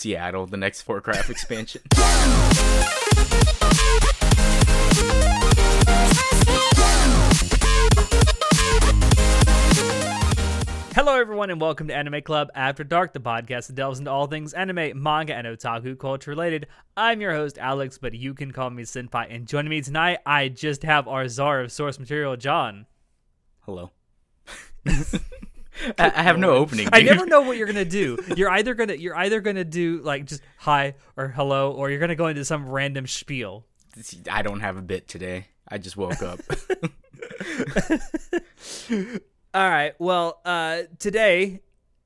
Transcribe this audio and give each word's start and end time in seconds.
fucking 0.00 0.12
Warlords 0.12 0.46
of 0.46 0.46
Seattle, 0.46 0.46
the 0.46 0.56
next 0.56 0.88
Warcraft 0.88 1.30
expansion. 1.30 1.82
Hello, 10.92 11.18
everyone, 11.18 11.50
and 11.50 11.60
welcome 11.60 11.88
to 11.88 11.94
Anime 11.94 12.20
Club 12.22 12.48
After 12.54 12.84
Dark, 12.84 13.12
the 13.12 13.20
podcast 13.20 13.68
that 13.68 13.76
delves 13.76 13.98
into 13.98 14.10
all 14.10 14.26
things 14.26 14.52
anime, 14.52 15.00
manga, 15.00 15.34
and 15.34 15.46
otaku 15.46 15.98
culture 15.98 16.30
related. 16.30 16.66
I'm 16.96 17.20
your 17.20 17.32
host, 17.32 17.58
Alex, 17.58 17.98
but 17.98 18.14
you 18.14 18.34
can 18.34 18.52
call 18.52 18.70
me 18.70 18.82
Senpai. 18.82 19.26
And 19.30 19.46
joining 19.46 19.70
me 19.70 19.80
tonight, 19.80 20.18
I 20.26 20.48
just 20.48 20.82
have 20.82 21.08
our 21.08 21.28
czar 21.28 21.60
of 21.60 21.72
source 21.72 21.98
material, 21.98 22.36
John. 22.36 22.86
Hello. 23.60 23.92
I, 25.98 26.12
I 26.14 26.22
have 26.22 26.38
no 26.38 26.50
opening. 26.50 26.88
I 26.92 27.02
never 27.02 27.26
know 27.26 27.42
what 27.42 27.56
you're 27.56 27.66
gonna 27.66 27.84
do. 27.84 28.18
You're 28.36 28.50
either 28.50 28.74
gonna 28.74 28.94
you're 28.94 29.16
either 29.16 29.40
gonna 29.40 29.64
do 29.64 30.00
like 30.02 30.26
just 30.26 30.42
hi 30.58 30.94
or 31.16 31.28
hello, 31.28 31.72
or 31.72 31.90
you're 31.90 32.00
gonna 32.00 32.14
go 32.14 32.26
into 32.28 32.44
some 32.44 32.68
random 32.68 33.06
spiel. 33.06 33.64
I 34.30 34.42
don't 34.42 34.60
have 34.60 34.76
a 34.76 34.82
bit 34.82 35.08
today. 35.08 35.48
I 35.68 35.78
just 35.78 35.96
woke 35.96 36.22
up. 36.22 36.40
All 39.54 39.68
right. 39.68 39.94
Well, 39.98 40.40
uh, 40.44 40.82
today 40.98 41.60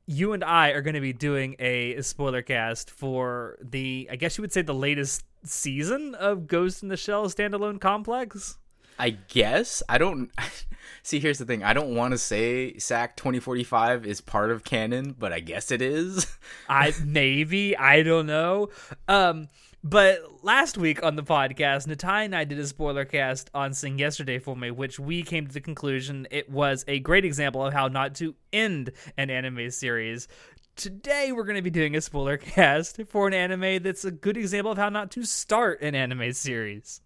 you 0.06 0.32
and 0.32 0.44
I 0.44 0.70
are 0.70 0.82
going 0.82 0.94
to 0.94 1.00
be 1.00 1.12
doing 1.12 1.56
a 1.58 2.00
spoiler 2.02 2.42
cast 2.42 2.90
for 2.90 3.58
the, 3.62 4.08
I 4.10 4.16
guess 4.16 4.36
you 4.36 4.42
would 4.42 4.52
say, 4.52 4.62
the 4.62 4.74
latest 4.74 5.24
season 5.44 6.14
of 6.14 6.46
Ghost 6.46 6.82
in 6.82 6.88
the 6.88 6.96
Shell 6.96 7.28
standalone 7.28 7.80
complex. 7.80 8.58
I 8.98 9.10
guess 9.10 9.82
I 9.88 9.98
don't 9.98 10.30
see. 11.02 11.20
Here's 11.20 11.38
the 11.38 11.44
thing: 11.44 11.62
I 11.62 11.72
don't 11.72 11.94
want 11.94 12.12
to 12.12 12.18
say 12.18 12.78
SAC 12.78 13.16
2045 13.16 14.06
is 14.06 14.20
part 14.20 14.50
of 14.50 14.64
canon, 14.64 15.14
but 15.18 15.32
I 15.32 15.40
guess 15.40 15.70
it 15.70 15.82
is. 15.82 16.26
I 16.68 16.92
maybe 17.04 17.76
I 17.76 18.02
don't 18.02 18.26
know. 18.26 18.68
Um, 19.08 19.48
but 19.86 20.42
last 20.42 20.78
week 20.78 21.02
on 21.02 21.14
the 21.14 21.22
podcast, 21.22 21.86
Natai 21.86 22.24
and 22.24 22.34
I 22.34 22.44
did 22.44 22.58
a 22.58 22.66
spoiler 22.66 23.04
cast 23.04 23.50
on 23.52 23.74
Sing 23.74 23.98
Yesterday 23.98 24.38
for 24.38 24.56
Me, 24.56 24.70
which 24.70 24.98
we 24.98 25.22
came 25.22 25.46
to 25.46 25.52
the 25.52 25.60
conclusion 25.60 26.26
it 26.30 26.48
was 26.48 26.86
a 26.88 27.00
great 27.00 27.26
example 27.26 27.66
of 27.66 27.74
how 27.74 27.88
not 27.88 28.14
to 28.16 28.34
end 28.50 28.92
an 29.18 29.28
anime 29.28 29.70
series. 29.70 30.26
Today, 30.74 31.32
we're 31.32 31.44
going 31.44 31.56
to 31.56 31.62
be 31.62 31.68
doing 31.68 31.94
a 31.96 32.00
spoiler 32.00 32.36
cast 32.38 32.98
for 33.08 33.28
an 33.28 33.34
anime 33.34 33.82
that's 33.82 34.06
a 34.06 34.10
good 34.10 34.38
example 34.38 34.72
of 34.72 34.78
how 34.78 34.88
not 34.88 35.10
to 35.12 35.24
start 35.24 35.82
an 35.82 35.94
anime 35.94 36.32
series. 36.32 37.02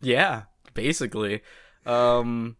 yeah, 0.00 0.42
basically. 0.84 1.42
Um, 1.86 2.56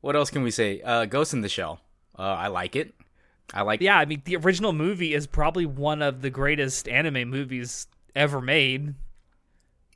what 0.00 0.16
else 0.16 0.30
can 0.30 0.42
we 0.42 0.50
say? 0.50 0.80
Uh, 0.82 1.04
Ghost 1.06 1.32
in 1.32 1.40
the 1.40 1.48
Shell. 1.48 1.80
Uh, 2.18 2.22
I 2.22 2.48
like 2.48 2.76
it. 2.76 2.94
I 3.54 3.62
like. 3.62 3.80
Yeah, 3.80 3.98
I 3.98 4.04
mean, 4.04 4.22
the 4.24 4.36
original 4.36 4.72
movie 4.72 5.14
is 5.14 5.26
probably 5.26 5.66
one 5.66 6.02
of 6.02 6.22
the 6.22 6.30
greatest 6.30 6.88
anime 6.88 7.28
movies 7.28 7.86
ever 8.14 8.40
made. 8.40 8.94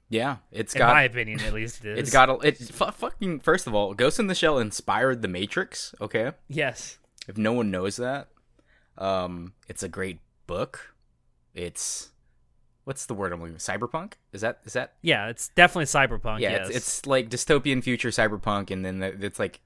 Yeah, 0.08 0.36
it's 0.50 0.74
in 0.74 0.78
got. 0.80 0.90
In 0.90 0.94
my 0.94 1.02
opinion, 1.04 1.40
at 1.40 1.52
least 1.52 1.84
it 1.84 1.92
is. 1.92 1.98
It's 2.00 2.10
got 2.10 2.28
a. 2.28 2.34
It 2.46 2.58
fu- 2.58 2.90
fucking. 2.90 3.40
First 3.40 3.66
of 3.66 3.74
all, 3.74 3.94
Ghost 3.94 4.18
in 4.18 4.26
the 4.26 4.34
Shell 4.34 4.58
inspired 4.58 5.22
The 5.22 5.28
Matrix. 5.28 5.94
Okay, 6.00 6.32
yes. 6.48 6.98
if 7.28 7.36
no 7.38 7.52
one 7.52 7.70
knows 7.70 7.96
that, 7.96 8.28
um, 8.98 9.52
it's 9.68 9.82
a 9.82 9.88
great 9.88 10.18
book. 10.46 10.94
It's 11.54 12.10
what's 12.90 13.06
the 13.06 13.14
word 13.14 13.32
I'm 13.32 13.40
looking? 13.40 13.54
for? 13.56 13.60
Cyberpunk? 13.60 14.14
Is 14.32 14.40
that 14.40 14.58
is 14.64 14.72
that? 14.72 14.94
Yeah, 15.00 15.28
it's 15.28 15.46
definitely 15.50 15.84
cyberpunk. 15.84 16.40
Yeah, 16.40 16.50
yes. 16.50 16.68
it's, 16.70 16.76
it's 16.76 17.06
like 17.06 17.30
dystopian 17.30 17.84
future 17.84 18.08
cyberpunk, 18.08 18.72
and 18.72 18.84
then 18.84 18.98
the- 18.98 19.24
it's 19.24 19.38
like 19.38 19.60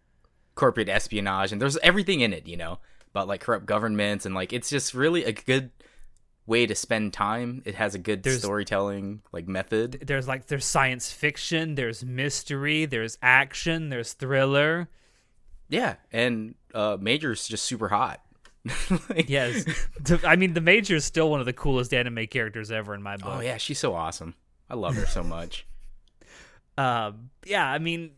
corporate 0.54 0.90
espionage, 0.90 1.50
and 1.50 1.58
there's 1.62 1.78
everything 1.78 2.20
in 2.20 2.34
it, 2.34 2.46
you 2.46 2.58
know, 2.58 2.80
about 3.12 3.26
like 3.26 3.40
corrupt 3.40 3.64
governments, 3.64 4.26
and 4.26 4.34
like 4.34 4.52
it's 4.52 4.68
just 4.68 4.92
really 4.92 5.24
a 5.24 5.32
good 5.32 5.70
way 6.46 6.66
to 6.66 6.74
spend 6.74 7.14
time. 7.14 7.62
It 7.64 7.76
has 7.76 7.94
a 7.94 7.98
good 7.98 8.22
There's- 8.22 8.40
storytelling 8.42 9.22
like 9.32 9.48
method. 9.48 10.02
there's 10.06 10.28
like 10.28 10.48
there's 10.48 10.66
science 10.66 11.10
fiction, 11.10 11.76
there's 11.76 12.04
mystery, 12.04 12.84
there's 12.84 13.16
action, 13.22 13.88
there's 13.88 14.12
thriller. 14.12 14.90
Yeah, 15.70 15.94
and 16.12 16.56
uh, 16.74 16.98
Major's 17.00 17.48
just 17.48 17.64
super 17.64 17.88
hot. 17.88 18.20
Like- 19.08 19.28
Yes, 19.28 19.64
I 20.24 20.36
mean 20.36 20.54
the 20.54 20.60
Major 20.60 20.96
is 20.96 21.04
still 21.04 21.30
one 21.30 21.40
of 21.40 21.46
the 21.46 21.52
coolest 21.52 21.92
anime 21.92 22.26
characters 22.26 22.70
ever 22.70 22.94
in 22.94 23.02
my 23.02 23.16
book. 23.16 23.28
Oh 23.36 23.40
yeah, 23.40 23.56
she's 23.58 23.78
so 23.78 23.94
awesome. 23.94 24.34
I 24.70 24.74
love 24.74 24.94
her 24.96 25.06
so 25.06 25.22
much. 25.36 25.66
Um, 26.76 27.30
yeah, 27.46 27.66
I 27.70 27.78
mean, 27.78 28.12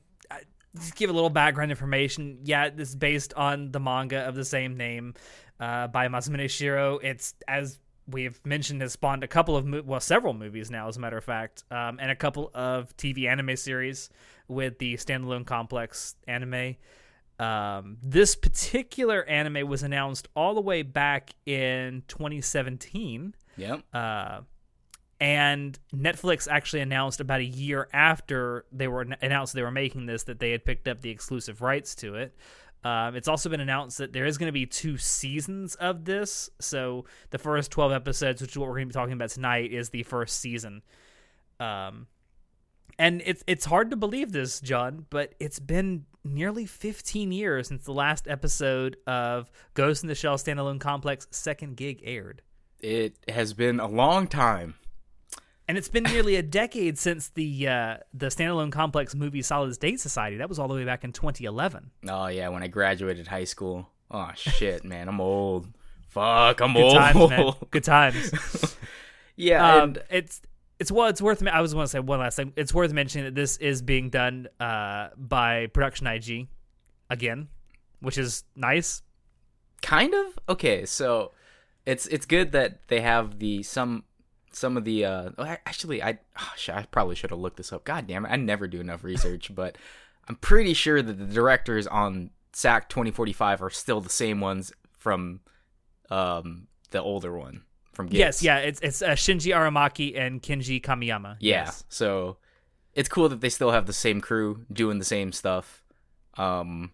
just 0.77 0.95
give 0.97 1.11
a 1.11 1.13
little 1.13 1.31
background 1.31 1.71
information. 1.71 2.39
Yeah, 2.45 2.71
this 2.71 2.91
is 2.91 2.95
based 2.95 3.35
on 3.35 3.73
the 3.73 3.81
manga 3.81 4.21
of 4.21 4.35
the 4.35 4.45
same 4.45 4.77
name 4.77 5.15
uh, 5.61 5.89
by 5.89 6.09
Masamune 6.09 6.45
Shirow. 6.45 7.03
It's 7.03 7.35
as 7.49 7.79
we've 8.09 8.39
mentioned 8.47 8.81
has 8.83 8.93
spawned 8.93 9.25
a 9.25 9.29
couple 9.29 9.57
of 9.57 9.67
mo- 9.67 9.83
well 9.85 10.01
several 10.01 10.33
movies 10.33 10.71
now, 10.71 10.87
as 10.89 10.97
a 10.97 11.01
matter 11.01 11.17
of 11.19 11.25
fact, 11.25 11.65
um, 11.71 11.99
and 12.01 12.11
a 12.11 12.17
couple 12.17 12.51
of 12.55 12.97
TV 12.97 13.27
anime 13.29 13.57
series 13.57 14.11
with 14.49 14.79
the 14.79 14.95
standalone 14.95 15.45
complex 15.45 16.15
anime. 16.29 16.77
Um, 17.39 17.99
this 18.03 18.35
particular 18.35 19.23
anime 19.25 19.69
was 19.69 19.83
announced 19.83 20.27
all 20.35 20.55
the 20.55 20.61
way 20.63 20.83
back 20.83 21.35
in 21.45 22.03
2017 22.09 23.35
Yep. 23.59 23.83
uh, 23.93 24.41
and 25.21 25.79
Netflix 25.95 26.47
actually 26.51 26.81
announced 26.81 27.21
about 27.21 27.41
a 27.41 27.45
year 27.45 27.89
after 27.93 28.65
they 28.73 28.89
were 28.89 29.07
announced 29.23 29.55
they 29.55 29.63
were 29.63 29.71
making 29.71 30.07
this 30.07 30.25
that 30.25 30.39
they 30.39 30.51
had 30.51 30.65
picked 30.65 30.89
up 30.89 31.01
the 31.01 31.11
exclusive 31.11 31.63
rights 31.63 31.95
to 31.97 32.15
it. 32.17 32.35
Um, 32.85 33.17
it's 33.17 33.27
also 33.27 33.49
been 33.49 33.61
announced 33.61 33.99
that 33.99 34.13
there 34.13 34.27
is 34.27 34.39
going 34.39 34.49
to 34.49 34.53
be 34.53 34.67
two 34.67 34.97
seasons 34.97 35.75
of 35.77 36.05
this. 36.05 36.51
So 36.61 37.07
the 37.31 37.39
first 37.39 37.71
twelve 37.71 37.93
episodes, 37.93 38.41
which 38.43 38.53
is 38.53 38.59
what 38.59 38.69
we're 38.69 38.77
going 38.77 38.89
to 38.89 38.93
be 38.93 38.99
talking 38.99 39.15
about 39.15 39.31
tonight, 39.31 39.73
is 39.73 39.89
the 39.91 40.03
first 40.05 40.39
season. 40.41 40.83
Um, 41.59 42.07
and 42.99 43.23
it's 43.25 43.43
it's 43.47 43.65
hard 43.65 43.91
to 43.91 43.97
believe 43.97 44.33
this, 44.33 44.61
John, 44.61 45.07
but 45.11 45.35
it's 45.41 45.59
been 45.59 46.05
nearly 46.27 46.67
15 46.67 47.33
years 47.33 47.69
since 47.69 47.85
the 47.85 47.93
last 47.93 48.27
episode 48.29 48.97
of 49.07 49.51
Ghost 49.75 50.03
in 50.03 50.09
the 50.09 50.15
Shell 50.15 50.37
standalone 50.39 50.81
complex 50.81 51.27
second 51.31 51.77
gig 51.77 52.01
aired. 52.05 52.43
It 52.81 53.17
has 53.29 53.55
been 53.55 53.81
a 53.81 53.87
long 53.87 54.27
time. 54.27 54.75
And 55.69 55.77
it's 55.77 55.89
been 55.89 56.05
nearly 56.05 56.37
a 56.37 56.43
decade 56.43 56.97
since 56.99 57.29
the 57.31 57.67
uh, 57.67 57.97
the 58.15 58.27
standalone 58.27 58.71
complex 58.71 59.15
movie 59.17 59.43
Solid 59.43 59.75
State 59.75 59.99
Society. 59.99 60.37
That 60.37 60.49
was 60.49 60.59
all 60.61 60.69
the 60.69 60.75
way 60.75 60.85
back 60.85 61.03
in 61.03 61.13
2011. 61.13 61.91
Oh 62.09 62.29
yeah, 62.29 62.49
when 62.51 62.63
I 62.63 62.69
graduated 62.69 63.27
high 63.27 63.45
school. 63.45 63.89
Oh 64.09 64.31
shit, 64.37 64.85
man, 64.85 65.09
I'm 65.09 65.21
old. 65.21 65.67
Fuck, 66.09 66.61
I'm 66.61 66.77
old. 66.77 66.93
Good 66.95 67.17
old. 67.17 67.31
times, 67.31 67.31
man. 67.31 67.53
Good 67.73 67.85
times. 67.85 68.77
yeah, 69.37 69.75
Um, 69.75 69.83
and 69.83 70.03
it's 70.09 70.41
it's 70.79 70.93
well, 70.93 71.09
it's 71.09 71.23
worth. 71.23 71.47
I 71.47 71.61
was 71.61 71.73
going 71.73 71.85
to 71.85 71.89
say 71.89 72.01
one 72.01 72.21
last 72.21 72.37
thing. 72.37 72.53
It's 72.57 72.75
worth 72.75 72.93
mentioning 72.93 73.25
that 73.27 73.35
this 73.35 73.57
is 73.57 73.83
being 73.83 74.11
done 74.11 74.49
uh, 74.61 75.09
by 75.17 75.67
Production 75.69 76.07
IG 76.07 76.49
again, 77.09 77.49
which 78.01 78.19
is 78.19 78.45
nice. 78.55 79.03
kind 79.83 80.15
of 80.15 80.39
okay. 80.49 80.85
So 80.85 81.33
it's 81.87 82.07
it's 82.09 82.27
good 82.27 82.53
that 82.53 82.89
they 82.89 83.01
have 83.01 83.39
the 83.39 83.63
some 83.63 84.05
some 84.53 84.77
of 84.77 84.85
the 84.85 85.05
uh 85.05 85.31
actually 85.67 86.03
I 86.03 86.19
oh, 86.39 86.53
I 86.69 86.83
probably 86.91 87.15
should 87.15 87.31
have 87.31 87.39
looked 87.39 87.57
this 87.57 87.73
up. 87.73 87.85
God 87.85 88.07
damn 88.07 88.27
it, 88.27 88.31
I 88.31 88.37
never 88.37 88.69
do 88.69 88.81
enough 88.81 89.05
research, 89.05 89.55
but 89.55 89.79
I'm 90.29 90.37
pretty 90.37 90.75
sure 90.75 91.01
that 91.03 91.19
the 91.19 91.27
directors 91.27 91.87
on 91.87 92.31
SAC 92.53 92.89
2045 92.89 93.63
are 93.63 93.71
still 93.71 94.01
the 94.01 94.11
same 94.11 94.41
ones 94.41 94.73
from 94.99 95.41
um 96.11 96.67
the 96.91 97.03
older 97.03 97.37
one 97.37 97.63
from 97.97 98.07
GITS. 98.07 98.19
Yes, 98.19 98.43
yeah. 98.43 98.59
It's 98.59 98.81
it's 98.81 99.03
uh, 99.03 99.09
Shinji 99.11 99.53
Aramaki 99.55 100.17
and 100.17 100.41
Kenji 100.43 100.81
Kamiyama. 100.81 101.37
Yeah. 101.41 101.65
Yes. 101.65 101.85
So 101.89 102.37
it's 102.95 103.09
cool 103.09 103.29
that 103.31 103.41
they 103.41 103.49
still 103.49 103.73
have 103.73 103.87
the 103.87 103.93
same 103.93 104.21
crew 104.21 104.65
doing 104.73 104.99
the 105.01 105.05
same 105.05 105.33
stuff. 105.33 105.83
Um 106.37 106.93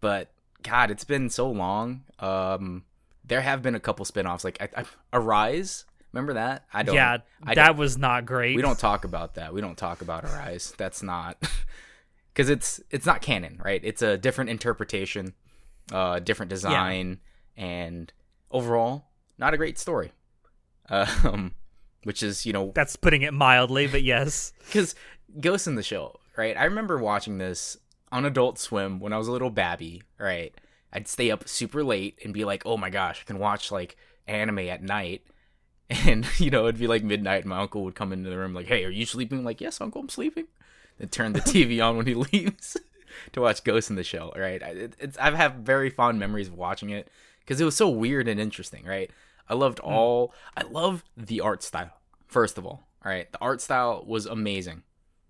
but 0.00 0.32
god, 0.62 0.90
it's 0.90 1.04
been 1.04 1.30
so 1.30 1.48
long. 1.50 2.02
Um 2.18 2.84
there 3.24 3.40
have 3.40 3.62
been 3.62 3.74
a 3.74 3.80
couple 3.80 4.04
spin-offs 4.04 4.44
like 4.44 4.60
I, 4.60 4.82
I, 4.82 4.84
Arise. 5.12 5.84
Remember 6.12 6.34
that? 6.34 6.64
I 6.72 6.82
don't 6.82 6.94
yeah. 6.94 7.18
I 7.44 7.54
that 7.54 7.66
don't- 7.68 7.76
was 7.78 7.96
not 7.96 8.26
great. 8.26 8.56
we 8.56 8.62
don't 8.62 8.78
talk 8.78 9.04
about 9.04 9.34
that. 9.36 9.54
We 9.54 9.60
don't 9.60 9.76
talk 9.78 10.00
about 10.02 10.24
Arise. 10.24 10.74
That's 10.76 11.02
not 11.02 11.38
cuz 12.34 12.48
it's 12.48 12.80
it's 12.90 13.06
not 13.06 13.22
canon, 13.22 13.60
right? 13.64 13.80
It's 13.84 14.02
a 14.02 14.18
different 14.18 14.50
interpretation, 14.50 15.34
uh 15.92 16.18
different 16.18 16.50
design 16.50 17.20
and 17.56 18.12
overall 18.50 19.05
not 19.38 19.54
a 19.54 19.56
great 19.56 19.78
story. 19.78 20.12
Um 20.88 21.52
which 22.04 22.22
is, 22.22 22.46
you 22.46 22.52
know, 22.52 22.70
That's 22.74 22.94
putting 22.94 23.22
it 23.22 23.34
mildly, 23.34 23.88
but 23.88 24.02
yes. 24.04 24.52
because 24.66 24.94
Ghost 25.40 25.66
in 25.66 25.74
the 25.74 25.82
Shell, 25.82 26.20
right? 26.36 26.56
I 26.56 26.64
remember 26.64 26.98
watching 26.98 27.38
this 27.38 27.76
on 28.12 28.24
Adult 28.24 28.60
Swim 28.60 29.00
when 29.00 29.12
I 29.12 29.18
was 29.18 29.26
a 29.26 29.32
little 29.32 29.50
babby, 29.50 30.02
right? 30.18 30.54
I'd 30.92 31.08
stay 31.08 31.32
up 31.32 31.48
super 31.48 31.82
late 31.82 32.20
and 32.24 32.32
be 32.32 32.44
like, 32.44 32.64
"Oh 32.64 32.76
my 32.76 32.90
gosh, 32.90 33.20
I 33.20 33.24
can 33.24 33.40
watch 33.40 33.72
like 33.72 33.96
anime 34.28 34.60
at 34.60 34.82
night." 34.82 35.22
And 36.04 36.26
you 36.40 36.50
know, 36.50 36.64
it'd 36.66 36.80
be 36.80 36.86
like 36.88 37.04
midnight, 37.04 37.42
and 37.42 37.50
my 37.50 37.58
uncle 37.60 37.84
would 37.84 37.94
come 37.94 38.12
into 38.12 38.28
the 38.30 38.36
room 38.38 38.54
like, 38.54 38.66
"Hey, 38.66 38.84
are 38.84 38.90
you 38.90 39.06
sleeping?" 39.06 39.38
I'm 39.40 39.44
like, 39.44 39.60
"Yes, 39.60 39.80
uncle, 39.80 40.00
I'm 40.00 40.08
sleeping." 40.08 40.46
And 40.98 41.10
turn 41.12 41.32
the 41.32 41.40
TV 41.52 41.84
on 41.84 41.96
when 41.96 42.06
he 42.06 42.14
leaves 42.14 42.76
to 43.32 43.40
watch 43.40 43.62
Ghost 43.64 43.90
in 43.90 43.96
the 43.96 44.02
Shell, 44.04 44.32
right? 44.36 44.62
I- 44.62 44.70
It, 44.70 44.96
it's 44.98 45.18
I've 45.18 45.54
very 45.56 45.90
fond 45.90 46.18
memories 46.18 46.48
of 46.48 46.54
watching 46.54 46.90
it 46.90 47.08
because 47.40 47.60
it 47.60 47.64
was 47.64 47.76
so 47.76 47.88
weird 47.88 48.26
and 48.28 48.40
interesting, 48.40 48.84
right? 48.84 49.10
I 49.48 49.54
loved 49.54 49.80
all. 49.80 50.34
I 50.56 50.62
love 50.62 51.04
the 51.16 51.40
art 51.40 51.62
style. 51.62 51.92
First 52.26 52.58
of 52.58 52.66
all, 52.66 52.88
all 53.04 53.12
right, 53.12 53.30
the 53.30 53.40
art 53.40 53.60
style 53.60 54.04
was 54.06 54.26
amazing. 54.26 54.82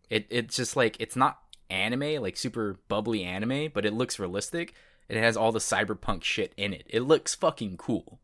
It 0.08 0.26
it's 0.30 0.56
just 0.56 0.76
like 0.76 0.96
it's 1.00 1.16
not 1.16 1.38
anime, 1.68 2.22
like 2.22 2.36
super 2.36 2.78
bubbly 2.88 3.22
anime, 3.22 3.70
but 3.72 3.84
it 3.84 3.92
looks 3.92 4.18
realistic. 4.18 4.74
It 5.08 5.16
has 5.16 5.36
all 5.36 5.52
the 5.52 5.58
cyberpunk 5.58 6.24
shit 6.24 6.52
in 6.56 6.72
it. 6.72 6.86
It 6.88 7.02
looks 7.02 7.34
fucking 7.34 7.76
cool. 7.76 8.18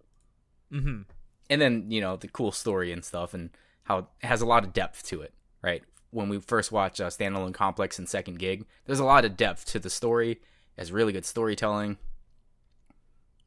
Mm-hmm. 0.72 1.02
And 1.50 1.60
then 1.60 1.90
you 1.90 2.00
know 2.00 2.16
the 2.16 2.28
cool 2.28 2.52
story 2.52 2.92
and 2.92 3.04
stuff, 3.04 3.34
and 3.34 3.50
how 3.84 3.98
it 3.98 4.06
has 4.20 4.40
a 4.40 4.46
lot 4.46 4.64
of 4.64 4.72
depth 4.72 5.06
to 5.08 5.20
it. 5.20 5.34
Right 5.62 5.82
when 6.10 6.28
we 6.28 6.38
first 6.40 6.70
watch 6.70 7.00
uh, 7.00 7.08
Standalone 7.08 7.54
Complex 7.54 7.98
and 7.98 8.08
Second 8.08 8.38
Gig, 8.38 8.66
there's 8.86 9.00
a 9.00 9.04
lot 9.04 9.24
of 9.24 9.36
depth 9.36 9.64
to 9.66 9.78
the 9.78 9.90
story. 9.90 10.32
It 10.32 10.40
has 10.78 10.92
really 10.92 11.12
good 11.12 11.24
storytelling, 11.24 11.98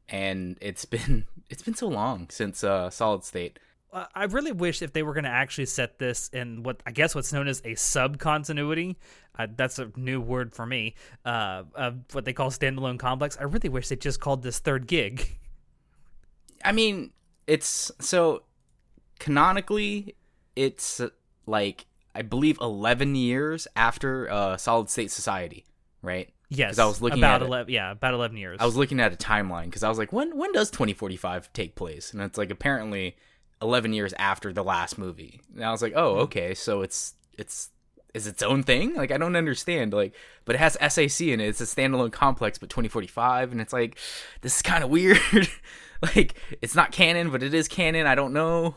and 0.08 0.56
it's 0.60 0.84
been 0.84 1.26
it's 1.50 1.62
been 1.62 1.74
so 1.74 1.88
long 1.88 2.28
since 2.30 2.64
uh, 2.64 2.90
Solid 2.90 3.24
State. 3.24 3.58
Uh, 3.92 4.06
I 4.14 4.24
really 4.24 4.52
wish 4.52 4.82
if 4.82 4.92
they 4.92 5.02
were 5.02 5.14
going 5.14 5.24
to 5.24 5.30
actually 5.30 5.66
set 5.66 5.98
this 5.98 6.28
in 6.28 6.62
what 6.62 6.82
I 6.86 6.90
guess 6.90 7.14
what's 7.14 7.32
known 7.32 7.48
as 7.48 7.62
a 7.64 7.74
sub 7.76 8.18
continuity. 8.18 8.96
Uh, 9.38 9.46
that's 9.54 9.78
a 9.78 9.90
new 9.96 10.20
word 10.20 10.54
for 10.54 10.66
me. 10.66 10.94
Uh, 11.24 11.64
of 11.74 11.98
what 12.12 12.24
they 12.24 12.32
call 12.32 12.50
standalone 12.50 12.98
complex. 12.98 13.36
I 13.38 13.44
really 13.44 13.68
wish 13.68 13.88
they 13.88 13.96
just 13.96 14.20
called 14.20 14.42
this 14.42 14.58
third 14.58 14.86
gig. 14.86 15.38
I 16.64 16.72
mean, 16.72 17.12
it's 17.46 17.92
so 18.00 18.42
canonically, 19.18 20.16
it's 20.56 21.00
uh, 21.00 21.10
like 21.46 21.86
I 22.14 22.22
believe 22.22 22.58
eleven 22.60 23.14
years 23.14 23.68
after 23.76 24.30
uh, 24.30 24.56
Solid 24.56 24.90
State 24.90 25.10
Society, 25.10 25.64
right? 26.02 26.30
Yes, 26.48 26.78
I 26.78 26.84
was 26.84 27.02
looking 27.02 27.18
about 27.18 27.36
at 27.36 27.42
it. 27.42 27.46
eleven. 27.46 27.72
Yeah, 27.72 27.90
about 27.90 28.14
eleven 28.14 28.36
years. 28.36 28.58
I 28.60 28.66
was 28.66 28.76
looking 28.76 29.00
at 29.00 29.12
a 29.12 29.16
timeline 29.16 29.64
because 29.64 29.82
I 29.82 29.88
was 29.88 29.98
like, 29.98 30.12
when 30.12 30.36
when 30.36 30.52
does 30.52 30.70
2045 30.70 31.52
take 31.52 31.74
place? 31.74 32.12
And 32.12 32.22
it's 32.22 32.38
like 32.38 32.50
apparently 32.50 33.16
11 33.62 33.92
years 33.92 34.12
after 34.18 34.52
the 34.52 34.62
last 34.62 34.98
movie. 34.98 35.40
And 35.54 35.64
I 35.64 35.70
was 35.70 35.82
like, 35.82 35.94
oh, 35.96 36.14
hmm. 36.14 36.20
okay, 36.22 36.54
so 36.54 36.82
it's 36.82 37.14
it's 37.36 37.70
is 38.14 38.26
its 38.26 38.42
own 38.42 38.62
thing. 38.62 38.94
Like 38.94 39.10
I 39.10 39.18
don't 39.18 39.36
understand. 39.36 39.92
Like, 39.92 40.14
but 40.44 40.54
it 40.54 40.58
has 40.58 40.74
SAC 40.74 41.26
in 41.28 41.40
it. 41.40 41.48
It's 41.48 41.60
a 41.60 41.64
standalone 41.64 42.12
complex, 42.12 42.58
but 42.58 42.70
2045, 42.70 43.52
and 43.52 43.60
it's 43.60 43.72
like 43.72 43.98
this 44.40 44.56
is 44.56 44.62
kind 44.62 44.82
of 44.82 44.90
weird. 44.90 45.20
like 46.02 46.38
it's 46.62 46.74
not 46.74 46.92
canon, 46.92 47.30
but 47.30 47.42
it 47.42 47.54
is 47.54 47.68
canon. 47.68 48.06
I 48.06 48.14
don't 48.14 48.32
know. 48.32 48.74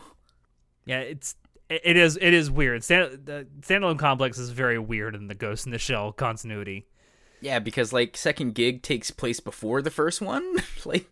Yeah, 0.86 1.00
it's 1.00 1.36
it 1.69 1.81
it 1.83 1.98
is 1.98 2.18
it 2.21 2.33
is 2.33 2.51
weird. 2.51 2.83
Stand, 2.83 3.25
the 3.25 3.48
standalone 3.62 4.00
complex 4.00 4.38
is 4.38 4.50
very 4.50 4.80
weird 4.80 5.16
in 5.16 5.27
the 5.27 5.36
Ghost 5.36 5.66
in 5.66 5.71
the 5.71 5.77
Shell 5.77 6.13
continuity. 6.13 6.88
Yeah, 7.41 7.59
because 7.59 7.94
like 7.94 8.18
second 8.18 8.56
gig 8.56 8.81
takes 8.81 9.12
place 9.12 9.39
before 9.39 9.81
the 9.81 9.91
first 9.91 10.21
one, 10.21 10.57
like 10.86 11.07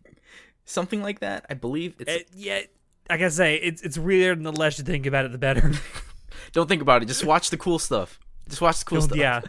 something 0.65 1.01
like 1.01 1.19
that. 1.19 1.45
I 1.49 1.53
believe 1.53 1.95
it's. 1.99 2.11
It, 2.11 2.29
yeah, 2.33 2.61
I 3.09 3.27
say, 3.29 3.55
it's 3.55 3.81
it's 3.81 3.97
weird, 3.97 4.37
and 4.37 4.45
the 4.45 4.51
less 4.51 4.77
you 4.77 4.83
think 4.83 5.05
about 5.05 5.25
it, 5.25 5.31
the 5.31 5.37
better. 5.37 5.71
don't 6.51 6.67
think 6.67 6.81
about 6.81 7.01
it. 7.01 7.05
Just 7.07 7.25
watch 7.25 7.49
the 7.49 7.57
cool 7.57 7.79
stuff. 7.79 8.19
Just 8.49 8.61
watch 8.61 8.79
the 8.79 8.85
cool 8.85 9.01
stuff. 9.01 9.17
yeah, 9.17 9.41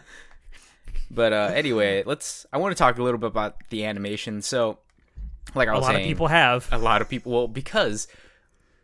But 1.11 1.33
uh, 1.33 1.51
anyway, 1.53 2.03
let's. 2.05 2.45
I 2.51 2.57
want 2.57 2.75
to 2.75 2.79
talk 2.79 2.97
a 2.97 3.03
little 3.03 3.19
bit 3.19 3.27
about 3.27 3.55
the 3.69 3.85
animation. 3.85 4.41
So, 4.41 4.79
like 5.55 5.67
I 5.67 5.71
a 5.71 5.75
was 5.75 5.81
a 5.81 5.87
lot 5.87 5.91
saying, 5.93 6.05
of 6.05 6.07
people 6.07 6.27
have. 6.27 6.67
a 6.71 6.77
lot 6.77 7.01
of 7.01 7.09
people. 7.09 7.31
Well, 7.31 7.47
because 7.47 8.07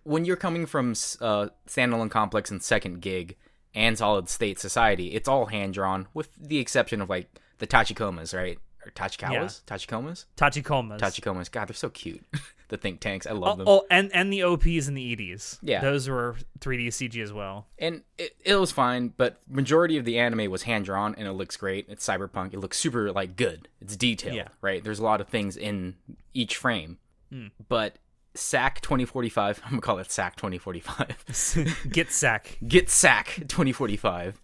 when 0.03 0.25
you're 0.25 0.35
coming 0.35 0.65
from 0.65 0.91
uh, 1.21 1.47
standalone 1.67 2.11
complex 2.11 2.51
and 2.51 2.61
second 2.61 3.01
gig 3.01 3.35
and 3.73 3.97
solid 3.97 4.29
state 4.29 4.59
society, 4.59 5.13
it's 5.13 5.27
all 5.27 5.47
hand 5.47 5.73
drawn, 5.73 6.07
with 6.13 6.29
the 6.39 6.59
exception 6.59 7.01
of 7.01 7.09
like 7.09 7.29
the 7.59 7.67
tachikomas, 7.67 8.35
right? 8.35 8.57
Or 8.85 8.91
tachikawas, 8.91 9.63
tachikomas, 9.65 10.25
Tachikomas. 10.37 10.99
tachikomas. 10.99 11.49
God, 11.51 11.67
they're 11.69 11.73
so 11.73 11.89
cute. 11.89 12.23
the 12.67 12.77
think 12.77 12.99
tanks, 12.99 13.25
I 13.25 13.31
love 13.31 13.55
Oh, 13.55 13.57
them. 13.57 13.67
oh, 13.67 13.85
and 13.89 14.11
and 14.13 14.31
the 14.31 14.43
OPs 14.43 14.87
and 14.87 14.95
the 14.95 15.31
EDs. 15.33 15.57
Yeah. 15.63 15.81
those 15.81 16.07
were 16.07 16.35
3D 16.59 16.87
CG 16.87 17.21
as 17.23 17.33
well. 17.33 17.65
and 17.79 18.03
it, 18.19 18.35
it 18.45 18.55
was 18.55 18.71
fine 18.71 19.13
but 19.17 19.39
majority 19.49 19.97
of 19.97 20.05
the 20.05 20.17
anime 20.19 20.49
was 20.51 20.63
hand 20.63 20.85
drawn 20.85 21.15
and 21.17 21.27
it 21.27 21.31
looks 21.33 21.57
great 21.57 21.85
it's 21.89 22.05
cyberpunk 22.05 22.53
it 22.53 22.59
looks 22.59 22.77
super 22.79 23.11
like 23.11 23.35
good 23.35 23.67
it's 23.81 23.95
detailed 23.95 24.35
Yeah. 24.35 24.47
right 24.61 24.83
there's 24.83 24.99
a 24.99 25.03
lot 25.03 25.19
of 25.21 25.27
things 25.27 25.57
in 25.57 25.95
each 26.33 26.57
frame 26.57 26.97
Hmm. 27.31 27.47
but 27.69 27.97
sac 28.35 28.81
2045 28.81 29.61
i'm 29.65 29.69
gonna 29.71 29.81
call 29.81 29.97
it 29.99 30.11
sac 30.11 30.35
2045 30.35 31.85
Get 31.91 32.11
sack. 32.11 32.57
get 32.67 32.89
sac 32.89 33.35
2045 33.47 34.41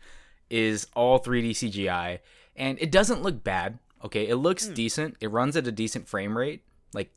is 0.51 0.85
all 0.95 1.19
3d 1.19 1.51
cgi 1.51 2.19
and 2.55 2.77
it 2.79 2.91
doesn't 2.91 3.23
look 3.23 3.43
bad 3.43 3.79
okay 4.03 4.27
it 4.27 4.35
looks 4.35 4.67
Hmm. 4.67 4.73
decent 4.73 5.15
it 5.21 5.31
runs 5.31 5.55
at 5.55 5.65
a 5.65 5.71
decent 5.71 6.07
frame 6.07 6.37
rate 6.37 6.63
like 6.93 7.09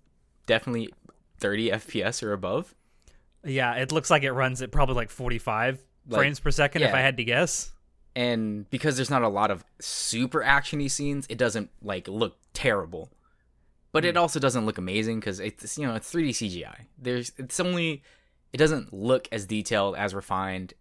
definitely 0.47 0.89
30 1.39 1.71
fps 1.71 2.23
or 2.23 2.33
above 2.33 2.75
Yeah, 3.45 3.75
it 3.75 3.93
looks 3.93 4.11
like 4.11 4.23
it 4.23 4.33
runs 4.33 4.63
at 4.63 4.71
probably 4.73 4.95
like 4.95 5.11
45 5.11 5.79
Like, 6.09 6.19
frames 6.19 6.41
per 6.41 6.51
second, 6.51 6.83
if. 6.83 6.95
I 6.95 7.01
had 7.01 7.17
to 7.19 7.25
guess. 7.25 7.73
and 8.17 8.69
because 8.71 8.97
there's 8.97 9.11
not 9.11 9.23
a 9.23 9.29
lot 9.29 9.51
of 9.51 9.65
super 9.81 10.41
actiony 10.41 10.91
scenes, 10.91 11.27
it 11.29 11.37
doesn't 11.37 11.69
like 11.83 12.09
look 12.09 12.37
terrible. 12.55 13.11
But 13.93 14.05
it 14.05 14.17
also 14.17 14.41
doesn't 14.41 14.65
look 14.67 14.79
amazing 14.79 15.21
because 15.21 15.41
it's 15.41 15.77
you 15.79 15.87
know 15.87 15.95
it's 15.95 16.11
3D 16.13 16.31
CGI. 16.31 16.87
There's 16.99 17.33
it's 17.37 17.61
only 17.61 18.03
it 18.53 18.57
doesn't 18.59 18.93
look 18.95 19.29
as 19.31 19.45
detailed 19.47 19.95
as 19.97 20.15
refined. 20.15 20.73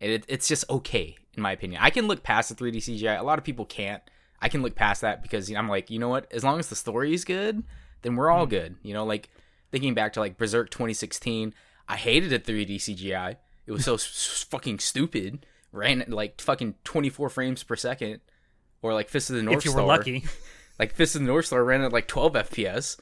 It, 0.00 0.24
it's 0.28 0.48
just 0.48 0.68
okay 0.68 1.16
in 1.36 1.42
my 1.42 1.52
opinion. 1.52 1.80
I 1.82 1.90
can 1.90 2.08
look 2.08 2.22
past 2.22 2.48
the 2.48 2.54
3D 2.54 2.76
CGI. 2.78 3.18
A 3.18 3.22
lot 3.22 3.38
of 3.38 3.44
people 3.44 3.64
can't. 3.64 4.02
I 4.40 4.48
can 4.48 4.62
look 4.62 4.74
past 4.74 5.00
that 5.00 5.22
because 5.22 5.50
I'm 5.50 5.68
like 5.68 5.90
you 5.90 5.98
know 5.98 6.08
what? 6.08 6.30
As 6.32 6.44
long 6.44 6.58
as 6.58 6.68
the 6.68 6.76
story 6.76 7.14
is 7.14 7.24
good, 7.24 7.62
then 8.02 8.16
we're 8.16 8.30
all 8.30 8.44
mm-hmm. 8.44 8.50
good. 8.50 8.76
You 8.82 8.94
know, 8.94 9.04
like 9.04 9.30
thinking 9.70 9.94
back 9.94 10.12
to 10.14 10.20
like 10.20 10.38
Berserk 10.38 10.70
2016, 10.70 11.54
I 11.88 11.96
hated 11.96 12.30
the 12.30 12.38
3D 12.38 12.76
CGI. 12.76 13.36
It 13.66 13.72
was 13.72 13.84
so 13.84 13.94
s- 13.94 14.46
fucking 14.50 14.78
stupid. 14.78 15.46
Ran 15.72 16.00
at 16.02 16.10
like 16.10 16.40
fucking 16.40 16.76
24 16.84 17.28
frames 17.28 17.62
per 17.62 17.76
second, 17.76 18.20
or 18.80 18.94
like 18.94 19.10
Fist 19.10 19.30
of 19.30 19.36
the 19.36 19.42
North 19.42 19.58
if 19.58 19.64
you 19.66 19.72
were 19.72 19.78
Star. 19.78 19.86
lucky. 19.86 20.24
Like 20.78 20.92
Fist 20.92 21.14
of 21.14 21.22
the 21.22 21.26
North 21.28 21.46
Star 21.46 21.64
ran 21.64 21.80
at 21.80 21.92
like 21.94 22.06
12 22.06 22.34
FPS. 22.34 22.98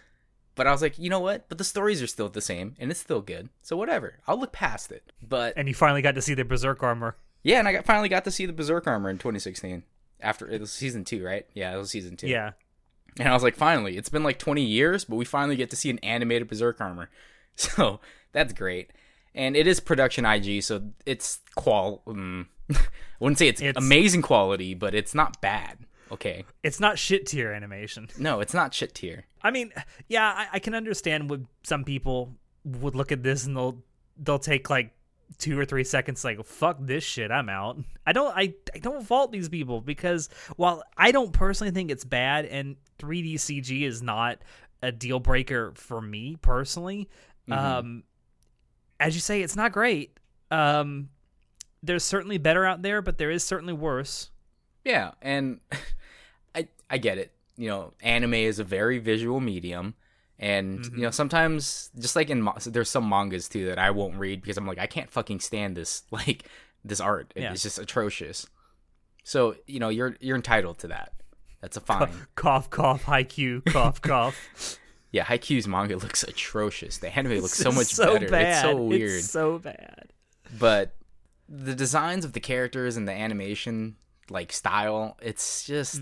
But 0.56 0.66
I 0.66 0.73
was 0.73 0.82
like, 0.82 0.99
you 0.99 1.11
know 1.11 1.20
what? 1.20 1.49
But 1.49 1.58
the 1.58 1.64
stories 1.64 2.00
are 2.02 2.06
still 2.06 2.28
the 2.28 2.40
same, 2.40 2.76
and 2.78 2.90
it's 2.90 3.00
still 3.00 3.20
good. 3.20 3.49
So 3.62 3.76
whatever, 3.76 4.18
I'll 4.28 4.38
look 4.38 4.52
past 4.52 4.92
it. 4.92 5.12
But 5.26 5.54
And 5.56 5.66
you 5.68 5.75
finally 5.75 6.02
got 6.02 6.14
to 6.14 6.23
see 6.23 6.34
the 6.34 6.44
Berserk 6.44 6.82
armor. 6.82 7.16
yeah, 7.42 7.58
and 7.58 7.66
I 7.68 7.73
got, 7.73 7.84
finally 7.84 8.08
got 8.08 8.25
to 8.25 8.30
see 8.30 8.46
the 8.46 8.52
Berserk 8.52 8.87
armor 8.87 9.11
in 9.11 9.18
2016 9.18 9.82
after 10.20 10.49
it 10.49 10.61
was 10.61 10.73
season 10.73 11.04
two, 11.04 11.25
right? 11.25 11.46
Yeah, 11.54 11.75
it 11.75 11.78
was 11.78 11.90
season 11.90 12.16
two. 12.16 12.28
Yeah. 12.28 12.52
And 13.18 13.28
I 13.28 13.32
was 13.32 13.42
like, 13.42 13.56
finally, 13.56 13.96
it's 13.96 14.08
been 14.08 14.23
like 14.25 14.38
20 14.38 14.62
years, 14.62 15.04
but 15.04 15.16
we 15.16 15.25
finally 15.25 15.56
get 15.56 15.70
to 15.70 15.76
see 15.76 15.90
an 15.90 15.99
animated 16.00 16.49
Berserk 16.49 16.80
armor. 16.80 17.11
So 17.56 18.00
that's 18.32 18.52
great. 18.52 18.90
And 19.32 19.56
it 19.56 19.68
is 19.68 19.78
production 19.78 20.25
IG, 20.26 20.62
so 20.64 20.90
it's 21.06 21.38
qual. 21.54 22.02
Um, 22.06 22.49
I 22.73 22.76
wouldn't 23.20 23.38
say 23.38 23.46
it's, 23.46 23.61
It's- 23.61 23.76
amazing 23.82 24.23
quality, 24.23 24.75
but 24.75 24.92
it's 24.94 25.14
not 25.14 25.40
bad. 25.40 25.78
Okay. 26.12 26.44
It's 26.62 26.80
not 26.80 26.99
shit 26.99 27.26
tier 27.26 27.52
animation. 27.52 28.08
No, 28.18 28.40
it's 28.40 28.54
not 28.54 28.75
shit 28.75 28.94
tier. 28.94 29.25
I 29.42 29.50
mean, 29.50 29.73
yeah, 30.08 30.26
I, 30.26 30.46
I 30.54 30.58
can 30.58 30.75
understand 30.75 31.30
what 31.30 31.40
some 31.62 31.84
people 31.84 32.34
would 32.64 32.94
look 32.94 33.12
at 33.12 33.23
this 33.23 33.46
and 33.46 33.56
they'll 33.56 33.82
they'll 34.16 34.38
take 34.38 34.70
like 34.70 34.92
two 35.38 35.58
or 35.58 35.64
three 35.64 35.84
seconds 35.84 36.25
like 36.25 36.42
fuck 36.44 36.76
this 36.80 37.02
shit 37.02 37.30
i'm 37.30 37.49
out 37.49 37.78
i 38.06 38.12
don't 38.12 38.37
i, 38.37 38.54
I 38.75 38.78
don't 38.78 39.04
fault 39.04 39.32
these 39.32 39.49
people 39.49 39.80
because 39.80 40.28
while 40.56 40.82
i 40.96 41.12
don't 41.12 41.32
personally 41.32 41.73
think 41.73 41.90
it's 41.90 42.04
bad 42.04 42.44
and 42.46 42.76
3d 42.99 43.34
cg 43.34 43.82
is 43.82 44.02
not 44.02 44.38
a 44.82 44.92
deal 44.92 45.18
breaker 45.18 45.73
for 45.76 46.00
me 46.00 46.37
personally 46.40 47.08
um 47.50 48.04
as 49.00 49.14
you 49.14 49.20
say 49.20 49.42
it's 49.42 49.56
not 49.56 49.73
great 49.73 50.18
um 50.50 51.08
there's 51.82 52.04
certainly 52.04 52.38
better 52.38 52.64
out 52.64 52.82
there 52.82 53.02
but 53.02 53.18
there 53.18 53.30
is 53.30 53.42
certainly 53.42 53.73
worse 53.73 54.30
Yeah, 54.85 55.12
and 55.23 55.61
I 56.55 56.69
I 56.91 56.99
get 56.99 57.19
it. 57.19 57.33
You 57.57 57.69
know, 57.69 57.93
anime 58.03 58.35
is 58.35 58.59
a 58.59 58.64
very 58.64 58.99
visual 58.99 59.41
medium, 59.41 59.95
and 60.38 60.85
you 60.85 60.91
mm-hmm. 60.91 61.03
know 61.03 61.11
sometimes 61.11 61.91
just 61.99 62.17
like 62.17 62.31
in 62.31 62.49
there's 62.67 62.91
some 62.91 63.09
mangas 63.09 63.49
too 63.49 63.67
that 63.67 63.79
I 63.79 63.91
won't 63.91 64.17
read 64.17 64.41
because 64.41 64.57
I'm 64.57 64.67
like 64.67 64.79
I 64.79 64.87
can't 64.87 65.11
fucking 65.11 65.41
stand 65.41 65.76
this 65.76 66.03
like 66.11 66.45
this 66.85 67.00
art. 67.00 67.33
It- 67.35 67.43
Yeah. 67.43 67.53
It's 67.53 67.62
just 67.62 67.79
atrocious. 67.79 68.47
So 69.23 69.57
you 69.67 69.81
know 69.81 69.88
you're 69.88 70.17
you're 70.21 70.37
entitled 70.37 70.79
to 70.81 70.88
that. 70.88 71.12
That's 71.61 71.79
a 71.79 71.81
fine. 71.81 72.11
cough 72.35 72.69
cough 72.69 73.05
haiku 73.05 73.64
cough 73.73 74.03
cough 74.03 74.79
yeah, 75.12 75.25
Haikyuu's 75.25 75.69
manga 75.69 75.97
looks 75.97 76.25
atrocious. 76.25 76.99
The 76.99 77.17
anime 77.17 77.38
looks 77.38 77.55
so 77.55 77.71
much 77.71 77.87
so 77.87 78.14
better. 78.14 78.29
bad 78.29 78.50
It's 78.50 78.61
so 78.62 78.83
weird. 78.83 79.11
it's 79.12 79.31
so 79.31 79.59
bad 79.59 80.12
but 80.59 80.95
the 81.49 81.75
designs 81.75 82.25
of 82.25 82.33
the 82.33 82.41
characters 82.41 82.97
and 82.97 83.07
the 83.09 83.12
animation 83.12 83.97
like 84.31 84.52
style 84.52 85.16
it's 85.23 85.64
just 85.64 86.00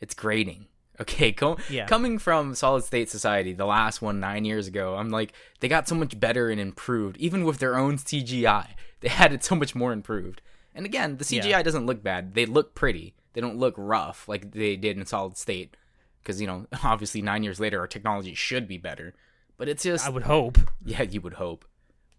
it's 0.00 0.14
grating 0.14 0.66
okay 1.00 1.32
co- 1.32 1.56
Yeah. 1.70 1.86
coming 1.86 2.18
from 2.18 2.54
solid 2.54 2.84
state 2.84 3.08
society 3.08 3.52
the 3.52 3.66
last 3.66 4.02
one 4.02 4.18
nine 4.20 4.44
years 4.44 4.66
ago 4.66 4.96
i'm 4.96 5.10
like 5.10 5.32
they 5.60 5.68
got 5.68 5.86
so 5.88 5.94
much 5.94 6.18
better 6.18 6.50
and 6.50 6.60
improved 6.60 7.16
even 7.18 7.44
with 7.44 7.58
their 7.58 7.76
own 7.76 7.96
cgi 7.98 8.66
they 9.00 9.08
had 9.08 9.32
it 9.32 9.44
so 9.44 9.54
much 9.54 9.74
more 9.74 9.92
improved 9.92 10.42
and 10.74 10.84
again 10.86 11.16
the 11.18 11.24
cgi 11.24 11.44
Yeah. 11.50 11.62
doesn't 11.62 11.86
look 11.86 12.02
bad 12.02 12.34
they 12.34 12.46
look 12.46 12.74
pretty 12.74 13.14
they 13.34 13.40
don't 13.40 13.58
look 13.58 13.74
rough 13.76 14.28
like 14.28 14.52
they 14.52 14.76
did 14.76 14.96
in 14.98 15.06
solid 15.06 15.36
state 15.36 15.76
because 16.22 16.40
you 16.40 16.46
know 16.46 16.66
obviously 16.82 17.22
nine 17.22 17.42
years 17.44 17.60
later 17.60 17.78
our 17.80 17.86
technology 17.86 18.34
should 18.34 18.66
be 18.66 18.78
better 18.78 19.14
but 19.56 19.68
it's 19.68 19.82
just 19.82 20.06
I 20.06 20.10
would 20.10 20.22
hope. 20.22 20.56
yeah, 20.84 21.02
you 21.02 21.20
would 21.20 21.32
hope. 21.34 21.64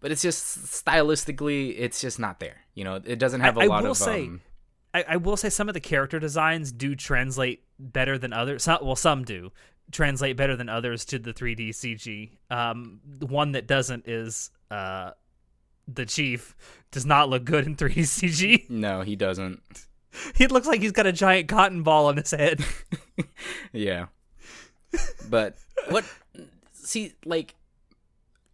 But 0.00 0.10
it's 0.12 0.20
just 0.20 0.58
stylistically, 0.94 1.74
it's 1.78 1.98
just 2.00 2.18
not 2.18 2.38
there. 2.38 2.58
You 2.74 2.84
know, 2.84 3.00
it 3.02 3.18
doesn't 3.18 3.40
have 3.40 3.56
a 3.56 3.60
I 3.60 3.64
lot 3.66 3.84
of. 3.86 3.96
say- 3.96 4.24
um, 4.26 4.40
I, 4.92 5.04
I 5.10 5.16
will 5.16 5.36
say 5.36 5.50
some 5.50 5.68
of 5.68 5.74
the 5.74 5.80
character 5.80 6.18
designs 6.18 6.72
do 6.72 6.94
translate 6.94 7.62
better 7.78 8.18
than 8.18 8.32
others. 8.32 8.64
Some, 8.64 8.78
well, 8.82 8.96
some 8.96 9.24
do 9.24 9.52
translate 9.92 10.36
better 10.36 10.56
than 10.56 10.68
others 10.68 11.04
to 11.06 11.18
the 11.18 11.32
3D 11.32 11.70
CG. 11.70 12.30
Um, 12.50 13.00
the 13.04 13.26
one 13.26 13.52
that 13.52 13.66
doesn't 13.66 14.08
is 14.08 14.50
uh, 14.70 15.12
the 15.86 16.06
chief 16.06 16.56
does 16.90 17.06
not 17.06 17.28
look 17.28 17.44
good 17.44 17.66
in 17.66 17.76
3D 17.76 17.98
CG. 17.98 18.70
no, 18.70 19.02
he 19.02 19.16
doesn't. 19.16 19.60
he 20.34 20.46
looks 20.46 20.66
like 20.66 20.80
he's 20.80 20.92
got 20.92 21.06
a 21.06 21.12
giant 21.12 21.48
cotton 21.48 21.82
ball 21.82 22.06
on 22.06 22.16
his 22.16 22.30
head. 22.30 22.64
Yeah. 23.72 24.06
But 25.28 25.56
what 25.88 26.04
see 26.72 27.14
like 27.24 27.54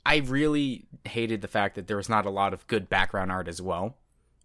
I 0.04 0.18
really 0.18 0.86
hated 1.04 1.40
the 1.40 1.48
fact 1.48 1.76
that 1.76 1.86
there 1.86 1.96
was 1.96 2.08
not 2.08 2.26
a 2.26 2.30
lot 2.30 2.52
of 2.52 2.66
good 2.66 2.88
background 2.88 3.32
art 3.32 3.48
as 3.48 3.62
well. 3.62 3.96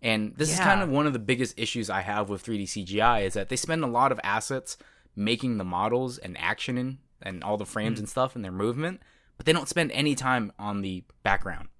And 0.01 0.33
this 0.35 0.51
is 0.51 0.59
kind 0.59 0.81
of 0.81 0.89
one 0.89 1.05
of 1.05 1.13
the 1.13 1.19
biggest 1.19 1.59
issues 1.59 1.89
I 1.89 2.01
have 2.01 2.29
with 2.29 2.43
3D 2.43 2.63
CGI 2.63 3.23
is 3.23 3.33
that 3.35 3.49
they 3.49 3.55
spend 3.55 3.83
a 3.83 3.87
lot 3.87 4.11
of 4.11 4.19
assets 4.23 4.77
making 5.15 5.57
the 5.57 5.63
models 5.63 6.17
and 6.17 6.35
action 6.39 6.77
and, 6.77 6.97
and 7.21 7.43
all 7.43 7.57
the 7.57 7.65
frames 7.65 7.97
Mm. 7.97 7.99
and 8.01 8.09
stuff 8.09 8.35
and 8.35 8.43
their 8.43 8.51
movement, 8.51 9.01
but 9.37 9.45
they 9.45 9.53
don't 9.53 9.67
spend 9.69 9.91
any 9.91 10.15
time 10.15 10.51
on 10.57 10.81
the 10.81 11.03
background. 11.23 11.67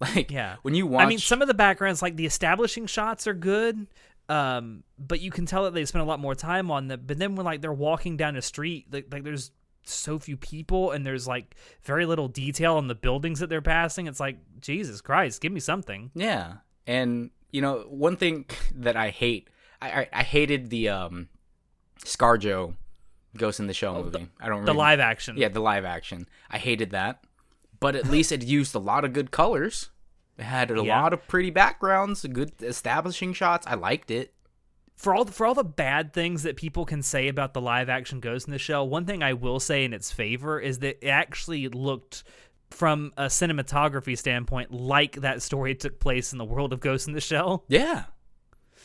Like 0.00 0.30
Yeah. 0.30 0.56
when 0.62 0.74
you 0.74 0.86
watch 0.86 1.06
I 1.06 1.08
mean, 1.08 1.18
some 1.18 1.40
of 1.40 1.48
the 1.48 1.54
backgrounds, 1.54 2.02
like 2.02 2.16
the 2.16 2.26
establishing 2.26 2.86
shots, 2.86 3.26
are 3.26 3.32
good, 3.34 3.86
um, 4.28 4.82
but 4.98 5.20
you 5.20 5.30
can 5.30 5.46
tell 5.46 5.64
that 5.64 5.72
they 5.72 5.84
spend 5.86 6.02
a 6.02 6.06
lot 6.06 6.20
more 6.20 6.34
time 6.34 6.70
on 6.70 6.88
them. 6.88 7.02
But 7.06 7.18
then 7.18 7.36
when 7.36 7.46
like 7.46 7.60
they're 7.62 7.72
walking 7.72 8.16
down 8.18 8.36
a 8.36 8.42
street, 8.42 8.86
like, 8.92 9.06
like 9.10 9.22
there's 9.22 9.52
so 9.84 10.18
few 10.18 10.36
people 10.36 10.90
and 10.90 11.06
there's 11.06 11.26
like 11.28 11.54
very 11.82 12.04
little 12.06 12.28
detail 12.28 12.76
on 12.76 12.88
the 12.88 12.94
buildings 12.94 13.38
that 13.40 13.48
they're 13.48 13.62
passing. 13.62 14.06
It's 14.06 14.20
like 14.20 14.36
Jesus 14.60 15.00
Christ, 15.00 15.40
give 15.40 15.52
me 15.52 15.60
something. 15.60 16.10
Yeah, 16.14 16.54
and 16.86 17.30
you 17.54 17.60
know 17.62 17.84
one 17.88 18.16
thing 18.16 18.44
that 18.74 18.96
I 18.96 19.08
hate, 19.10 19.48
I 19.80 19.88
I, 20.00 20.08
I 20.12 20.22
hated 20.24 20.70
the 20.70 20.88
um, 20.90 21.28
ScarJo 22.04 22.74
Ghost 23.36 23.60
in 23.60 23.66
the 23.66 23.74
Shell 23.74 24.02
movie. 24.02 24.28
I 24.40 24.44
don't 24.46 24.60
remember. 24.60 24.72
The 24.72 24.78
live 24.78 25.00
action, 25.00 25.36
yeah 25.36 25.48
the 25.48 25.60
live 25.60 25.84
action. 25.84 26.26
I 26.50 26.58
hated 26.58 26.90
that, 26.90 27.24
but 27.80 27.96
at 27.96 28.06
least 28.06 28.32
it 28.32 28.44
used 28.44 28.74
a 28.74 28.78
lot 28.78 29.04
of 29.04 29.12
good 29.12 29.30
colors. 29.30 29.90
It 30.38 30.42
had 30.44 30.70
a 30.70 30.82
Yeah. 30.84 31.00
lot 31.00 31.12
of 31.12 31.26
pretty 31.28 31.50
backgrounds, 31.50 32.24
good 32.26 32.52
establishing 32.60 33.32
shots. 33.32 33.66
I 33.68 33.74
liked 33.74 34.10
it. 34.10 34.32
for 34.96 35.14
all 35.14 35.24
for 35.24 35.46
all 35.46 35.54
the 35.54 35.64
bad 35.64 36.12
things 36.12 36.42
that 36.44 36.56
people 36.56 36.84
can 36.84 37.02
say 37.02 37.26
about 37.28 37.52
the 37.54 37.60
live 37.60 37.88
action 37.88 38.20
Ghost 38.20 38.46
in 38.46 38.52
the 38.52 38.58
Shell, 38.58 38.88
one 38.88 39.04
thing 39.06 39.22
I 39.22 39.32
will 39.32 39.58
say 39.60 39.84
in 39.84 39.92
its 39.92 40.10
favor 40.12 40.58
is 40.60 40.78
that 40.80 40.98
it 41.04 41.08
actually 41.08 41.68
looked 41.68 42.22
from 42.74 43.12
a 43.16 43.26
cinematography 43.26 44.18
standpoint 44.18 44.72
like 44.72 45.20
that 45.20 45.42
story 45.42 45.74
took 45.74 46.00
place 46.00 46.32
in 46.32 46.38
the 46.38 46.44
world 46.44 46.72
of 46.72 46.80
Ghost 46.80 47.06
in 47.06 47.14
the 47.14 47.20
Shell. 47.20 47.64
Yeah. 47.68 48.04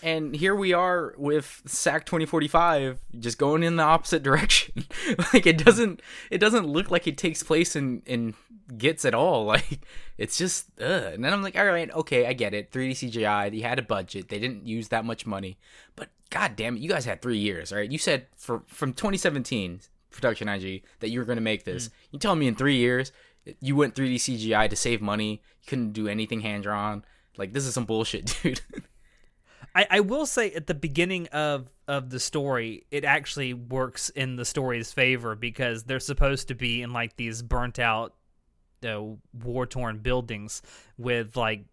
And 0.01 0.33
here 0.35 0.55
we 0.55 0.71
are 0.73 1.13
with 1.17 1.61
SAC 1.65 2.05
2045 2.05 2.99
just 3.19 3.37
going 3.37 3.63
in 3.63 3.75
the 3.75 3.83
opposite 3.83 4.23
direction. 4.23 4.85
like 5.33 5.45
it 5.45 5.57
doesn't 5.57 6.01
it 6.29 6.37
doesn't 6.37 6.67
look 6.67 6.91
like 6.91 7.07
it 7.07 7.17
takes 7.17 7.43
place 7.43 7.75
in 7.75 8.01
in 8.05 8.35
GITS 8.77 9.05
at 9.05 9.15
all. 9.15 9.45
Like 9.49 9.81
it's 10.17 10.37
just 10.37 10.67
ugh. 10.79 11.13
And 11.13 11.23
then 11.23 11.33
I'm 11.33 11.41
like, 11.41 11.57
all 11.57 11.65
right, 11.65 11.91
okay, 11.91 12.27
I 12.27 12.33
get 12.33 12.53
it. 12.53 12.71
3D 12.71 12.91
CGI, 12.91 13.53
you 13.53 13.63
had 13.63 13.79
a 13.79 13.81
budget. 13.81 14.29
They 14.29 14.37
didn't 14.37 14.67
use 14.67 14.89
that 14.89 15.03
much 15.03 15.25
money. 15.25 15.57
But 15.95 16.09
god 16.29 16.55
damn 16.55 16.77
it, 16.77 16.81
you 16.81 16.89
guys 16.89 17.05
had 17.05 17.21
3 17.21 17.37
years, 17.37 17.71
all 17.71 17.79
right? 17.79 17.91
You 17.91 17.97
said 17.97 18.27
for 18.37 18.63
from 18.67 18.93
2017 18.93 19.81
production 20.11 20.47
IG 20.47 20.83
that 20.99 21.09
you 21.09 21.19
were 21.19 21.25
going 21.25 21.37
to 21.37 21.41
make 21.41 21.63
this. 21.63 21.87
Mm. 21.87 21.91
You 22.11 22.19
tell 22.19 22.35
me 22.35 22.47
in 22.47 22.55
3 22.55 22.75
years 22.75 23.11
you 23.59 23.75
went 23.75 23.95
3D 23.95 24.15
CGI 24.15 24.69
to 24.69 24.75
save 24.75 25.01
money. 25.01 25.41
You 25.61 25.67
couldn't 25.67 25.93
do 25.93 26.07
anything 26.07 26.41
hand 26.41 26.63
drawn. 26.63 27.03
Like 27.37 27.53
this 27.53 27.65
is 27.65 27.73
some 27.73 27.85
bullshit, 27.85 28.37
dude. 28.43 28.61
I, 29.75 29.87
I 29.89 29.99
will 29.99 30.25
say 30.25 30.51
at 30.51 30.67
the 30.67 30.73
beginning 30.73 31.27
of 31.27 31.69
of 31.87 32.09
the 32.09 32.19
story, 32.19 32.85
it 32.91 33.03
actually 33.03 33.53
works 33.53 34.09
in 34.09 34.35
the 34.35 34.45
story's 34.45 34.91
favor 34.91 35.35
because 35.35 35.83
they're 35.83 35.99
supposed 35.99 36.47
to 36.49 36.55
be 36.55 36.81
in 36.81 36.91
like 36.91 37.15
these 37.15 37.41
burnt 37.41 37.79
out, 37.79 38.15
uh, 38.85 39.01
war 39.33 39.65
torn 39.65 39.99
buildings 39.99 40.61
with 40.97 41.35
like 41.35 41.65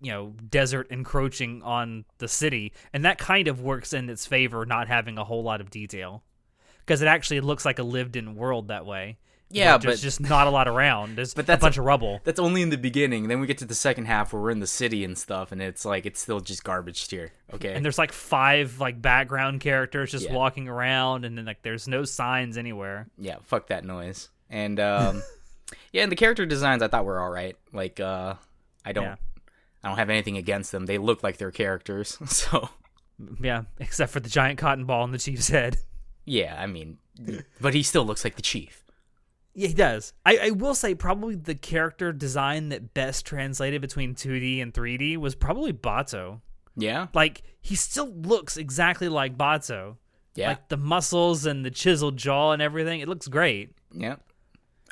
you 0.00 0.12
know 0.12 0.34
desert 0.50 0.88
encroaching 0.90 1.62
on 1.62 2.04
the 2.18 2.28
city, 2.28 2.72
and 2.92 3.04
that 3.04 3.18
kind 3.18 3.48
of 3.48 3.60
works 3.60 3.92
in 3.92 4.10
its 4.10 4.26
favor, 4.26 4.66
not 4.66 4.88
having 4.88 5.16
a 5.16 5.24
whole 5.24 5.42
lot 5.42 5.60
of 5.60 5.70
detail 5.70 6.22
because 6.80 7.02
it 7.02 7.08
actually 7.08 7.40
looks 7.40 7.64
like 7.64 7.78
a 7.78 7.84
lived 7.84 8.16
in 8.16 8.34
world 8.34 8.68
that 8.68 8.84
way. 8.84 9.16
Yeah, 9.52 9.76
there's 9.78 10.00
but- 10.00 10.02
just 10.02 10.20
not 10.20 10.46
a 10.46 10.50
lot 10.50 10.66
around. 10.68 11.16
There's 11.16 11.34
But 11.42 11.48
a 11.48 11.56
bunch 11.56 11.78
of 11.78 11.84
rubble. 11.84 12.20
That's 12.24 12.40
only 12.40 12.62
in 12.62 12.70
the 12.70 12.78
beginning. 12.78 13.28
Then 13.28 13.40
we 13.40 13.46
get 13.46 13.58
to 13.58 13.64
the 13.64 13.74
second 13.74 14.06
half 14.06 14.32
where 14.32 14.40
we're 14.42 14.50
in 14.50 14.60
the 14.60 14.66
city 14.66 15.04
and 15.04 15.16
stuff, 15.16 15.52
and 15.52 15.60
it's 15.62 15.84
like 15.84 16.06
it's 16.06 16.20
still 16.20 16.40
just 16.40 16.64
garbage 16.64 17.06
tier. 17.08 17.32
Okay. 17.54 17.74
and 17.74 17.84
there's 17.84 17.98
like 17.98 18.12
five 18.12 18.80
like 18.80 19.00
background 19.02 19.60
characters 19.60 20.10
just 20.10 20.26
Yeah. 20.26 20.32
walking 20.34 20.68
around 20.68 21.24
and 21.26 21.36
then 21.36 21.44
like 21.44 21.60
there's 21.62 21.86
no 21.86 22.04
signs 22.04 22.56
anywhere 22.56 23.08
yeah, 23.18 23.36
fuck 23.44 23.66
that 23.68 23.84
noise. 23.84 24.30
And 24.48 24.80
um, 24.80 25.22
yeah, 25.92 26.02
and 26.02 26.10
the 26.10 26.16
character 26.16 26.46
designs 26.46 26.82
I 26.82 26.88
thought 26.88 27.04
were 27.04 27.20
all 27.20 27.30
right. 27.30 27.56
Like 27.72 28.00
uh, 28.00 28.34
I 28.84 28.92
don't, 28.92 29.04
Yeah. 29.04 29.16
I 29.84 29.88
don't 29.88 29.98
have 29.98 30.08
anything 30.10 30.36
against 30.38 30.72
them. 30.72 30.86
They 30.86 30.96
look 30.98 31.22
like 31.22 31.36
they're 31.36 31.50
characters. 31.50 32.16
So 32.26 32.68
yeah 33.40 33.64
except 33.78 34.10
for 34.12 34.18
the 34.20 34.28
giant 34.28 34.58
cotton 34.58 34.84
ball 34.84 35.02
on 35.02 35.12
the 35.12 35.18
chief's 35.18 35.48
head 35.48 35.76
yeah, 36.24 36.56
I 36.58 36.66
mean, 36.66 36.98
but 37.60 37.74
he 37.74 37.82
still 37.82 38.04
looks 38.04 38.22
like 38.24 38.36
the 38.36 38.42
chief. 38.42 38.81
Yeah 39.54 39.68
he 39.68 39.74
does 39.74 40.12
I, 40.24 40.38
I 40.44 40.50
will 40.50 40.74
say 40.74 40.94
probably 40.94 41.34
the 41.34 41.54
character 41.54 42.12
design 42.12 42.70
that 42.70 42.94
best 42.94 43.26
translated 43.26 43.80
between 43.80 44.14
2d 44.14 44.62
and 44.62 44.72
3d 44.72 45.16
was 45.18 45.34
probably 45.34 45.72
bato 45.72 46.40
Yeah, 46.76 47.08
like 47.14 47.42
he 47.60 47.74
still 47.74 48.08
looks 48.12 48.56
exactly 48.56 49.08
like 49.08 49.36
bato 49.36 49.96
yeah, 50.34 50.48
like 50.48 50.68
the 50.68 50.78
muscles 50.78 51.44
and 51.44 51.64
the 51.64 51.70
chiseled 51.70 52.16
jaw 52.16 52.52
and 52.52 52.62
everything 52.62 53.00
it 53.00 53.08
looks 53.08 53.28
great 53.28 53.74
yeah. 53.92 54.16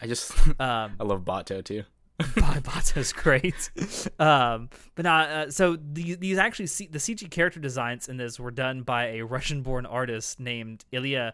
I 0.03 0.07
just 0.07 0.33
um 0.61 0.97
I 1.01 1.05
love 1.05 1.23
Bato 1.25 1.63
too. 1.65 1.85
Ba- 2.19 2.61
Bato's 2.63 3.15
great. 3.15 3.71
Um, 4.19 4.69
but 4.95 5.05
not, 5.05 5.29
uh, 5.31 5.51
so 5.51 5.77
these, 5.77 6.19
these 6.19 6.37
actually 6.37 6.67
C- 6.67 6.87
the 6.91 6.99
CG 6.99 7.31
character 7.31 7.61
designs 7.61 8.09
in 8.11 8.19
this 8.19 8.39
were 8.39 8.51
done 8.51 8.83
by 8.83 9.07
a 9.09 9.23
Russian-born 9.25 9.87
artist 9.87 10.39
named 10.39 10.85
Ilya 10.93 11.33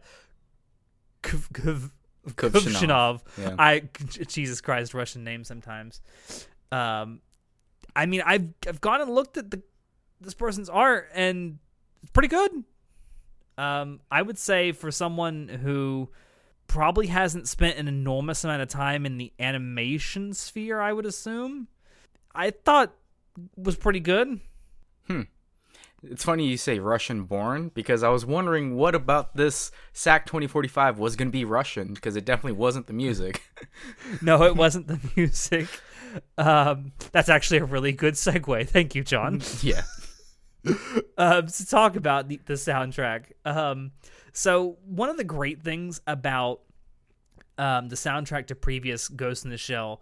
Kv- 1.25 1.49
Kv- 1.53 1.91
Kuvshinov. 2.31 3.21
Yeah. 3.39 3.55
I 3.59 3.83
Jesus 4.27 4.61
Christ, 4.61 4.95
Russian 4.95 5.25
name 5.25 5.45
sometimes. 5.45 6.01
Um, 6.73 7.21
I 7.95 8.07
mean, 8.07 8.23
I've 8.25 8.49
I've 8.67 8.81
gone 8.81 9.01
and 9.01 9.11
looked 9.11 9.37
at 9.37 9.51
the 9.51 9.63
this 10.21 10.35
person's 10.35 10.69
art 10.69 11.11
and 11.15 11.59
it's 12.03 12.13
pretty 12.13 12.29
good. 12.29 12.65
Um, 13.59 14.01
I 14.11 14.23
would 14.23 14.39
say 14.39 14.73
for 14.73 14.91
someone 14.91 15.49
who 15.49 16.11
probably 16.67 17.07
hasn't 17.07 17.49
spent 17.49 17.79
an 17.79 17.89
enormous 17.89 18.45
amount 18.45 18.63
of 18.63 18.69
time 18.69 19.07
in 19.07 19.19
the 19.19 19.33
animation 19.39 20.35
sphere, 20.35 20.81
I 20.81 20.93
would 20.93 21.07
assume. 21.07 21.69
I 22.35 22.51
thought 22.51 22.95
was 23.57 23.77
pretty 23.77 24.01
good. 24.01 24.41
It's 26.03 26.25
funny 26.25 26.47
you 26.47 26.57
say 26.57 26.79
Russian 26.79 27.25
born 27.25 27.71
because 27.75 28.03
I 28.03 28.11
was 28.11 28.25
wondering 28.27 28.77
what 28.77 28.95
about 28.95 29.35
this 29.35 29.71
SAC 29.93 30.27
2045 30.27 30.99
was 30.99 31.17
going 31.17 31.29
to 31.29 31.33
be 31.33 31.45
Russian 31.45 31.95
because 31.95 32.17
it 32.17 32.25
definitely 32.25 32.53
wasn't 32.53 32.87
the 32.87 32.93
music. 32.93 33.43
No, 34.23 34.45
it 34.45 34.57
wasn't 34.57 34.87
the 34.87 35.01
music. 35.17 35.69
Um, 36.39 36.93
that's 37.13 37.29
actually 37.29 37.59
a 37.59 37.65
really 37.65 37.93
good 37.93 38.15
segue. 38.15 38.69
Thank 38.69 38.95
you, 38.95 39.03
John. 39.03 39.41
yeah. 39.63 39.83
um, 41.19 41.47
to 41.47 41.67
talk 41.67 41.97
about 41.97 42.29
the, 42.29 42.41
the 42.47 42.55
soundtrack. 42.55 43.33
Um, 43.45 43.93
so 44.33 44.79
one 44.85 45.09
of 45.09 45.17
the 45.17 45.25
great 45.25 45.63
things 45.63 46.01
about 46.07 46.61
um, 47.59 47.89
the 47.89 47.97
soundtrack 47.97 48.49
to 48.49 48.55
previous 48.55 49.09
Ghost 49.09 49.45
in 49.45 49.51
the 49.51 49.57
Shell 49.57 50.01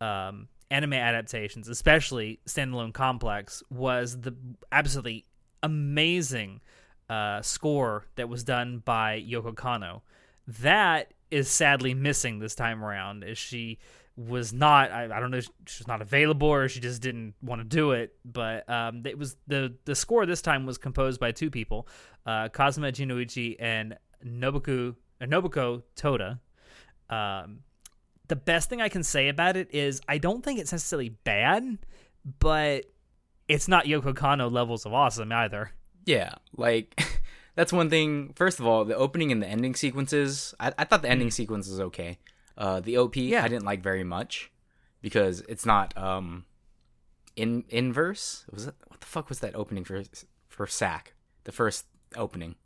um, 0.00 0.48
anime 0.70 0.94
adaptations, 0.94 1.68
especially 1.68 2.40
standalone 2.46 2.92
complex, 2.92 3.62
was 3.70 4.20
the 4.20 4.34
absolutely 4.70 5.24
amazing 5.62 6.60
uh, 7.08 7.42
score 7.42 8.06
that 8.16 8.28
was 8.28 8.44
done 8.44 8.82
by 8.84 9.24
Yoko 9.26 9.54
Kanno. 9.54 10.02
That 10.46 11.12
is 11.30 11.48
sadly 11.48 11.94
missing 11.94 12.38
this 12.38 12.54
time 12.54 12.84
around, 12.84 13.24
as 13.24 13.38
she 13.38 13.78
was 14.16 14.52
not. 14.52 14.90
I, 14.90 15.04
I 15.04 15.20
don't 15.20 15.30
know, 15.30 15.38
if 15.38 15.48
she 15.66 15.80
was 15.80 15.88
not 15.88 16.02
available 16.02 16.48
or 16.48 16.68
she 16.68 16.80
just 16.80 17.00
didn't 17.00 17.34
want 17.42 17.60
to 17.60 17.64
do 17.64 17.92
it. 17.92 18.14
But 18.24 18.68
um, 18.68 19.02
it 19.04 19.18
was 19.18 19.36
the 19.46 19.74
the 19.84 19.94
score 19.94 20.26
this 20.26 20.42
time 20.42 20.66
was 20.66 20.78
composed 20.78 21.20
by 21.20 21.32
two 21.32 21.50
people, 21.50 21.88
uh, 22.26 22.48
Kazuma 22.48 22.92
Jinnouchi 22.92 23.56
and 23.58 23.96
Nobuku 24.24 24.94
uh, 25.20 25.24
Nobuko 25.24 25.82
Toda. 25.96 26.40
Um, 27.10 27.60
the 28.28 28.36
best 28.36 28.68
thing 28.68 28.80
I 28.80 28.88
can 28.88 29.02
say 29.02 29.28
about 29.28 29.56
it 29.56 29.74
is 29.74 30.00
I 30.08 30.18
don't 30.18 30.44
think 30.44 30.58
it's 30.60 30.72
necessarily 30.72 31.10
bad, 31.10 31.78
but 32.38 32.84
it's 33.48 33.68
not 33.68 33.86
Yoko 33.86 34.12
Kanno 34.14 34.50
levels 34.52 34.84
of 34.86 34.92
awesome 34.92 35.32
either. 35.32 35.72
Yeah. 36.04 36.34
Like, 36.56 37.00
that's 37.54 37.72
one 37.72 37.90
thing. 37.90 38.32
First 38.36 38.60
of 38.60 38.66
all, 38.66 38.84
the 38.84 38.94
opening 38.96 39.32
and 39.32 39.42
the 39.42 39.46
ending 39.46 39.74
sequences, 39.74 40.54
I, 40.60 40.72
I 40.78 40.84
thought 40.84 41.02
the 41.02 41.08
ending 41.10 41.30
sequence 41.30 41.68
was 41.68 41.80
okay. 41.80 42.18
Uh, 42.56 42.80
the 42.80 42.96
OP 42.98 43.16
Yeah. 43.16 43.44
I 43.44 43.48
didn't 43.48 43.64
like 43.64 43.82
very 43.82 44.04
much 44.04 44.50
because 45.00 45.40
it's 45.48 45.64
not 45.64 45.96
um 45.96 46.44
in 47.36 47.64
inverse. 47.68 48.44
Was 48.50 48.66
it 48.66 48.74
what 48.88 49.00
the 49.00 49.06
fuck 49.06 49.28
was 49.28 49.40
that 49.40 49.54
opening 49.54 49.84
for 49.84 50.02
for 50.48 50.66
Sack? 50.66 51.14
The 51.44 51.52
first 51.52 51.86
opening, 52.16 52.56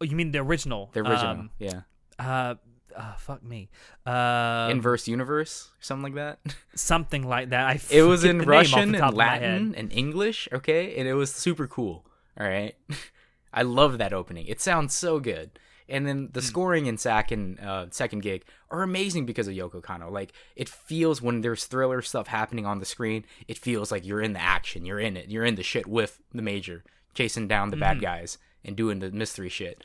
Oh, 0.00 0.04
you 0.04 0.16
mean 0.16 0.30
the 0.32 0.38
original? 0.38 0.88
the 0.94 1.00
original, 1.00 1.26
Um, 1.32 1.50
yeah, 1.58 1.80
uh, 2.18 2.54
uh, 2.96 3.14
fuck 3.14 3.42
me. 3.42 3.68
Uh, 4.06 4.68
inverse 4.70 5.06
universe, 5.08 5.70
something 5.80 6.14
like 6.14 6.14
that. 6.14 6.38
something 6.74 7.26
like 7.26 7.50
that. 7.50 7.66
I 7.66 7.80
it 7.90 8.02
was 8.02 8.24
in 8.24 8.38
the 8.38 8.44
name 8.44 8.50
off 8.50 8.56
Russian 8.72 8.94
and 8.94 9.04
of 9.04 9.14
my 9.14 9.24
head. 9.36 9.42
Latin 9.42 9.74
and 9.74 9.92
English, 9.92 10.48
okay, 10.52 10.96
and 10.96 11.08
it 11.08 11.14
was 11.14 11.32
super 11.32 11.66
cool. 11.66 12.04
All 12.38 12.46
right, 12.46 12.74
I 13.52 13.62
love 13.62 13.98
that 13.98 14.12
opening. 14.12 14.46
It 14.46 14.60
sounds 14.60 14.94
so 14.94 15.18
good. 15.20 15.58
And 15.88 16.06
then 16.06 16.26
Hmm. 16.26 16.32
the 16.34 16.42
scoring 16.42 16.86
in 16.86 16.98
Sack 16.98 17.32
and 17.32 17.58
uh, 17.58 17.86
Second 17.90 18.20
Gig 18.22 18.44
are 18.70 18.82
amazing 18.82 19.26
because 19.26 19.48
of 19.48 19.54
Yoko 19.54 19.82
Kanno. 19.82 20.08
Like 20.10 20.32
it 20.54 20.68
feels 20.68 21.20
when 21.20 21.40
there's 21.40 21.64
thriller 21.64 22.00
stuff 22.00 22.28
happening 22.28 22.64
on 22.64 22.78
the 22.78 22.84
screen, 22.84 23.24
it 23.48 23.58
feels 23.58 23.90
like 23.90 24.06
you're 24.06 24.20
in 24.22 24.32
the 24.32 24.40
action. 24.40 24.84
You're 24.86 25.00
in 25.00 25.16
it. 25.16 25.28
You're 25.30 25.44
in 25.44 25.56
the 25.56 25.64
shit 25.64 25.88
with 25.88 26.20
the 26.32 26.42
major, 26.42 26.84
chasing 27.14 27.48
down 27.48 27.70
the 27.70 27.76
Mm-hmm. 27.76 27.80
bad 27.80 28.00
guys 28.00 28.38
and 28.64 28.76
doing 28.76 29.00
the 29.00 29.10
mystery 29.10 29.48
shit. 29.48 29.84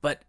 But 0.00 0.22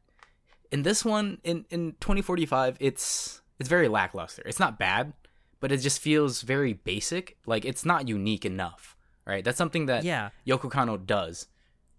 in 0.75 0.83
this 0.83 1.05
one, 1.05 1.39
in 1.45 1.65
in 1.69 1.93
2045, 2.01 2.75
it's 2.81 3.41
it's 3.59 3.69
very 3.69 3.87
lackluster. 3.87 4.43
It's 4.45 4.59
not 4.59 4.77
bad, 4.77 5.13
but 5.61 5.71
it 5.71 5.77
just 5.77 6.01
feels 6.01 6.41
very 6.41 6.73
basic. 6.73 7.37
Like 7.45 7.63
it's 7.63 7.85
not 7.85 8.09
unique 8.09 8.43
enough. 8.43 8.97
Right? 9.25 9.43
That's 9.43 9.57
something 9.57 9.85
that 9.85 10.03
Yeah. 10.03 10.31
Yoko 10.45 10.69
Kanno 10.69 10.97
does 11.03 11.47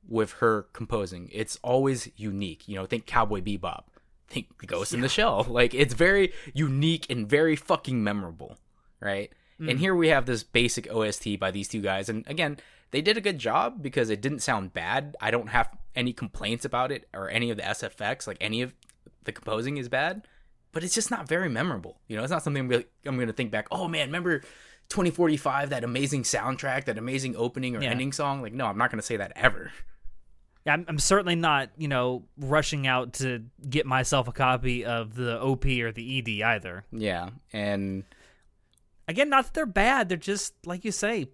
with 0.07 0.33
her 0.41 0.67
composing. 0.75 1.31
It's 1.33 1.59
always 1.63 2.11
unique. 2.17 2.69
You 2.69 2.75
know, 2.77 2.85
think 2.85 3.07
Cowboy 3.07 3.41
Bebop, 3.41 3.85
think 4.29 4.47
Ghost 4.67 4.93
in 4.93 5.01
the 5.01 5.09
Shell. 5.09 5.47
Like 5.61 5.73
it's 5.73 5.95
very 5.95 6.35
unique 6.53 7.07
and 7.09 7.27
very 7.27 7.57
fucking 7.57 8.05
memorable, 8.05 8.59
right? 9.01 9.33
And 9.59 9.71
mm. 9.71 9.79
here 9.79 9.95
we 9.95 10.09
have 10.09 10.27
this 10.27 10.43
basic 10.43 10.87
OST 10.93 11.39
by 11.41 11.51
these 11.51 11.67
two 11.67 11.81
guys, 11.81 12.11
and 12.11 12.29
again, 12.29 12.59
they 12.91 13.03
did 13.03 13.17
a 13.17 13.21
good 13.21 13.39
job 13.39 13.83
because 13.83 14.11
it 14.11 14.21
didn't 14.21 14.41
sound 14.41 14.73
bad. 14.73 15.17
I 15.21 15.31
don't 15.31 15.49
have 15.49 15.69
any 15.95 16.13
complaints 16.13 16.65
about 16.65 16.93
it 16.93 17.09
or 17.15 17.29
any 17.31 17.51
of 17.51 17.57
the 17.57 17.63
SFX. 17.65 18.27
Like 18.27 18.37
any 18.41 18.63
of 18.63 18.75
the 19.25 19.33
composing 19.33 19.77
is 19.77 19.89
bad, 19.89 20.27
but 20.73 20.85
it's 20.85 20.95
just 20.95 21.11
not 21.11 21.27
very 21.29 21.49
memorable. 21.49 21.99
You 22.09 22.17
know, 22.17 22.23
it's 22.23 22.31
not 22.31 22.43
something 22.43 22.61
I'm 22.65 22.69
gonna, 22.69 22.85
I'm 23.05 23.19
gonna 23.19 23.33
think 23.33 23.51
back. 23.51 23.67
Oh 23.71 23.89
man, 23.89 24.09
remember 24.09 24.41
2045? 24.89 25.71
That 25.71 25.83
amazing 25.85 26.23
soundtrack, 26.23 26.85
that 26.85 26.97
amazing 26.99 27.35
opening 27.37 27.75
or 27.77 27.83
Yeah. 27.83 27.91
ending 27.91 28.13
song. 28.13 28.41
Like, 28.43 28.53
no, 28.53 28.67
I'm 28.67 28.79
not 28.79 28.91
gonna 28.91 29.03
say 29.03 29.17
that 29.17 29.33
ever. 29.35 29.73
Yeah, 30.65 30.73
I'm, 30.75 30.85
I'm 30.89 30.99
certainly 30.99 31.37
not, 31.37 31.71
you 31.77 31.87
know, 31.89 32.25
rushing 32.37 32.87
out 32.89 33.13
to 33.15 33.45
get 33.69 33.87
myself 33.87 34.27
a 34.27 34.33
copy 34.33 34.85
of 34.85 35.15
the 35.15 35.41
OP 35.41 35.65
or 35.65 35.93
the 35.93 36.19
ED 36.19 36.43
either. 36.45 36.85
Yeah, 36.93 37.31
and 37.53 38.05
Again, 39.09 39.29
not 39.31 39.45
that 39.45 39.55
they're 39.55 39.67
bad; 39.67 40.09
they're 40.09 40.19
just 40.19 40.55
like 40.67 40.85
you 40.85 40.91
say, 40.91 41.29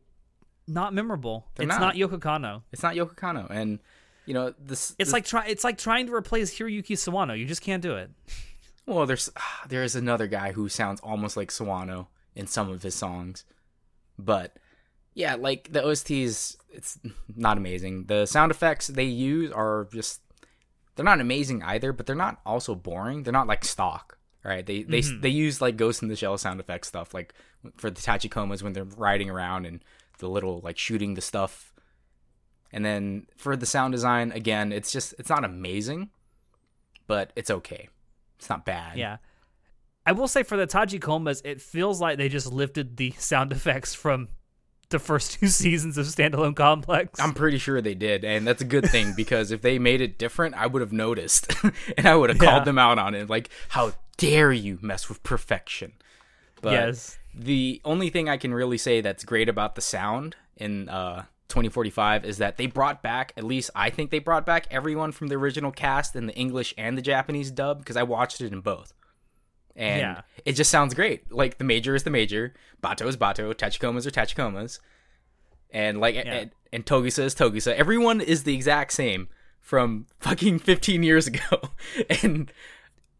not 0.66 0.94
memorable. 0.94 1.46
They're 1.54 1.64
it's 1.66 1.78
not. 1.78 1.80
not. 1.80 1.94
Yoko 1.94 2.18
Kanno. 2.18 2.62
it's 2.72 2.82
not 2.82 2.94
Yoko 2.94 3.14
Kanno, 3.14 3.48
and 3.50 3.78
you 4.26 4.34
know 4.34 4.54
this. 4.58 4.90
It's 4.90 5.08
this- 5.08 5.12
like 5.12 5.24
try. 5.24 5.46
It's 5.46 5.64
like 5.64 5.78
trying 5.78 6.06
to 6.06 6.14
replace 6.14 6.56
Hiroyuki 6.56 6.96
Sawano. 6.96 7.38
You 7.38 7.46
just 7.46 7.62
can't 7.62 7.82
do 7.82 7.94
it. 7.96 8.10
well, 8.86 9.06
there's 9.06 9.30
there 9.68 9.82
is 9.82 9.94
another 9.94 10.26
guy 10.26 10.52
who 10.52 10.68
sounds 10.68 11.00
almost 11.00 11.36
like 11.36 11.50
Sawano 11.50 12.06
in 12.34 12.46
some 12.46 12.70
of 12.70 12.82
his 12.82 12.94
songs, 12.94 13.44
but 14.18 14.56
yeah, 15.14 15.34
like 15.34 15.72
the 15.72 15.80
OSTs, 15.80 16.56
it's 16.70 16.98
not 17.36 17.58
amazing. 17.58 18.06
The 18.06 18.26
sound 18.26 18.50
effects 18.50 18.86
they 18.86 19.04
use 19.04 19.52
are 19.52 19.88
just 19.92 20.20
they're 20.96 21.04
not 21.04 21.20
amazing 21.20 21.62
either, 21.62 21.92
but 21.92 22.06
they're 22.06 22.16
not 22.16 22.40
also 22.44 22.74
boring. 22.74 23.22
They're 23.22 23.32
not 23.32 23.46
like 23.46 23.64
stock, 23.64 24.18
right? 24.44 24.64
They 24.64 24.82
they 24.82 25.00
mm-hmm. 25.00 25.20
they 25.20 25.28
use 25.28 25.60
like 25.60 25.76
Ghost 25.76 26.02
in 26.02 26.08
the 26.08 26.16
Shell 26.16 26.38
sound 26.38 26.60
effect 26.60 26.86
stuff, 26.86 27.14
like 27.14 27.34
for 27.76 27.90
the 27.90 28.00
Tachikomas 28.00 28.62
when 28.62 28.72
they're 28.72 28.84
riding 28.84 29.30
around 29.30 29.66
and 29.66 29.82
the 30.22 30.28
little 30.30 30.60
like 30.64 30.78
shooting 30.78 31.12
the 31.14 31.20
stuff. 31.20 31.74
And 32.72 32.82
then 32.84 33.26
for 33.36 33.54
the 33.54 33.66
sound 33.66 33.92
design, 33.92 34.32
again, 34.32 34.72
it's 34.72 34.90
just 34.90 35.14
it's 35.18 35.28
not 35.28 35.44
amazing, 35.44 36.08
but 37.06 37.30
it's 37.36 37.50
okay. 37.50 37.88
It's 38.38 38.48
not 38.48 38.64
bad. 38.64 38.96
Yeah. 38.96 39.18
I 40.06 40.12
will 40.12 40.26
say 40.26 40.42
for 40.42 40.56
the 40.56 40.66
Tachikomas, 40.66 41.42
it 41.44 41.60
feels 41.60 42.00
like 42.00 42.16
they 42.18 42.28
just 42.28 42.50
lifted 42.50 42.96
the 42.96 43.10
sound 43.18 43.52
effects 43.52 43.94
from 43.94 44.28
the 44.88 44.98
first 44.98 45.32
two 45.38 45.46
seasons 45.62 45.96
of 45.98 46.06
Standalone 46.06 46.56
Complex. 46.56 47.20
I'm 47.20 47.34
pretty 47.34 47.58
sure 47.58 47.80
they 47.80 47.94
did, 47.94 48.24
and 48.24 48.46
that's 48.46 48.62
a 48.62 48.66
good 48.66 48.88
thing 48.90 49.12
because 49.16 49.50
if 49.50 49.60
they 49.62 49.78
made 49.78 50.00
it 50.00 50.18
different, 50.18 50.54
I 50.54 50.66
would 50.66 50.80
have 50.82 50.92
noticed 50.92 51.52
and 51.96 52.06
I 52.06 52.16
would 52.16 52.30
have 52.30 52.42
Yeah. 52.42 52.50
called 52.50 52.64
them 52.64 52.78
out 52.78 52.98
on 52.98 53.14
it. 53.14 53.28
Like, 53.30 53.50
how 53.68 53.92
dare 54.16 54.52
you 54.52 54.78
mess 54.82 55.08
with 55.08 55.22
perfection? 55.22 55.92
But 56.62 56.72
yes. 56.72 57.18
The 57.34 57.80
only 57.84 58.10
thing 58.10 58.28
I 58.28 58.36
can 58.36 58.52
really 58.54 58.78
say 58.78 59.00
that's 59.00 59.24
great 59.24 59.48
about 59.48 59.74
the 59.74 59.80
sound 59.80 60.36
in 60.56 60.88
uh, 60.88 61.24
2045 61.48 62.24
is 62.24 62.38
that 62.38 62.56
they 62.56 62.66
brought 62.66 63.02
back, 63.02 63.32
at 63.36 63.44
least 63.44 63.70
I 63.74 63.90
think 63.90 64.10
they 64.10 64.18
brought 64.18 64.46
back 64.46 64.66
everyone 64.70 65.12
from 65.12 65.28
the 65.28 65.36
original 65.36 65.70
cast 65.72 66.16
in 66.16 66.26
the 66.26 66.34
English 66.34 66.74
and 66.76 66.96
the 66.96 67.02
Japanese 67.02 67.50
dub 67.50 67.78
because 67.78 67.96
I 67.96 68.02
watched 68.02 68.40
it 68.40 68.52
in 68.52 68.60
both. 68.60 68.92
And 69.74 70.00
Yeah. 70.00 70.20
it 70.44 70.52
just 70.52 70.70
sounds 70.70 70.94
great. 70.94 71.32
Like 71.32 71.58
the 71.58 71.64
major 71.64 71.94
is 71.94 72.02
the 72.02 72.10
major, 72.10 72.54
Bato 72.82 73.06
is 73.06 73.16
Bato, 73.16 73.54
Tachikomas 73.54 74.06
are 74.06 74.10
Tachikomas. 74.10 74.80
And 75.70 76.00
like 76.00 76.16
and, 76.16 76.50
and 76.72 76.84
Togusa 76.84 77.20
is 77.24 77.34
Togusa. 77.34 77.74
Everyone 77.74 78.20
is 78.20 78.44
the 78.44 78.54
exact 78.54 78.92
same 78.92 79.28
from 79.60 80.06
fucking 80.20 80.58
15 80.58 81.02
years 81.02 81.26
ago. 81.26 81.70
and 82.22 82.52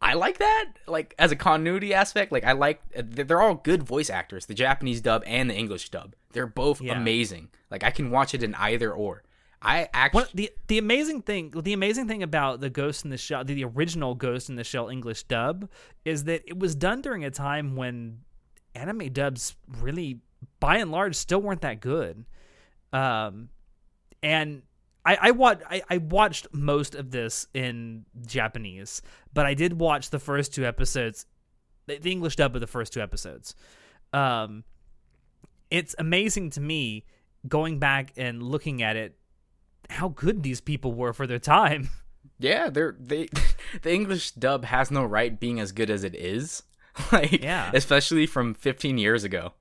I 0.03 0.15
like 0.15 0.39
that. 0.39 0.67
Like 0.87 1.15
as 1.19 1.31
a 1.31 1.37
continuity 1.37 1.95
aspect, 1.95 2.33
like 2.33 2.45
I 2.45 2.53
like 2.53 2.83
they're 2.95 3.41
all 3.41 3.55
good 3.55 3.83
voice 3.85 4.11
actors, 4.11 4.47
the 4.47 4.55
Japanese 4.55 5.01
dub 5.01 5.23
and 5.27 5.49
the 5.49 5.55
English 5.55 5.91
dub. 5.91 6.15
They're 6.33 6.47
both 6.47 6.81
Yeah. 6.81 6.97
amazing. 6.99 7.51
Like 7.71 7.85
I 7.85 7.91
can 7.91 8.11
watch 8.11 8.35
it 8.35 8.43
in 8.43 8.55
either 8.57 8.93
or. 8.93 9.23
I 9.65 9.89
actually 9.95 10.25
the 10.35 10.51
the 10.67 10.79
amazing 10.79 11.23
thing 11.23 11.53
the 11.57 11.73
amazing 11.73 12.09
thing 12.09 12.25
about 12.25 12.61
the 12.61 12.69
Ghost 12.69 13.05
in 13.05 13.11
the 13.11 13.17
Shell 13.17 13.45
the, 13.45 13.55
the 13.55 13.65
original 13.65 14.17
Ghost 14.17 14.49
in 14.51 14.57
the 14.57 14.65
Shell 14.65 14.89
English 14.89 15.23
dub 15.25 15.69
is 16.05 16.25
that 16.25 16.43
it 16.49 16.59
was 16.59 16.75
done 16.75 17.01
during 17.01 17.25
a 17.25 17.31
time 17.31 17.77
when 17.77 18.23
anime 18.75 19.13
dubs 19.13 19.55
really 19.81 20.19
by 20.59 20.79
and 20.79 20.91
large 20.91 21.15
still 21.15 21.41
weren't 21.41 21.61
that 21.61 21.79
good. 21.79 22.25
Um 22.93 23.51
and 24.21 24.63
I, 25.05 25.19
I 25.21 25.31
watched 25.33 25.63
I, 25.69 25.83
I 25.91 25.99
watched 25.99 26.47
most 26.53 26.95
of 26.95 27.11
this 27.11 27.47
in 27.55 28.05
Japanese, 28.27 29.03
but 29.35 29.47
I 29.47 29.55
did 29.55 29.79
watch 29.81 30.11
the 30.11 30.19
first 30.19 30.55
two 30.55 30.65
episodes 30.65 31.27
the, 31.87 31.99
the 31.99 32.13
English 32.13 32.37
dub 32.37 32.55
of 32.55 32.61
the 32.61 32.67
first 32.67 32.93
two 32.93 33.01
episodes. 33.01 33.55
Um 34.13 34.65
it's 35.71 35.95
amazing 35.99 36.51
to 36.51 36.61
me 36.61 37.05
going 37.49 37.79
back 37.79 38.13
and 38.17 38.43
looking 38.43 38.83
at 38.83 38.95
it 38.97 39.17
how 39.91 40.09
good 40.09 40.43
these 40.43 40.61
people 40.61 40.93
were 40.93 41.13
for 41.13 41.27
their 41.27 41.39
time. 41.41 41.89
Yeah, 42.39 42.71
they're 42.71 42.97
they 42.99 43.29
the 43.83 43.93
English 43.93 44.33
dub 44.33 44.65
has 44.65 44.91
no 44.91 45.05
right 45.05 45.39
being 45.39 45.61
as 45.61 45.71
good 45.73 45.91
as 45.91 46.03
it 46.05 46.15
is. 46.15 46.63
Like 47.13 47.43
Yeah. 47.43 47.71
especially 47.75 48.27
from 48.27 48.55
15 48.55 48.99
years 48.99 49.23
ago. 49.25 49.55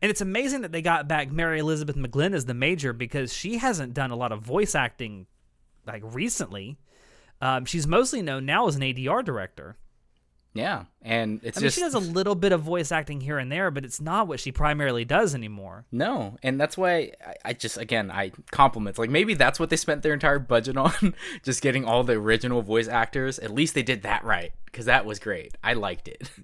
And 0.00 0.10
it's 0.10 0.20
amazing 0.20 0.62
that 0.62 0.72
they 0.72 0.82
got 0.82 1.08
back 1.08 1.30
Mary 1.30 1.58
Elizabeth 1.58 1.96
McGlynn 1.96 2.34
as 2.34 2.46
the 2.46 2.54
major 2.54 2.92
because 2.92 3.32
she 3.32 3.58
hasn't 3.58 3.94
done 3.94 4.10
a 4.10 4.16
lot 4.16 4.32
of 4.32 4.40
voice 4.40 4.74
acting 4.74 5.26
like 5.86 6.02
recently. 6.04 6.78
Um, 7.40 7.64
she's 7.64 7.86
mostly 7.86 8.22
known 8.22 8.46
now 8.46 8.68
as 8.68 8.76
an 8.76 8.82
ADR 8.82 9.24
director. 9.24 9.76
Yeah, 10.54 10.84
and 11.02 11.40
it's 11.42 11.58
I 11.58 11.60
mean, 11.60 11.66
just 11.66 11.74
she 11.74 11.82
does 11.82 11.94
a 11.94 11.98
little 11.98 12.36
bit 12.36 12.52
of 12.52 12.60
voice 12.60 12.92
acting 12.92 13.20
here 13.20 13.38
and 13.38 13.50
there, 13.50 13.72
but 13.72 13.84
it's 13.84 14.00
not 14.00 14.28
what 14.28 14.38
she 14.38 14.52
primarily 14.52 15.04
does 15.04 15.34
anymore. 15.34 15.84
No, 15.90 16.36
and 16.44 16.60
that's 16.60 16.78
why 16.78 17.10
I, 17.26 17.34
I 17.46 17.52
just 17.54 17.76
again 17.76 18.08
I 18.08 18.30
compliments 18.52 18.96
like 18.96 19.10
maybe 19.10 19.34
that's 19.34 19.58
what 19.58 19.68
they 19.68 19.76
spent 19.76 20.02
their 20.02 20.14
entire 20.14 20.38
budget 20.38 20.76
on, 20.76 21.14
just 21.42 21.60
getting 21.60 21.84
all 21.84 22.04
the 22.04 22.12
original 22.12 22.62
voice 22.62 22.86
actors. 22.86 23.40
At 23.40 23.50
least 23.50 23.74
they 23.74 23.82
did 23.82 24.02
that 24.02 24.22
right 24.22 24.52
because 24.66 24.86
that 24.86 25.04
was 25.04 25.18
great. 25.18 25.56
I 25.62 25.72
liked 25.72 26.06
it. 26.06 26.30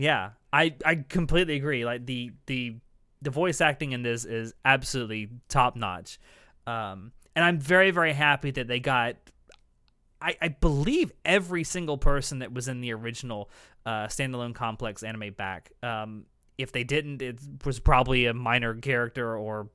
Yeah, 0.00 0.30
I 0.52 0.74
I 0.84 1.04
completely 1.08 1.56
agree. 1.56 1.84
Like 1.84 2.06
the 2.06 2.32
the 2.46 2.76
the 3.22 3.30
voice 3.30 3.60
acting 3.60 3.92
in 3.92 4.02
this 4.02 4.24
is 4.24 4.54
absolutely 4.64 5.28
top 5.48 5.76
notch, 5.76 6.18
um, 6.66 7.12
and 7.36 7.44
I'm 7.44 7.60
very 7.60 7.90
very 7.90 8.14
happy 8.14 8.50
that 8.52 8.66
they 8.66 8.80
got. 8.80 9.16
I, 10.22 10.36
I 10.42 10.48
believe 10.48 11.12
every 11.24 11.64
single 11.64 11.96
person 11.96 12.40
that 12.40 12.52
was 12.52 12.68
in 12.68 12.82
the 12.82 12.92
original 12.92 13.48
uh, 13.86 14.06
standalone 14.06 14.54
complex 14.54 15.02
anime 15.02 15.32
back. 15.32 15.72
Um, 15.82 16.26
if 16.58 16.72
they 16.72 16.84
didn't, 16.84 17.22
it 17.22 17.40
was 17.64 17.80
probably 17.80 18.26
a 18.26 18.34
minor 18.34 18.74
character 18.74 19.34
or 19.34 19.70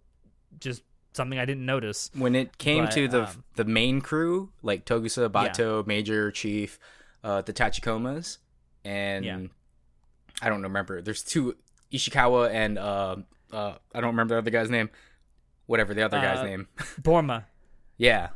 just 0.59 0.83
something 1.13 1.39
I 1.39 1.45
didn't 1.45 1.65
notice. 1.65 2.11
When 2.15 2.35
it 2.35 2.59
came 2.59 2.85
But, 2.85 2.91
to 2.93 3.07
the 3.07 3.23
um, 3.23 3.43
the 3.55 3.65
main 3.65 4.01
crew 4.01 4.51
like 4.61 4.85
Togusa, 4.85 5.29
Bato, 5.29 5.85
Major, 5.87 6.31
Chief, 6.31 6.79
uh, 7.23 7.41
the 7.41 7.53
Tachikomas, 7.53 8.37
and 8.83 9.25
Yeah. 9.25 9.39
I 10.41 10.49
don't 10.49 10.63
remember. 10.63 11.01
There's 11.01 11.23
two 11.23 11.55
Ishikawa 11.91 12.51
and 12.51 12.77
uh, 12.77 13.15
uh, 13.51 13.73
I 13.93 14.01
don't 14.01 14.11
remember 14.11 14.35
the 14.35 14.39
other 14.39 14.51
guy's 14.51 14.69
name. 14.69 14.89
Whatever 15.67 15.93
the 15.93 16.03
other 16.03 16.19
guy's 16.19 16.39
Uh, 16.39 16.43
name. 16.45 16.67
Borma, 17.01 17.45
Yeah, 17.97 18.29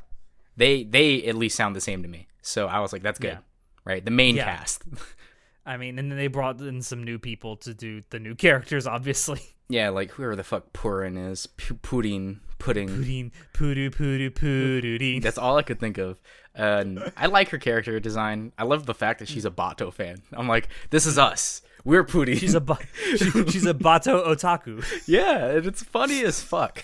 they 0.58 0.84
they 0.84 1.24
at 1.26 1.36
least 1.36 1.56
sound 1.56 1.76
the 1.76 1.82
same 1.82 2.02
to 2.04 2.10
me. 2.10 2.28
So 2.42 2.68
I 2.68 2.80
was 2.80 2.92
like, 2.94 3.04
that's 3.04 3.20
good, 3.20 3.34
Yeah. 3.34 3.38
right? 3.86 4.04
The 4.04 4.12
main 4.12 4.36
Yeah. 4.36 4.46
cast. 4.46 4.84
I 5.66 5.78
mean, 5.78 6.00
and 6.00 6.10
then 6.12 6.18
they 6.18 6.28
brought 6.28 6.60
in 6.62 6.82
some 6.82 7.04
new 7.04 7.20
people 7.20 7.56
to 7.58 7.74
do 7.76 8.02
the 8.10 8.20
new 8.20 8.34
characters, 8.36 8.88
obviously. 8.88 9.42
Yeah, 9.72 9.90
like 9.90 10.10
whoever 10.10 10.36
the 10.36 10.44
fuck 10.44 10.74
Purin 10.74 11.30
is, 11.32 11.46
P- 11.46 11.76
pudding, 11.84 12.40
pudding. 12.58 12.88
Pudding, 12.88 13.32
pudu, 13.54 13.92
pudu, 13.92 14.32
pudu. 14.32 15.22
That's 15.22 15.38
all 15.38 15.58
I 15.58 15.62
could 15.62 15.80
think 15.80 16.00
of. 16.00 16.20
And 16.56 17.12
I 17.16 17.28
like 17.28 17.50
her 17.50 17.60
character 17.60 18.00
design. 18.00 18.52
I 18.58 18.64
love 18.64 18.88
the 18.88 18.96
fact 18.96 19.20
that 19.20 19.28
she's 19.28 19.46
a 19.46 19.52
Bato 19.52 19.94
fan. 19.94 20.24
I'm 20.34 20.48
like, 20.48 20.70
this 20.90 21.06
is 21.06 21.20
us. 21.20 21.62
We're 21.84 22.04
Pooty. 22.04 22.38
She's 22.38 22.54
a 22.56 22.62
ba- 22.62 22.80
she, 23.18 23.30
she's 23.50 23.66
a 23.66 23.74
bato 23.74 24.26
otaku. 24.26 24.84
yeah, 25.08 25.48
and 25.48 25.66
it's 25.66 25.84
funny 25.84 26.24
as 26.24 26.42
fuck. 26.42 26.84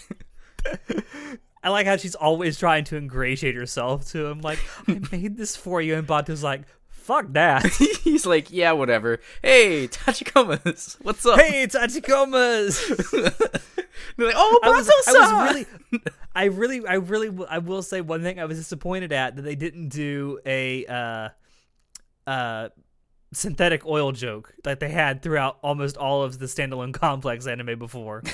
I 1.65 1.69
like 1.69 1.87
how 1.87 1.97
she's 1.97 2.13
always 2.13 2.59
trying 2.59 2.83
to 2.85 2.95
ingratiate 2.97 3.55
herself 3.55 4.05
to 4.11 4.27
him. 4.27 4.39
Like, 4.41 4.59
I 4.87 5.01
made 5.11 5.35
this 5.35 5.55
for 5.55 5.81
you, 5.81 5.95
and 5.95 6.07
Bato's 6.07 6.43
like, 6.43 6.61
"Fuck 6.89 7.33
that." 7.33 7.65
He's 8.03 8.25
like, 8.25 8.51
yeah, 8.51 8.71
whatever. 8.73 9.19
Hey, 9.41 9.87
Tachikomas, 9.87 10.97
what's 11.01 11.25
up? 11.25 11.39
hey, 11.39 11.65
Tachikomas. 11.65 12.77
They're 14.15 14.27
like, 14.27 14.35
oh, 14.37 14.59
I 14.61 14.69
was, 14.69 14.89
I 15.07 15.11
was 15.11 15.53
really, 15.53 16.01
I 16.35 16.43
really, 16.45 16.85
I 16.85 16.95
really, 16.95 17.45
I 17.49 17.57
will 17.57 17.81
say 17.81 18.01
one 18.01 18.21
thing 18.21 18.39
I 18.39 18.45
was 18.45 18.59
disappointed 18.59 19.11
at 19.11 19.35
that 19.35 19.41
they 19.41 19.55
didn't 19.55 19.89
do 19.89 20.39
a 20.45 20.85
uh, 20.85 21.29
uh, 22.29 22.69
synthetic 23.35 23.85
oil 23.85 24.11
joke 24.11 24.53
that 24.63 24.79
they 24.79 24.89
had 24.89 25.21
throughout 25.21 25.57
almost 25.61 25.97
all 25.97 26.23
of 26.23 26.39
the 26.39 26.45
standalone 26.45 26.93
complex 27.05 27.47
anime 27.47 27.77
before. 27.77 28.23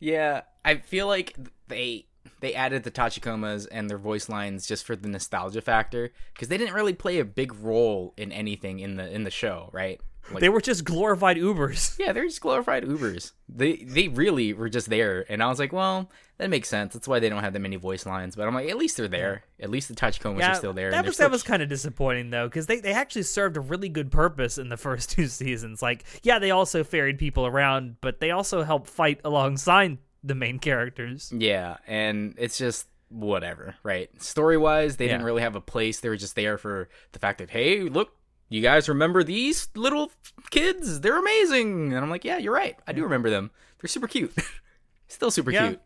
Yeah, 0.00 0.42
I 0.64 0.76
feel 0.76 1.06
like 1.06 1.36
they 1.68 2.06
they 2.40 2.54
added 2.54 2.84
the 2.84 2.90
Tachikomas 2.90 3.66
and 3.70 3.90
their 3.90 3.98
voice 3.98 4.28
lines 4.28 4.66
just 4.66 4.84
for 4.84 4.94
the 4.94 5.08
nostalgia 5.08 5.60
factor 5.60 6.12
because 6.32 6.48
they 6.48 6.56
didn't 6.56 6.74
really 6.74 6.92
play 6.92 7.18
a 7.18 7.24
big 7.24 7.54
role 7.54 8.14
in 8.16 8.30
anything 8.30 8.80
in 8.80 8.96
the 8.96 9.12
in 9.12 9.24
the 9.24 9.30
show, 9.30 9.70
right? 9.72 10.00
Like, 10.30 10.40
they 10.40 10.48
were 10.48 10.60
just 10.60 10.84
glorified 10.84 11.36
Ubers. 11.36 11.98
yeah, 11.98 12.12
they're 12.12 12.26
just 12.26 12.40
glorified 12.40 12.84
Ubers. 12.84 13.32
They 13.48 13.76
they 13.76 14.08
really 14.08 14.52
were 14.52 14.68
just 14.68 14.88
there, 14.90 15.24
and 15.28 15.42
I 15.42 15.48
was 15.48 15.58
like, 15.58 15.72
well, 15.72 16.10
that 16.38 16.50
makes 16.50 16.68
sense. 16.68 16.94
That's 16.94 17.08
why 17.08 17.18
they 17.18 17.28
don't 17.28 17.42
have 17.42 17.52
that 17.52 17.58
many 17.60 17.76
voice 17.76 18.06
lines. 18.06 18.36
But 18.36 18.46
I'm 18.46 18.54
like, 18.54 18.68
at 18.68 18.76
least 18.76 18.96
they're 18.96 19.08
there. 19.08 19.42
At 19.60 19.70
least 19.70 19.88
the 19.88 19.94
Tachikomas 19.94 20.48
are 20.48 20.54
still 20.54 20.72
there. 20.72 20.90
That 20.90 21.04
was 21.04 21.16
that 21.16 21.30
was 21.30 21.42
kind 21.42 21.62
of 21.62 21.68
disappointing 21.68 22.30
though, 22.30 22.46
because 22.46 22.66
they, 22.66 22.80
they 22.80 22.92
actually 22.92 23.22
served 23.22 23.56
a 23.56 23.60
really 23.60 23.88
good 23.88 24.10
purpose 24.10 24.58
in 24.58 24.68
the 24.68 24.76
first 24.76 25.10
two 25.12 25.26
seasons. 25.26 25.82
Like, 25.82 26.04
yeah, 26.22 26.38
they 26.38 26.50
also 26.50 26.84
ferried 26.84 27.18
people 27.18 27.46
around, 27.46 27.96
but 28.00 28.20
they 28.20 28.30
also 28.30 28.62
helped 28.62 28.88
fight 28.88 29.20
alongside 29.24 29.98
the 30.22 30.34
main 30.34 30.58
characters. 30.58 31.32
Yeah, 31.36 31.78
and 31.86 32.34
it's 32.38 32.58
just 32.58 32.86
whatever, 33.08 33.74
right? 33.82 34.10
Story 34.22 34.56
wise, 34.56 34.96
they 34.96 35.06
didn't 35.06 35.24
really 35.24 35.42
have 35.42 35.56
a 35.56 35.60
place. 35.60 36.00
They 36.00 36.08
were 36.08 36.16
just 36.16 36.36
there 36.36 36.58
for 36.58 36.88
the 37.12 37.18
fact 37.18 37.38
that, 37.38 37.50
hey, 37.50 37.80
look, 37.82 38.12
you 38.48 38.60
guys 38.62 38.88
remember 38.88 39.22
these 39.22 39.68
little 39.74 40.10
kids? 40.50 41.00
They're 41.00 41.18
amazing. 41.18 41.92
And 41.92 41.98
I'm 42.02 42.10
like, 42.10 42.24
yeah, 42.24 42.38
you're 42.38 42.54
right. 42.54 42.76
I 42.86 42.92
do 42.92 43.02
remember 43.02 43.30
them. 43.30 43.50
They're 43.80 43.88
super 43.88 44.08
cute. 44.08 44.32
Still 45.08 45.30
super 45.30 45.50
Yeah. 45.50 45.68
cute. 45.68 45.80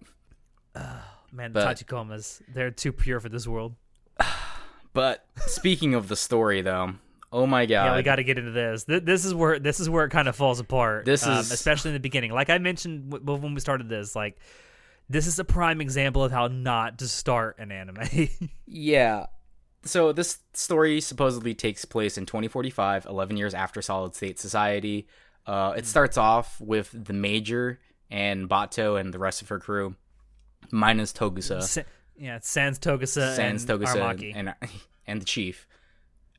Man, 1.33 1.53
But- 1.53 1.66
Tachikomas, 1.77 2.42
they're 2.53 2.70
too 2.70 2.92
pure 2.92 3.20
for 3.20 3.29
this 3.29 3.46
world. 3.46 3.75
But 4.94 5.25
speaking 5.46 5.94
of 5.94 6.09
the 6.09 6.16
story, 6.16 6.61
though, 6.61 6.92
oh 7.33 7.46
my 7.46 7.64
god. 7.64 7.87
Yeah, 7.87 7.96
we 7.96 8.03
got 8.03 8.16
to 8.16 8.25
get 8.25 8.37
into 8.37 8.51
this. 8.51 8.85
Th- 8.85 9.03
This 9.03 9.25
is 9.25 9.33
where 9.35 9.59
this 9.59 9.81
is 9.81 9.88
where 9.88 10.05
it 10.05 10.11
kind 10.11 10.29
of 10.29 10.37
falls 10.37 10.61
apart. 10.61 11.07
This 11.07 11.27
um, 11.27 11.38
is- 11.38 11.51
especially 11.51 11.88
in 11.92 11.94
the 11.94 12.01
beginning. 12.01 12.33
Like 12.33 12.51
I 12.51 12.59
mentioned 12.59 13.11
w- 13.11 13.40
when 13.40 13.55
we 13.55 13.61
started 13.61 13.88
this, 13.88 14.14
like 14.14 14.37
this 15.09 15.27
is 15.27 15.38
a 15.38 15.44
prime 15.44 15.81
example 15.81 16.22
of 16.22 16.31
how 16.31 16.48
not 16.48 16.98
to 16.98 17.09
start 17.09 17.57
an 17.59 17.72
anime. 17.72 18.29
Yeah. 18.66 19.27
So 19.85 20.12
this 20.12 20.38
story 20.53 21.01
supposedly 21.01 21.55
takes 21.55 21.85
place 21.85 22.16
in 22.16 22.25
2045, 22.27 23.07
11 23.07 23.37
years 23.37 23.53
after 23.55 23.83
Solid 23.83 24.14
State 24.14 24.38
Society. 24.38 25.07
Uh, 25.47 25.75
it 25.77 25.87
starts 25.87 26.16
off 26.16 26.61
with 26.61 26.90
the 26.92 27.12
Major 27.12 27.81
and 28.11 28.49
Bato 28.49 29.01
and 29.01 29.12
the 29.12 29.18
rest 29.18 29.42
of 29.42 29.49
her 29.49 29.59
crew, 29.59 29.97
minus 30.71 31.12
Togusa, 31.12 31.62
Sa- 31.62 31.83
yeah, 32.16 32.38
Sans 32.42 32.79
Togusa 32.79 33.35
Sans 33.35 33.68
and 33.68 33.81
Togusa, 33.81 33.97
Aramaki. 33.97 34.33
and 34.37 34.55
and 35.07 35.21
the 35.21 35.25
Chief. 35.25 35.66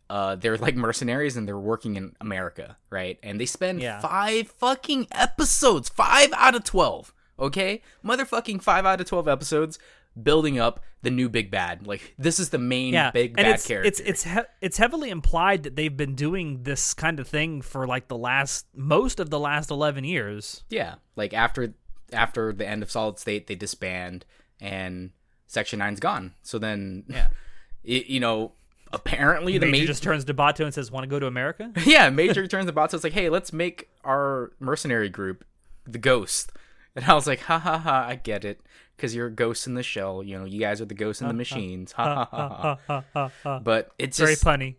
Uh, 0.09 0.35
they're 0.35 0.57
like 0.57 0.75
mercenaries 0.75 1.35
and 1.35 1.47
they're 1.47 1.57
working 1.57 1.95
in 1.95 2.15
America, 2.21 2.77
right? 2.89 3.17
And 3.23 3.39
they 3.41 3.45
spend 3.45 3.81
Yeah. 3.81 3.99
five 3.99 4.49
fucking 4.51 5.07
episodes, 5.11 5.89
five 5.89 6.31
out 6.37 6.55
of 6.55 6.63
twelve. 6.63 7.13
Okay, 7.39 7.81
motherfucking 8.05 8.61
five 8.61 8.85
out 8.85 9.01
of 9.01 9.07
twelve 9.07 9.27
episodes 9.27 9.79
building 10.21 10.59
up 10.59 10.81
the 11.01 11.09
new 11.11 11.27
big 11.29 11.51
bad. 11.51 11.85
Like 11.87 12.13
this 12.17 12.39
is 12.39 12.49
the 12.49 12.57
main 12.57 12.93
yeah, 12.93 13.11
big 13.11 13.31
and 13.31 13.45
bad 13.45 13.55
it's, 13.55 13.67
character. 13.67 13.87
It's 13.87 13.99
it's 13.99 14.23
he- 14.23 14.49
it's 14.61 14.77
heavily 14.77 15.09
implied 15.09 15.63
that 15.63 15.75
they've 15.75 15.95
been 15.95 16.15
doing 16.15 16.63
this 16.63 16.93
kind 16.93 17.19
of 17.19 17.27
thing 17.27 17.61
for 17.61 17.85
like 17.87 18.07
the 18.07 18.17
last 18.17 18.65
most 18.75 19.19
of 19.19 19.29
the 19.29 19.39
last 19.39 19.69
eleven 19.71 20.03
years. 20.03 20.63
Yeah, 20.69 20.95
like 21.15 21.33
after 21.33 21.73
after 22.11 22.53
the 22.53 22.67
end 22.67 22.83
of 22.83 22.91
Solid 22.91 23.19
State, 23.19 23.47
they 23.47 23.55
disband 23.55 24.25
and 24.61 25.11
Section 25.47 25.79
Nine's 25.79 25.99
gone. 25.99 26.33
So 26.41 26.57
then, 26.59 27.03
Yeah. 27.09 27.27
y- 27.85 28.05
you 28.07 28.19
know, 28.19 28.53
apparently 28.93 29.53
the 29.57 29.65
Major 29.65 29.71
major, 29.71 29.87
just 29.87 30.03
turns 30.03 30.23
to 30.25 30.33
Bato 30.33 30.63
and 30.63 30.73
says, 30.73 30.91
"Want 30.91 31.03
to 31.03 31.07
go 31.07 31.19
to 31.19 31.25
America?" 31.27 31.71
yeah, 31.85 32.09
Major 32.09 32.47
turns 32.47 32.69
about 32.69 32.91
so 32.91 32.95
it's 32.95 33.03
like, 33.03 33.13
hey, 33.13 33.29
let's 33.29 33.51
make 33.51 33.89
our 34.03 34.51
mercenary 34.59 35.09
group 35.09 35.43
the 35.85 35.97
Ghost. 35.97 36.51
And 36.95 37.05
I 37.05 37.13
was 37.15 37.25
like, 37.25 37.39
ha 37.39 37.57
ha 37.57 37.79
ha, 37.79 38.05
I 38.07 38.15
get 38.15 38.45
it, 38.45 38.61
because 38.95 39.15
you're 39.15 39.29
ghosts 39.31 39.65
in 39.65 39.73
the 39.73 39.81
shell. 39.81 40.21
You 40.21 40.37
know, 40.37 40.45
you 40.45 40.59
guys 40.59 40.79
are 40.79 40.85
the 40.85 40.93
ghosts 40.93 41.21
in 41.21 41.27
the 41.27 41.33
machines. 41.33 41.91
Ha 41.93 42.03
ha 42.03 42.25
ha 42.29 42.49
ha. 42.49 42.77
Ha, 42.87 43.03
ha, 43.13 43.31
ha. 43.43 43.59
But 43.59 43.91
it's 43.97 44.19
Very 44.19 44.33
just 44.33 44.45
punny. 44.45 44.75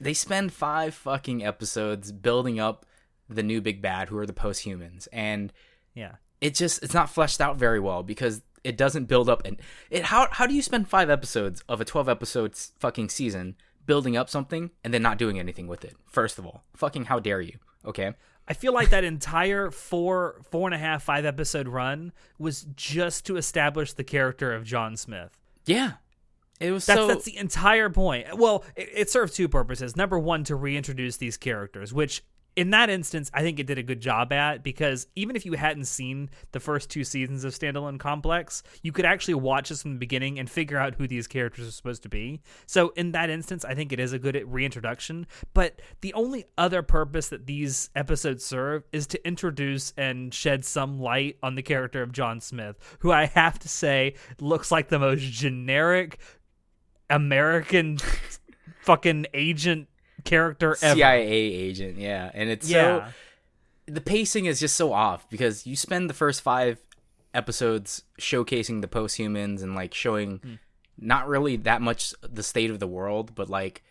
they 0.00 0.14
spend 0.14 0.52
five 0.52 0.94
fucking 0.94 1.44
episodes 1.44 2.12
building 2.12 2.60
up 2.60 2.86
the 3.28 3.42
new 3.42 3.60
big 3.60 3.82
bad, 3.82 4.08
who 4.08 4.18
are 4.18 4.26
the 4.26 4.32
post-humans, 4.32 5.08
and 5.12 5.52
Yeah. 5.94 6.12
it 6.40 6.54
just 6.54 6.80
it's 6.84 6.94
not 6.94 7.10
fleshed 7.10 7.40
out 7.40 7.56
very 7.56 7.80
well 7.80 8.02
because 8.04 8.42
it 8.64 8.76
doesn't 8.76 9.06
build 9.06 9.28
up 9.28 9.42
and 9.44 9.60
it 9.90 10.04
how 10.04 10.28
how 10.30 10.46
do 10.46 10.54
you 10.54 10.62
spend 10.62 10.88
5 10.88 11.10
episodes 11.10 11.62
of 11.68 11.80
a 11.80 11.84
12 11.84 12.08
episode 12.08 12.54
fucking 12.78 13.08
season 13.08 13.56
building 13.86 14.16
up 14.16 14.28
something 14.28 14.70
and 14.84 14.92
then 14.94 15.02
not 15.02 15.16
doing 15.18 15.38
anything 15.38 15.66
with 15.68 15.84
it 15.84 15.94
first 16.06 16.38
of 16.38 16.46
all 16.46 16.64
fucking 16.74 17.04
how 17.06 17.18
dare 17.20 17.40
you 17.40 17.58
okay 17.84 18.14
I 18.48 18.54
feel 18.54 18.72
like 18.72 18.90
that 18.90 19.04
entire 19.04 19.70
four, 19.70 20.40
four 20.50 20.66
and 20.66 20.74
a 20.74 20.78
half, 20.78 21.02
five 21.02 21.24
episode 21.26 21.68
run 21.68 22.12
was 22.38 22.66
just 22.74 23.26
to 23.26 23.36
establish 23.36 23.92
the 23.92 24.04
character 24.04 24.54
of 24.54 24.64
John 24.64 24.96
Smith. 24.96 25.38
yeah 25.66 25.92
it 26.60 26.72
was 26.72 26.86
That's 26.86 26.98
so 26.98 27.06
that's 27.06 27.24
the 27.24 27.36
entire 27.36 27.88
point. 27.88 28.36
Well, 28.36 28.64
it, 28.74 28.88
it 28.92 29.10
served 29.10 29.34
two 29.34 29.48
purposes. 29.48 29.96
Number 29.96 30.18
one, 30.18 30.44
to 30.44 30.56
reintroduce 30.56 31.16
these 31.16 31.36
characters, 31.36 31.92
which 31.92 32.24
in 32.58 32.70
that 32.70 32.90
instance, 32.90 33.30
I 33.32 33.42
think 33.42 33.60
it 33.60 33.68
did 33.68 33.78
a 33.78 33.84
good 33.84 34.00
job 34.00 34.32
at 34.32 34.64
because 34.64 35.06
even 35.14 35.36
if 35.36 35.46
you 35.46 35.52
hadn't 35.52 35.84
seen 35.84 36.28
the 36.50 36.58
first 36.58 36.90
two 36.90 37.04
seasons 37.04 37.44
of 37.44 37.52
Standalone 37.52 38.00
Complex, 38.00 38.64
you 38.82 38.90
could 38.90 39.04
actually 39.04 39.34
watch 39.34 39.68
this 39.68 39.82
from 39.82 39.92
the 39.92 39.98
beginning 39.98 40.40
and 40.40 40.50
figure 40.50 40.76
out 40.76 40.96
who 40.96 41.06
these 41.06 41.28
characters 41.28 41.68
are 41.68 41.70
supposed 41.70 42.02
to 42.02 42.08
be. 42.08 42.40
So 42.66 42.88
in 42.96 43.12
that 43.12 43.30
instance, 43.30 43.64
I 43.64 43.76
think 43.76 43.92
it 43.92 44.00
is 44.00 44.12
a 44.12 44.18
good 44.18 44.34
reintroduction. 44.44 45.28
But 45.54 45.80
the 46.00 46.12
only 46.14 46.46
other 46.58 46.82
purpose 46.82 47.28
that 47.28 47.46
these 47.46 47.90
episodes 47.94 48.44
serve 48.44 48.82
is 48.90 49.06
to 49.06 49.24
introduce 49.24 49.92
and 49.96 50.34
shed 50.34 50.64
some 50.64 50.98
light 50.98 51.36
on 51.44 51.54
the 51.54 51.62
character 51.62 52.02
of 52.02 52.10
John 52.10 52.40
Smith, 52.40 52.76
who 52.98 53.12
I 53.12 53.26
have 53.26 53.60
to 53.60 53.68
say 53.68 54.14
looks 54.40 54.72
like 54.72 54.88
the 54.88 54.98
most 54.98 55.22
generic 55.22 56.18
American 57.08 57.98
fucking 58.82 59.26
agent 59.32 59.86
character 60.28 60.76
ever. 60.82 60.94
CIA 60.96 61.30
agent 61.32 61.98
yeah 61.98 62.30
and 62.34 62.48
it's 62.50 62.68
Yeah. 62.68 63.08
so 63.08 63.12
the 63.86 64.00
pacing 64.00 64.44
is 64.46 64.60
just 64.60 64.76
so 64.76 64.92
off 64.92 65.28
because 65.30 65.66
you 65.66 65.74
spend 65.76 66.08
the 66.10 66.14
first 66.14 66.42
5 66.42 66.78
episodes 67.34 68.02
showcasing 68.20 68.80
the 68.80 68.88
post-humans 68.88 69.62
and 69.62 69.74
like 69.74 69.94
showing 69.94 70.38
Hmm. 70.42 70.54
not 70.98 71.28
really 71.28 71.56
that 71.56 71.80
much 71.82 72.14
the 72.22 72.42
state 72.42 72.70
of 72.70 72.78
the 72.80 72.86
world 72.86 73.34
but 73.34 73.48
like 73.48 73.82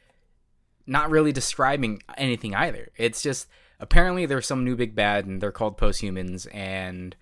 not 0.86 1.10
really 1.10 1.34
describing 1.34 2.02
anything 2.18 2.56
either. 2.56 2.90
It's 2.96 3.22
just 3.22 3.48
apparently 3.80 4.26
there's 4.26 4.48
some 4.48 4.64
new 4.64 4.76
big 4.76 4.96
bad 4.96 5.26
and 5.26 5.42
they're 5.42 5.52
called 5.52 5.78
posthumans 5.78 6.46
and 6.48 7.14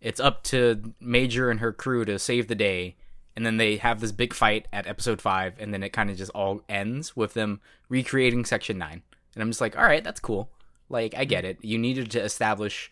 it's 0.00 0.18
up 0.20 0.42
to 0.44 0.94
Major 1.00 1.50
and 1.50 1.60
her 1.60 1.72
crew 1.72 2.04
to 2.06 2.18
save 2.18 2.48
the 2.48 2.54
day. 2.54 2.96
And 3.36 3.46
then 3.46 3.56
they 3.56 3.76
have 3.76 4.00
this 4.00 4.12
big 4.12 4.34
fight 4.34 4.66
at 4.72 4.86
episode 4.86 5.20
5 5.20 5.54
and 5.58 5.72
then 5.72 5.82
it 5.82 5.90
kind 5.90 6.10
of 6.10 6.16
just 6.16 6.32
all 6.32 6.62
ends 6.68 7.16
with 7.16 7.34
them 7.34 7.60
recreating 7.88 8.44
section 8.44 8.76
9. 8.78 9.02
And 9.34 9.42
I'm 9.42 9.50
just 9.50 9.60
like, 9.60 9.78
"All 9.78 9.84
right, 9.84 10.02
that's 10.02 10.20
cool." 10.20 10.50
Like 10.88 11.14
I 11.16 11.24
get 11.24 11.44
mm. 11.44 11.50
it. 11.50 11.58
You 11.62 11.78
needed 11.78 12.10
to 12.10 12.20
establish 12.20 12.90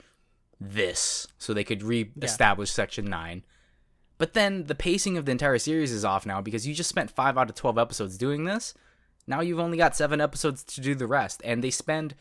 this 0.61 1.27
so 1.39 1.53
they 1.53 1.65
could 1.65 1.83
re-establish 1.83 2.71
section 2.71 3.05
9. 3.07 3.45
But 4.17 4.35
then 4.35 4.65
the 4.65 4.75
pacing 4.75 5.17
of 5.17 5.25
the 5.25 5.33
entire 5.33 5.59
series 5.59 5.93
is 5.93 6.05
off 6.05 6.27
now 6.27 6.41
because 6.41 6.67
you 6.67 6.75
just 6.75 6.89
spent 6.89 7.11
5 7.11 7.39
out 7.39 7.51
of 7.51 7.55
12 7.55 7.79
episodes 7.79 8.19
doing 8.19 8.45
this. 8.45 8.75
Now 9.27 9.41
you've 9.41 9.61
only 9.61 9.77
got 9.77 9.97
7 9.97 10.21
episodes 10.21 10.65
to 10.65 10.81
do 10.81 10.95
the 10.95 11.07
rest 11.07 11.41
and 11.45 11.63
they 11.63 11.71
spend 11.71 12.15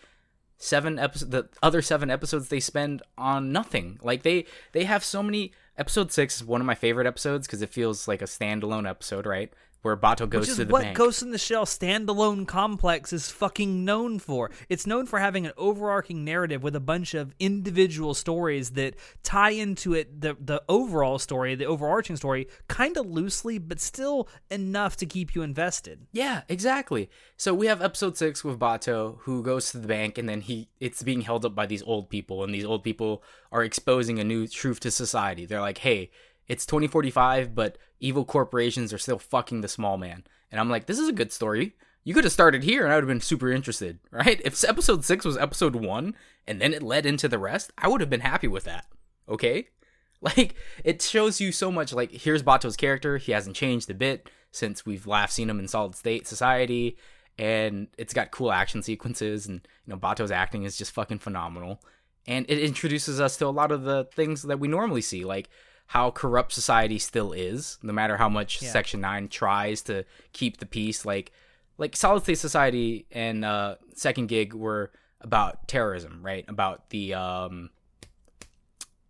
seven 0.60 0.98
episodes 0.98 1.30
the 1.32 1.50
other 1.62 1.82
7 1.82 2.10
episodes 2.10 2.50
they 2.50 2.60
spend 2.60 3.02
on 3.18 3.52
nothing. 3.52 4.00
Like 4.04 4.24
they 4.24 4.46
they 4.74 4.84
have 4.84 5.04
so 5.04 5.24
many 5.24 5.54
episode 5.78 6.12
6 6.12 6.38
is 6.38 6.44
one 6.44 6.62
of 6.62 6.68
my 6.68 6.76
favorite 6.76 7.08
episodes 7.08 7.48
cuz 7.48 7.62
it 7.62 7.70
feels 7.70 8.08
like 8.08 8.22
a 8.22 8.26
standalone 8.26 8.90
episode, 8.90 9.26
right? 9.26 9.54
Where 9.88 9.98
Bato 9.98 10.30
goes 10.30 10.42
Which 10.42 10.50
is 10.50 10.56
to 10.58 10.66
the 10.66 10.72
what 10.72 10.84
bank. 10.84 10.98
Ghost 10.98 11.22
in 11.24 11.32
the 11.32 11.38
Shell 11.38 11.66
standalone 11.66 12.48
complex 12.48 13.14
is 13.14 13.32
fucking 13.32 13.86
known 13.86 14.20
for. 14.20 14.52
It's 14.70 14.86
known 14.86 15.06
for 15.06 15.20
having 15.20 15.46
an 15.46 15.54
overarching 15.58 16.24
narrative 16.24 16.62
with 16.62 16.76
a 16.76 16.82
bunch 16.82 17.14
of 17.14 17.34
individual 17.40 18.14
stories 18.14 18.72
that 18.72 18.96
tie 19.24 19.52
into 19.52 19.94
it 19.94 20.22
the 20.22 20.36
the 20.40 20.62
overall 20.68 21.20
story, 21.20 21.56
the 21.56 21.66
overarching 21.66 22.18
story, 22.18 22.48
kind 22.68 22.98
of 22.98 23.06
loosely, 23.06 23.58
but 23.58 23.80
still 23.80 24.28
enough 24.52 24.98
to 24.98 25.06
keep 25.06 25.34
you 25.34 25.42
invested. 25.42 26.06
Yeah, 26.12 26.42
exactly. 26.50 27.10
So 27.38 27.54
we 27.54 27.68
have 27.68 27.82
episode 27.82 28.18
six 28.18 28.44
with 28.44 28.60
Bato, 28.60 29.20
who 29.22 29.42
goes 29.42 29.72
to 29.72 29.78
the 29.78 29.88
bank, 29.88 30.18
and 30.18 30.28
then 30.28 30.42
he 30.42 30.68
it's 30.80 31.02
being 31.02 31.22
held 31.22 31.46
up 31.46 31.56
by 31.56 31.66
these 31.66 31.84
old 31.84 32.10
people, 32.10 32.44
and 32.44 32.54
these 32.54 32.66
old 32.66 32.84
people 32.84 33.24
are 33.52 33.64
exposing 33.64 34.20
a 34.20 34.24
new 34.24 34.48
truth 34.48 34.82
to 34.82 34.92
society. 34.92 35.46
They're 35.46 35.62
like, 35.62 35.78
"Hey, 35.78 36.12
it's 36.48 36.66
2045, 36.66 37.54
but 37.54 37.78
evil 38.00 38.26
corporations 38.26 38.94
are 38.94 38.98
still 38.98 39.20
fucking 39.20 39.62
the 39.62 39.68
small 39.68 39.98
man." 39.98 40.24
And 40.52 40.60
I'm 40.60 40.70
like, 40.70 40.86
"This 40.86 41.00
is 41.00 41.10
a 41.10 41.14
good 41.14 41.32
story. 41.32 41.76
You 42.04 42.14
could 42.14 42.24
have 42.24 42.34
started 42.34 42.64
here, 42.64 42.84
and 42.84 42.94
I 42.94 42.96
would 42.96 43.04
have 43.04 43.10
been 43.10 43.22
super 43.22 43.52
interested, 43.52 44.00
right? 44.12 44.42
If 44.46 44.64
episode 44.64 45.04
six 45.06 45.26
was 45.26 45.38
episode 45.38 45.76
one, 45.76 46.16
and 46.48 46.62
then 46.62 46.74
it 46.74 46.84
led 46.84 47.06
into 47.06 47.28
the 47.28 47.40
rest, 47.40 47.72
I 47.78 47.88
would 47.88 48.02
have 48.02 48.10
been 48.10 48.22
happy 48.22 48.48
with 48.48 48.64
that. 48.66 48.86
Okay." 49.30 49.70
Like 50.20 50.56
it 50.84 51.00
shows 51.04 51.40
you 51.40 51.52
so 51.52 51.72
much. 51.72 51.94
Like 51.94 52.10
here's 52.10 52.42
Bato's 52.42 52.76
character; 52.76 53.18
he 53.18 53.34
hasn't 53.34 53.56
changed 53.56 53.88
a 53.92 53.94
bit 53.94 54.32
since 54.52 54.84
we've 54.84 55.06
last 55.06 55.36
seen 55.36 55.48
him 55.48 55.60
in 55.60 55.68
Solid 55.68 55.94
State 55.94 56.28
Society, 56.28 56.98
and 57.38 57.88
it's 57.98 58.14
got 58.14 58.32
cool 58.32 58.52
action 58.52 58.82
sequences, 58.82 59.46
and 59.46 59.62
you 59.86 59.92
know 59.92 59.98
Bato's 59.98 60.32
acting 60.32 60.64
is 60.64 60.78
just 60.78 60.92
fucking 60.92 61.20
phenomenal, 61.20 61.82
and 62.26 62.46
it 62.50 62.60
introduces 62.60 63.22
us 63.22 63.38
to 63.38 63.46
a 63.46 63.50
lot 63.50 63.72
of 63.72 63.84
the 63.84 64.06
things 64.16 64.44
that 64.44 64.60
we 64.60 64.68
normally 64.68 65.02
see, 65.02 65.24
like 65.24 65.50
how 65.88 66.12
corrupt 66.12 66.52
society 66.52 67.00
still 67.00 67.32
is, 67.32 67.78
no 67.82 67.94
matter 67.94 68.18
how 68.18 68.30
much 68.30 68.62
Yeah. 68.62 68.70
Section 68.70 69.02
Nine 69.02 69.28
tries 69.30 69.82
to 69.84 70.04
keep 70.34 70.58
the 70.58 70.66
peace. 70.66 71.06
Like 71.06 71.32
like 71.78 71.96
Solid 71.96 72.24
State 72.24 72.40
Society 72.40 73.06
and 73.12 73.46
uh, 73.46 73.76
Second 73.94 74.28
Gig 74.28 74.54
were 74.54 74.92
about 75.22 75.68
terrorism, 75.68 76.20
right? 76.22 76.46
About 76.48 76.90
the 76.90 77.14
um 77.14 77.70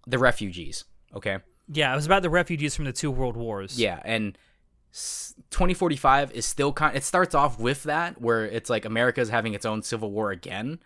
the 0.06 0.18
refugees. 0.20 0.86
Okay. 1.16 1.40
Yeah, 1.70 1.92
it 1.92 1.96
was 1.96 2.06
about 2.06 2.22
the 2.22 2.30
refugees 2.30 2.76
from 2.76 2.86
the 2.86 2.94
two 2.94 3.12
world 3.12 3.36
wars. 3.36 3.78
Yeah, 3.80 4.00
and 4.06 4.38
2045 5.52 6.32
is 6.32 6.46
still 6.46 6.72
kind. 6.74 6.96
It 6.96 7.04
starts 7.04 7.36
off 7.36 7.60
with 7.60 7.84
that, 7.84 8.22
where 8.22 8.46
it's 8.46 8.70
like 8.70 8.86
America's 8.86 9.30
having 9.30 9.54
its 9.54 9.66
own 9.66 9.82
civil 9.82 10.12
war 10.12 10.32
again, 10.32 10.80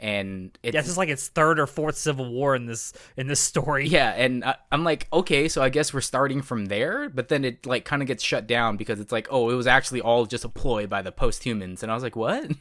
and 0.00 0.58
it's 0.62 0.74
Yeah, 0.74 0.80
this 0.80 0.90
is 0.90 0.98
like 0.98 1.08
its 1.08 1.28
third 1.28 1.60
or 1.60 1.66
fourth 1.66 1.96
civil 1.96 2.30
war 2.32 2.56
in 2.56 2.66
this 2.66 2.92
in 3.16 3.28
this 3.28 3.38
story. 3.40 3.86
yeah, 3.86 4.10
and 4.16 4.44
I, 4.44 4.56
I'm 4.72 4.82
like, 4.82 5.06
okay, 5.12 5.46
so 5.48 5.62
I 5.62 5.68
guess 5.68 5.94
we're 5.94 6.00
starting 6.00 6.42
from 6.42 6.66
there, 6.66 7.08
but 7.08 7.28
then 7.28 7.44
it 7.44 7.66
like 7.66 7.84
kind 7.84 8.02
of 8.02 8.08
gets 8.08 8.24
shut 8.24 8.46
down 8.46 8.76
because 8.76 8.98
it's 8.98 9.12
like, 9.12 9.28
oh, 9.30 9.50
it 9.50 9.54
was 9.54 9.66
actually 9.66 10.00
all 10.00 10.26
just 10.26 10.44
a 10.44 10.48
ploy 10.48 10.86
by 10.86 11.02
the 11.02 11.12
post-humans, 11.12 11.82
and 11.82 11.92
I 11.92 11.94
was 11.94 12.02
like, 12.02 12.16
what? 12.16 12.50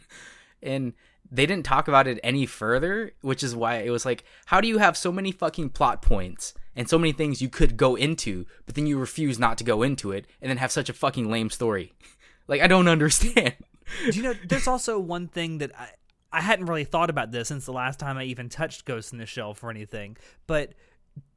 And 0.61 0.91
they 1.31 1.45
didn't 1.45 1.65
talk 1.65 1.87
about 1.87 2.05
it 2.07 2.19
any 2.21 2.45
further, 2.45 3.13
which 3.21 3.43
is 3.43 3.55
why 3.55 3.77
it 3.77 3.91
was 3.91 4.05
like, 4.05 4.25
how 4.47 4.59
do 4.59 4.67
you 4.67 4.79
have 4.79 4.97
so 4.97 5.09
many 5.11 5.31
fucking 5.31 5.69
plot 5.69 6.01
points 6.01 6.53
and 6.75 6.89
so 6.89 6.97
many 6.97 7.13
things 7.13 7.41
you 7.41 7.47
could 7.47 7.77
go 7.77 7.95
into, 7.95 8.45
but 8.65 8.75
then 8.75 8.85
you 8.85 8.97
refuse 8.99 9.39
not 9.39 9.57
to 9.59 9.63
go 9.63 9.81
into 9.83 10.11
it, 10.11 10.25
and 10.41 10.49
then 10.49 10.57
have 10.57 10.71
such 10.71 10.89
a 10.89 10.93
fucking 10.93 11.31
lame 11.31 11.49
story? 11.49 11.93
Like, 12.47 12.61
I 12.61 12.67
don't 12.67 12.87
understand. 12.97 13.53
Do 14.09 14.17
you 14.17 14.23
know? 14.23 14.33
There's 14.33 14.67
also 14.67 14.97
one 14.97 15.27
thing 15.27 15.59
that 15.59 15.71
I 15.79 15.89
I 16.31 16.41
hadn't 16.41 16.65
really 16.65 16.83
thought 16.83 17.09
about 17.09 17.31
this 17.31 17.47
since 17.47 17.65
the 17.65 17.73
last 17.73 17.99
time 17.99 18.17
I 18.17 18.23
even 18.23 18.49
touched 18.49 18.85
Ghost 18.85 19.11
in 19.11 19.19
the 19.19 19.25
Shell 19.25 19.53
for 19.55 19.69
anything, 19.69 20.17
but 20.47 20.73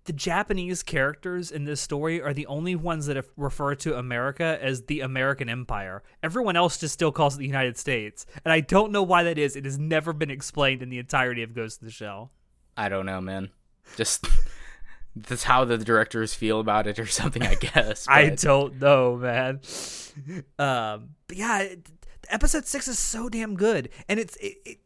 the 0.05 0.13
Japanese 0.13 0.83
characters 0.83 1.51
in 1.51 1.65
this 1.65 1.81
story 1.81 2.21
are 2.21 2.35
the 2.35 2.47
only 2.47 2.75
ones 2.75 3.07
that 3.07 3.17
have- 3.17 3.31
refer 3.37 3.75
to 3.77 3.97
America 3.97 4.59
as 4.61 4.83
the 4.87 5.01
American 5.01 5.49
Empire. 5.49 6.03
Everyone 6.23 6.57
else 6.57 6.77
just 6.79 6.93
still 6.95 7.13
calls 7.13 7.37
it 7.37 7.39
the 7.39 7.47
United 7.47 7.79
States, 7.79 8.27
and 8.45 8.53
I 8.53 8.61
don't 8.61 8.91
know 8.91 9.03
why 9.03 9.23
that 9.23 9.39
is. 9.39 9.55
It 9.55 9.65
has 9.65 9.79
never 9.79 10.13
been 10.13 10.31
explained 10.31 10.83
in 10.83 10.91
the 10.91 10.99
entirety 10.99 11.43
of 11.43 11.55
Ghost 11.55 11.81
in 11.81 11.87
the 11.87 11.93
Shell. 11.93 12.33
I 12.77 12.89
don't 12.89 13.07
know, 13.07 13.21
man. 13.21 13.51
Just 13.97 14.27
that's 15.17 15.45
how 15.45 15.65
the 15.65 15.79
directors 15.79 16.35
feel 16.35 16.59
about 16.59 16.87
it, 16.87 16.99
or 16.99 17.07
something. 17.07 17.43
I 17.43 17.55
guess. 17.55 18.07
I 18.09 18.31
don't 18.31 18.81
know, 18.81 19.17
man. 19.17 19.61
Um, 20.59 21.15
but 21.27 21.39
yeah, 21.39 21.61
it, 21.61 21.89
episode 22.29 22.67
six 22.67 22.87
is 22.87 22.99
so 22.99 23.31
damn 23.31 23.55
good, 23.55 23.89
and 24.09 24.21
it's 24.21 24.37
it, 24.37 24.57
it 24.67 24.79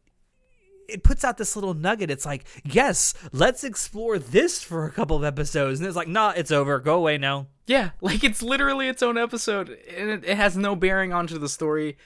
it 0.87 1.03
puts 1.03 1.23
out 1.23 1.37
this 1.37 1.55
little 1.55 1.73
nugget. 1.73 2.09
It's 2.09 2.25
like, 2.25 2.45
yes, 2.63 3.13
let's 3.31 3.63
explore 3.63 4.17
this 4.19 4.63
for 4.63 4.85
a 4.85 4.91
couple 4.91 5.17
of 5.17 5.23
episodes, 5.23 5.79
and 5.79 5.87
it's 5.87 5.95
like, 5.97 6.07
nah, 6.07 6.33
it's 6.35 6.51
over. 6.51 6.79
Go 6.79 6.95
away 6.95 7.17
now. 7.17 7.47
Yeah, 7.65 7.91
like 8.01 8.23
it's 8.23 8.41
literally 8.41 8.87
its 8.87 9.03
own 9.03 9.17
episode, 9.17 9.69
and 9.69 10.09
it, 10.09 10.25
it 10.25 10.37
has 10.37 10.55
no 10.57 10.75
bearing 10.75 11.13
onto 11.13 11.37
the 11.37 11.49
story. 11.49 11.97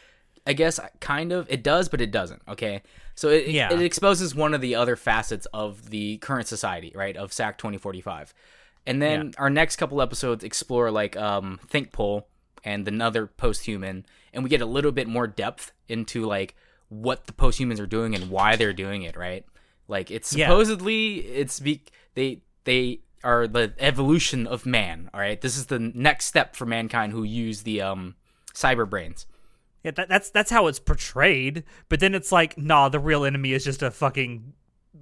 I 0.48 0.54
guess 0.54 0.80
kind 1.00 1.32
of 1.32 1.46
it 1.52 1.62
does, 1.64 1.88
but 1.88 2.02
it 2.02 2.10
doesn't. 2.12 2.42
Okay, 2.48 2.82
so 3.14 3.30
it 3.30 3.48
Yeah. 3.50 3.72
it 3.72 3.80
exposes 3.82 4.34
one 4.34 4.56
of 4.56 4.62
the 4.62 4.74
other 4.74 4.96
facets 4.96 5.46
of 5.54 5.92
the 5.92 6.18
current 6.18 6.48
society, 6.48 6.92
right? 6.96 7.16
Of 7.16 7.32
SAC 7.32 7.60
twenty 7.60 7.78
forty 7.78 8.02
five, 8.02 8.34
and 8.88 9.00
then 9.00 9.28
Yeah. 9.28 9.32
our 9.38 9.52
next 9.52 9.76
couple 9.76 10.02
episodes 10.02 10.44
explore 10.44 10.90
like 10.90 11.16
um 11.16 11.60
Think 11.68 11.92
Pole 11.92 12.28
and 12.64 12.88
another 12.88 13.28
post 13.28 13.66
human, 13.66 14.04
and 14.34 14.44
we 14.44 14.50
get 14.50 14.62
a 14.62 14.66
little 14.66 14.92
bit 14.92 15.08
more 15.08 15.28
depth 15.28 15.72
into 15.88 16.26
like 16.26 16.56
what 16.92 17.26
the 17.26 17.32
post 17.34 17.58
humans 17.58 17.80
are 17.80 17.88
doing 17.88 18.14
and 18.14 18.30
why 18.30 18.58
they're 18.58 18.74
doing 18.74 19.04
it, 19.04 19.16
right? 19.16 19.46
Like 19.88 20.12
it's 20.12 20.34
Yeah. 20.34 20.48
supposedly 20.48 21.16
it's 21.20 21.60
be 21.60 21.84
they 22.16 22.42
they 22.66 23.00
are 23.24 23.48
the 23.48 23.74
evolution 23.80 24.46
of 24.46 24.66
man. 24.66 25.10
All 25.14 25.22
right, 25.22 25.40
this 25.40 25.58
is 25.58 25.68
the 25.68 25.80
next 25.80 26.26
step 26.26 26.56
for 26.56 26.66
mankind 26.66 27.14
who 27.14 27.24
use 27.24 27.64
the 27.64 27.82
um 27.82 28.16
cyber 28.54 28.90
brains. 28.90 29.26
Yeah, 29.84 29.92
that, 29.92 30.10
that's 30.10 30.30
that's 30.30 30.52
how 30.52 30.68
it's 30.68 30.80
portrayed. 30.80 31.64
But 31.88 32.02
then 32.02 32.14
it's 32.14 32.32
like, 32.32 32.58
nah, 32.58 32.90
the 32.90 33.00
real 33.00 33.24
enemy 33.24 33.54
is 33.54 33.64
just 33.64 33.82
a 33.82 33.90
fucking 33.90 34.52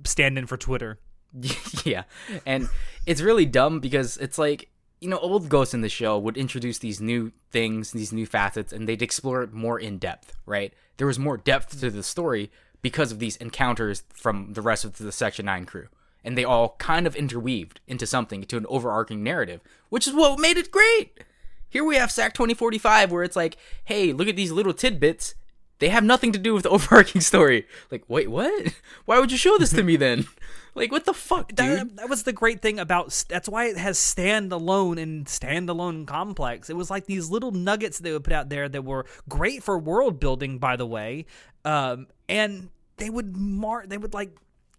stand-in 0.05 0.45
for 0.45 0.57
Twitter. 0.57 0.99
yeah, 1.85 2.03
and 2.45 2.69
it's 3.05 3.21
really 3.21 3.45
dumb 3.45 3.79
because 3.79 4.15
it's 4.17 4.37
like 4.37 4.69
you 5.01 5.09
know 5.09 5.17
old 5.19 5.49
ghosts 5.49 5.73
in 5.73 5.81
the 5.81 5.89
show 5.89 6.17
would 6.19 6.37
introduce 6.37 6.77
these 6.77 7.01
new 7.01 7.31
things, 7.51 7.91
these 7.93 8.13
new 8.13 8.25
facets, 8.27 8.71
and 8.71 8.87
they'd 8.87 9.01
explore 9.01 9.41
it 9.43 9.53
more 9.53 9.79
in 9.79 9.97
depth. 9.97 10.35
Right, 10.45 10.73
there 10.99 11.07
was 11.07 11.17
more 11.17 11.37
depth 11.37 11.79
to 11.79 11.89
the 11.89 12.03
story 12.03 12.51
because 12.81 13.11
of 13.11 13.19
these 13.19 13.37
encounters 13.37 14.03
from 14.13 14.51
the 14.51 14.61
rest 14.61 14.83
of 14.83 14.97
the 14.97 15.13
Section 15.13 15.45
Nine 15.45 15.65
crew. 15.65 15.87
And 16.25 16.37
they 16.37 16.43
all 16.43 16.75
kind 16.77 17.07
of 17.07 17.15
interweaved 17.15 17.79
into 17.87 18.05
something, 18.05 18.41
into 18.41 18.57
an 18.57 18.65
overarching 18.67 19.23
narrative, 19.23 19.61
which 19.87 20.05
is 20.05 20.13
what 20.13 20.39
made 20.39 20.57
it 20.57 20.71
great. 20.71 21.23
Here 21.69 21.85
we 21.85 21.95
have 21.95 22.11
SAC 22.11 22.33
2045, 22.33 23.13
where 23.13 23.23
it's 23.23 23.37
like, 23.37 23.55
hey, 23.85 24.11
look 24.11 24.27
at 24.27 24.35
these 24.35 24.51
little 24.51 24.73
tidbits. 24.73 25.35
They 25.79 25.89
have 25.89 26.03
nothing 26.03 26.31
to 26.33 26.39
do 26.39 26.53
with 26.53 26.63
the 26.63 26.69
overarching 26.77 27.21
story. 27.21 27.67
Like, 27.91 28.03
wait, 28.07 28.29
what? 28.29 28.73
Why 29.05 29.19
would 29.19 29.31
you 29.31 29.37
show 29.37 29.57
this 29.57 29.71
to 29.71 29.83
me 29.83 29.95
then? 29.95 30.27
Like, 30.75 30.91
what 30.91 31.03
the 31.03 31.15
fuck, 31.15 31.49
dude? 31.49 31.57
That, 31.57 31.95
that 31.97 32.09
was 32.09 32.23
the 32.23 32.31
great 32.31 32.61
thing 32.61 32.79
about. 32.79 33.25
That's 33.27 33.49
why 33.49 33.65
it 33.65 33.77
has 33.77 33.97
standalone 33.97 35.01
and 35.01 35.25
standalone 35.25 36.05
complex. 36.05 36.69
It 36.69 36.75
was 36.75 36.91
like 36.91 37.05
these 37.05 37.29
little 37.29 37.51
nuggets 37.51 37.97
that 37.97 38.03
they 38.03 38.13
would 38.13 38.23
put 38.23 38.33
out 38.33 38.49
there 38.49 38.69
that 38.69 38.85
were 38.85 39.05
great 39.27 39.63
for 39.63 39.77
world 39.77 40.19
building, 40.19 40.59
by 40.59 40.75
the 40.75 40.85
way. 40.85 41.25
Um, 41.65 42.07
and 42.29 42.69
they 42.97 43.09
would 43.09 43.35
mar. 43.35 43.85
They 43.87 43.97
would 43.97 44.13
like 44.13 44.37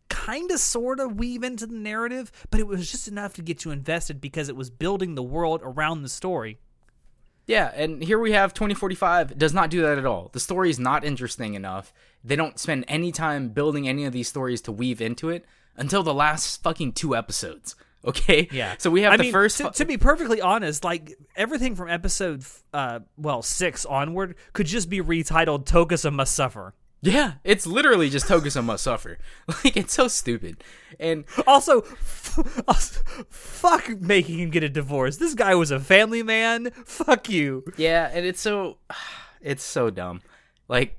kind 0.09 0.51
of 0.51 0.61
sort 0.61 1.01
of 1.01 1.19
weave 1.19 1.43
into 1.43 1.67
the 1.67 1.75
narrative, 1.75 2.31
but 2.51 2.61
it 2.61 2.67
was 2.67 2.91
just 2.91 3.09
enough 3.09 3.35
to 3.35 3.43
get 3.43 3.65
you 3.65 3.71
invested 3.71 4.21
because 4.21 4.49
it 4.49 4.57
was 4.57 4.71
building 4.71 5.17
the 5.17 5.23
world 5.23 5.61
around 5.63 6.03
the 6.03 6.09
story. 6.09 6.59
Yeah, 7.51 7.73
and 7.75 8.01
here 8.01 8.21
we 8.21 8.31
have 8.31 8.55
2045 8.55 9.37
does 9.37 9.53
not 9.53 9.71
do 9.71 9.83
that 9.83 9.99
at 9.99 10.07
all. 10.07 10.31
The 10.33 10.39
story 10.39 10.71
is 10.71 10.79
not 10.79 11.05
interesting 11.05 11.55
enough. 11.55 11.93
They 12.23 12.37
don't 12.37 12.61
spend 12.61 12.85
any 12.87 13.11
time 13.11 13.49
building 13.49 13.89
any 13.89 14.05
of 14.05 14.13
these 14.13 14.29
stories 14.29 14.61
to 14.63 14.73
weave 14.73 15.01
into 15.01 15.31
it 15.31 15.45
until 15.77 16.05
the 16.05 16.15
last 16.15 16.63
fucking 16.63 16.93
two 16.93 17.17
episodes. 17.17 17.75
Okay? 18.03 18.49
Yeah. 18.51 18.77
So 18.79 18.89
we 18.89 19.03
have 19.03 19.13
I 19.13 19.19
the 19.19 19.25
mean, 19.25 19.33
first 19.33 19.59
To, 19.59 19.71
to 19.73 19.85
be 19.85 19.99
perfectly 19.99 20.41
honest, 20.41 20.85
like 20.85 21.19
everything 21.37 21.75
from 21.75 21.91
episode, 21.91 22.43
uh, 22.73 23.01
well, 23.19 23.43
six 23.43 23.85
onward 23.85 24.37
could 24.55 24.65
just 24.65 24.89
be 24.89 25.03
retitled 25.03 25.67
"Togusa 25.67 26.11
Must 26.11 26.35
Suffer." 26.35 26.73
Yeah, 27.03 27.35
it's 27.45 27.67
literally 27.67 28.11
just 28.11 28.27
Togusa 28.27 28.63
must 28.63 28.85
suffer. 28.85 29.17
Like 29.65 29.77
it's 29.77 29.95
so 29.95 30.07
stupid. 30.09 30.63
And 30.99 31.25
Also, 31.47 31.81
f- 31.83 32.63
also, 32.69 33.01
fuck 33.31 33.89
making 34.01 34.39
him 34.39 34.51
get 34.51 34.63
a 34.63 34.69
divorce. 34.69 35.17
This 35.17 35.35
guy 35.35 35.55
was 35.55 35.71
a 35.71 35.81
family 35.81 36.23
man. 36.23 36.71
Fuck 36.85 37.29
you. 37.31 37.65
yeah, 37.77 38.11
and 38.13 38.27
it's 38.27 38.41
so 38.41 38.77
it's 39.41 39.65
so 39.65 39.89
dumb. 39.91 40.21
Like 40.69 40.99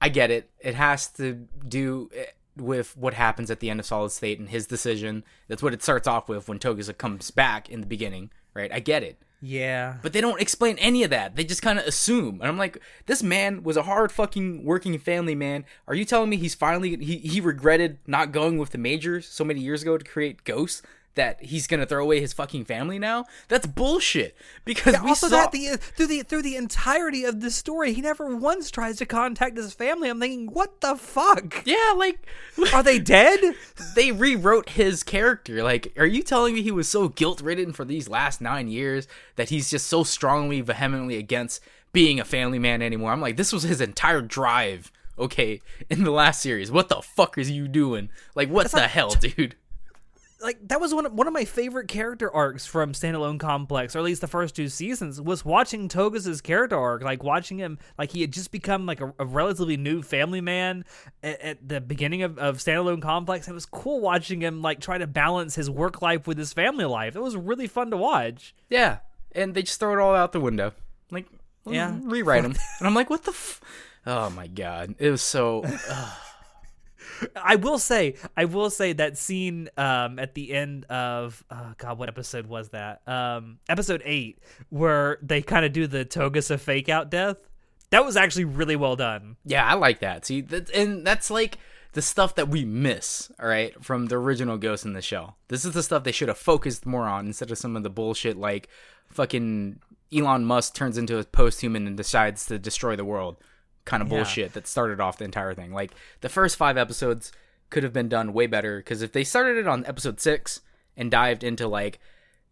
I 0.00 0.08
get 0.08 0.30
it. 0.30 0.50
It 0.60 0.74
has 0.76 1.08
to 1.14 1.46
do 1.66 2.10
eh, 2.14 2.26
with 2.56 2.96
what 2.96 3.14
happens 3.14 3.50
at 3.50 3.58
the 3.60 3.70
end 3.70 3.80
of 3.80 3.86
Solid 3.86 4.10
State 4.12 4.38
and 4.38 4.48
his 4.48 4.66
decision. 4.68 5.24
That's 5.48 5.62
what 5.62 5.74
it 5.74 5.82
starts 5.82 6.06
off 6.06 6.28
with 6.28 6.48
when 6.48 6.58
Togusa 6.60 6.96
comes 6.96 7.30
back 7.32 7.68
in 7.68 7.80
the 7.80 7.86
beginning, 7.86 8.30
right? 8.54 8.70
I 8.72 8.78
get 8.80 9.02
it. 9.02 9.20
Yeah. 9.40 9.96
But 10.02 10.12
they 10.12 10.20
don't 10.20 10.40
explain 10.40 10.78
any 10.78 11.04
of 11.04 11.10
that. 11.10 11.36
They 11.36 11.44
just 11.44 11.62
kind 11.62 11.78
of 11.78 11.86
assume. 11.86 12.40
And 12.40 12.48
I'm 12.48 12.58
like, 12.58 12.78
this 13.06 13.22
man 13.22 13.62
was 13.62 13.76
a 13.76 13.84
hard 13.84 14.10
fucking 14.10 14.64
working 14.64 14.98
family 14.98 15.34
man. 15.34 15.64
Are 15.86 15.94
you 15.94 16.04
telling 16.04 16.30
me 16.30 16.36
he's 16.36 16.54
finally 16.54 16.96
he 16.96 17.18
he 17.18 17.40
regretted 17.40 17.98
not 18.06 18.32
going 18.32 18.58
with 18.58 18.70
the 18.70 18.78
majors 18.78 19.26
so 19.28 19.44
many 19.44 19.60
years 19.60 19.82
ago 19.82 19.96
to 19.96 20.04
create 20.04 20.44
Ghosts? 20.44 20.82
That 21.18 21.42
he's 21.42 21.66
gonna 21.66 21.86
throw 21.86 22.02
away 22.02 22.20
his 22.20 22.32
fucking 22.32 22.64
family 22.64 22.98
now. 22.98 23.26
That's 23.48 23.66
bullshit. 23.66 24.36
Because 24.64 25.00
we 25.00 25.08
also 25.08 25.28
saw 25.28 25.42
that 25.42 25.52
the 25.52 25.76
through 25.76 26.06
the 26.06 26.22
through 26.22 26.42
the 26.42 26.56
entirety 26.56 27.24
of 27.24 27.40
the 27.40 27.50
story, 27.50 27.92
he 27.92 28.00
never 28.00 28.34
once 28.34 28.70
tries 28.70 28.96
to 28.98 29.06
contact 29.06 29.56
his 29.56 29.74
family. 29.74 30.08
I'm 30.08 30.20
thinking, 30.20 30.46
what 30.48 30.80
the 30.80 30.96
fuck? 30.96 31.62
yeah, 31.66 31.92
like 31.96 32.26
Are 32.72 32.82
they 32.82 32.98
dead? 32.98 33.54
they 33.94 34.12
rewrote 34.12 34.70
his 34.70 35.02
character. 35.02 35.62
Like, 35.62 35.92
are 35.96 36.06
you 36.06 36.22
telling 36.22 36.54
me 36.54 36.62
he 36.62 36.70
was 36.70 36.88
so 36.88 37.08
guilt 37.08 37.40
ridden 37.40 37.72
for 37.72 37.84
these 37.84 38.08
last 38.08 38.40
nine 38.40 38.68
years 38.68 39.06
that 39.36 39.50
he's 39.50 39.70
just 39.70 39.86
so 39.86 40.04
strongly, 40.04 40.60
vehemently 40.60 41.16
against 41.16 41.60
being 41.92 42.20
a 42.20 42.24
family 42.24 42.58
man 42.58 42.82
anymore? 42.82 43.12
I'm 43.12 43.20
like, 43.20 43.36
this 43.36 43.52
was 43.52 43.64
his 43.64 43.80
entire 43.80 44.22
drive. 44.22 44.90
Okay, 45.18 45.60
in 45.90 46.04
the 46.04 46.12
last 46.12 46.40
series, 46.40 46.70
what 46.70 46.88
the 46.88 47.02
fuck 47.02 47.36
is 47.38 47.50
you 47.50 47.66
doing? 47.66 48.08
Like, 48.36 48.48
what 48.48 48.70
the 48.70 48.86
hell, 48.86 49.10
dude? 49.10 49.56
Like 50.40 50.68
that 50.68 50.80
was 50.80 50.94
one 50.94 51.04
of, 51.06 51.12
one 51.12 51.26
of 51.26 51.32
my 51.32 51.44
favorite 51.44 51.88
character 51.88 52.32
arcs 52.32 52.64
from 52.64 52.92
Standalone 52.92 53.40
Complex, 53.40 53.96
or 53.96 53.98
at 53.98 54.04
least 54.04 54.20
the 54.20 54.28
first 54.28 54.54
two 54.54 54.68
seasons, 54.68 55.20
was 55.20 55.44
watching 55.44 55.88
Togusa's 55.88 56.40
character 56.40 56.76
arc, 56.78 57.02
like 57.02 57.24
watching 57.24 57.58
him, 57.58 57.76
like 57.98 58.12
he 58.12 58.20
had 58.20 58.32
just 58.32 58.52
become 58.52 58.86
like 58.86 59.00
a, 59.00 59.12
a 59.18 59.24
relatively 59.26 59.76
new 59.76 60.00
family 60.00 60.40
man 60.40 60.84
at, 61.24 61.40
at 61.40 61.68
the 61.68 61.80
beginning 61.80 62.22
of, 62.22 62.38
of 62.38 62.58
Standalone 62.58 63.02
Complex. 63.02 63.48
It 63.48 63.52
was 63.52 63.66
cool 63.66 64.00
watching 64.00 64.40
him 64.40 64.62
like 64.62 64.78
try 64.80 64.96
to 64.96 65.08
balance 65.08 65.56
his 65.56 65.68
work 65.68 66.02
life 66.02 66.28
with 66.28 66.38
his 66.38 66.52
family 66.52 66.84
life. 66.84 67.16
It 67.16 67.20
was 67.22 67.36
really 67.36 67.66
fun 67.66 67.90
to 67.90 67.96
watch. 67.96 68.54
Yeah, 68.70 68.98
and 69.32 69.54
they 69.54 69.62
just 69.62 69.80
throw 69.80 69.92
it 69.92 70.00
all 70.00 70.14
out 70.14 70.30
the 70.30 70.40
window. 70.40 70.72
Like, 71.10 71.26
Yeah. 71.66 71.98
rewrite 72.00 72.44
them. 72.44 72.54
and 72.78 72.86
I'm 72.86 72.94
like, 72.94 73.10
what 73.10 73.24
the? 73.24 73.32
F-? 73.32 73.60
Oh 74.06 74.30
my 74.30 74.46
god, 74.46 74.94
it 75.00 75.10
was 75.10 75.20
so. 75.22 75.64
I 77.36 77.56
will 77.56 77.78
say, 77.78 78.14
I 78.36 78.44
will 78.44 78.70
say 78.70 78.92
that 78.94 79.18
scene 79.18 79.68
um, 79.76 80.18
at 80.18 80.34
the 80.34 80.52
end 80.52 80.84
of 80.86 81.44
oh 81.50 81.74
God, 81.78 81.98
what 81.98 82.08
episode 82.08 82.46
was 82.46 82.70
that? 82.70 83.06
Um, 83.06 83.58
episode 83.68 84.02
eight, 84.04 84.38
where 84.70 85.18
they 85.22 85.42
kind 85.42 85.64
of 85.64 85.72
do 85.72 85.86
the 85.86 86.04
Togusa 86.04 86.58
fake 86.58 86.88
out 86.88 87.10
death. 87.10 87.36
That 87.90 88.04
was 88.04 88.16
actually 88.16 88.44
really 88.44 88.76
well 88.76 88.96
done. 88.96 89.36
Yeah, 89.44 89.66
I 89.66 89.74
like 89.74 90.00
that. 90.00 90.26
See, 90.26 90.42
that, 90.42 90.70
and 90.70 91.06
that's 91.06 91.30
like 91.30 91.58
the 91.92 92.02
stuff 92.02 92.34
that 92.34 92.48
we 92.48 92.64
miss, 92.64 93.32
all 93.40 93.48
right, 93.48 93.72
from 93.82 94.06
the 94.06 94.16
original 94.16 94.58
Ghost 94.58 94.84
in 94.84 94.92
the 94.92 95.00
Shell. 95.00 95.36
This 95.48 95.64
is 95.64 95.72
the 95.72 95.82
stuff 95.82 96.04
they 96.04 96.12
should 96.12 96.28
have 96.28 96.38
focused 96.38 96.84
more 96.84 97.04
on 97.04 97.26
instead 97.26 97.50
of 97.50 97.58
some 97.58 97.76
of 97.76 97.82
the 97.82 97.90
bullshit 97.90 98.36
like 98.36 98.68
fucking 99.08 99.80
Elon 100.14 100.44
Musk 100.44 100.74
turns 100.74 100.98
into 100.98 101.18
a 101.18 101.24
post-human 101.24 101.86
and 101.86 101.96
decides 101.96 102.46
to 102.46 102.58
destroy 102.58 102.94
the 102.94 103.04
world 103.04 103.36
kind 103.88 104.02
of 104.02 104.08
Yeah. 104.08 104.16
bullshit 104.18 104.52
that 104.52 104.66
started 104.66 105.00
off 105.00 105.18
the 105.18 105.24
entire 105.24 105.54
thing. 105.54 105.72
Like 105.72 105.90
the 106.20 106.28
first 106.28 106.56
5 106.56 106.76
episodes 106.76 107.32
could 107.70 107.82
have 107.82 107.92
been 107.92 108.08
done 108.08 108.32
way 108.32 108.46
better 108.46 108.80
cuz 108.82 109.02
if 109.02 109.12
they 109.12 109.24
started 109.24 109.56
it 109.58 109.66
on 109.66 109.84
episode 109.86 110.20
6 110.20 110.60
and 110.96 111.10
dived 111.10 111.42
into 111.42 111.66
like 111.66 111.98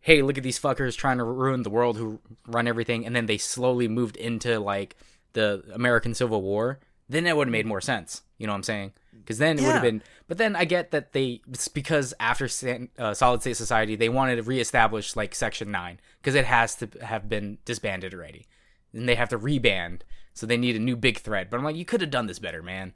hey, 0.00 0.22
look 0.22 0.38
at 0.38 0.44
these 0.44 0.60
fuckers 0.60 0.96
trying 0.96 1.18
to 1.18 1.24
ruin 1.24 1.64
the 1.64 1.70
world 1.70 1.96
who 1.96 2.20
run 2.46 2.68
everything, 2.68 3.04
and 3.04 3.16
then 3.16 3.26
they 3.26 3.36
slowly 3.38 3.88
moved 3.88 4.16
into 4.16 4.60
like 4.60 4.94
the 5.32 5.64
American 5.74 6.14
Civil 6.14 6.42
War, 6.42 6.78
then 7.08 7.26
it 7.26 7.36
would 7.36 7.48
have 7.48 7.52
made 7.52 7.66
more 7.66 7.80
sense. 7.80 8.22
You 8.38 8.46
know 8.46 8.52
what 8.52 8.58
I'm 8.58 8.62
saying? 8.62 8.92
Because 9.12 9.38
then 9.38 9.58
it 9.58 9.62
would 9.62 9.72
have 9.72 9.82
been. 9.82 10.02
But 10.28 10.38
then 10.38 10.54
I 10.54 10.64
get 10.64 10.92
that 10.92 11.12
they 11.12 11.40
it's 11.50 11.66
because 11.66 12.14
after 12.20 12.46
San- 12.46 12.90
uh, 12.96 13.14
Solid 13.14 13.40
State 13.40 13.56
Society, 13.56 13.96
they 13.96 14.08
wanted 14.08 14.36
to 14.36 14.44
reestablish 14.44 15.16
like 15.16 15.34
Section 15.34 15.72
Nine 15.72 15.98
because 16.20 16.36
it 16.36 16.44
has 16.44 16.76
to 16.76 16.88
have 17.02 17.28
been 17.28 17.58
disbanded 17.64 18.14
already, 18.14 18.46
and 18.92 19.08
they 19.08 19.16
have 19.16 19.30
to 19.30 19.38
reband, 19.38 20.02
so 20.36 20.46
they 20.46 20.56
need 20.58 20.76
a 20.76 20.78
new 20.78 20.96
big 20.96 21.18
threat. 21.18 21.50
But 21.50 21.56
I'm 21.56 21.64
like, 21.64 21.76
you 21.76 21.86
could 21.86 22.02
have 22.02 22.10
done 22.10 22.26
this 22.26 22.38
better, 22.38 22.62
man. 22.62 22.92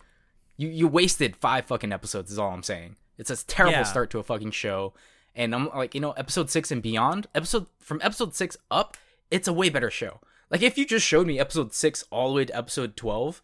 You 0.59 0.69
you 0.69 0.87
wasted 0.87 1.35
five 1.37 1.65
fucking 1.65 1.91
episodes. 1.93 2.31
Is 2.31 2.39
all 2.39 2.53
I'm 2.53 2.63
saying. 2.63 2.97
It's 3.19 3.31
a 3.31 3.47
terrible 3.47 3.73
Yeah. 3.79 3.83
start 3.85 4.11
to 4.11 4.19
a 4.19 4.23
fucking 4.23 4.51
show. 4.51 4.93
And 5.35 5.55
I'm 5.55 5.69
like, 5.71 5.95
you 5.95 6.01
know, 6.01 6.13
episode 6.13 6.51
six 6.51 6.71
and 6.71 6.83
beyond, 6.83 7.27
episode 7.35 7.67
from 7.79 7.99
episode 8.03 8.35
six 8.35 8.57
up, 8.71 8.97
it's 9.31 9.49
a 9.49 9.53
way 9.53 9.71
better 9.71 9.91
show. 9.91 10.21
Like 10.51 10.61
if 10.63 10.77
you 10.77 10.85
just 10.85 11.07
showed 11.07 11.27
me 11.27 11.39
episode 11.39 11.73
six 11.73 12.05
all 12.11 12.29
the 12.29 12.35
way 12.35 12.45
to 12.45 12.57
episode 12.57 12.97
twelve, 12.97 13.41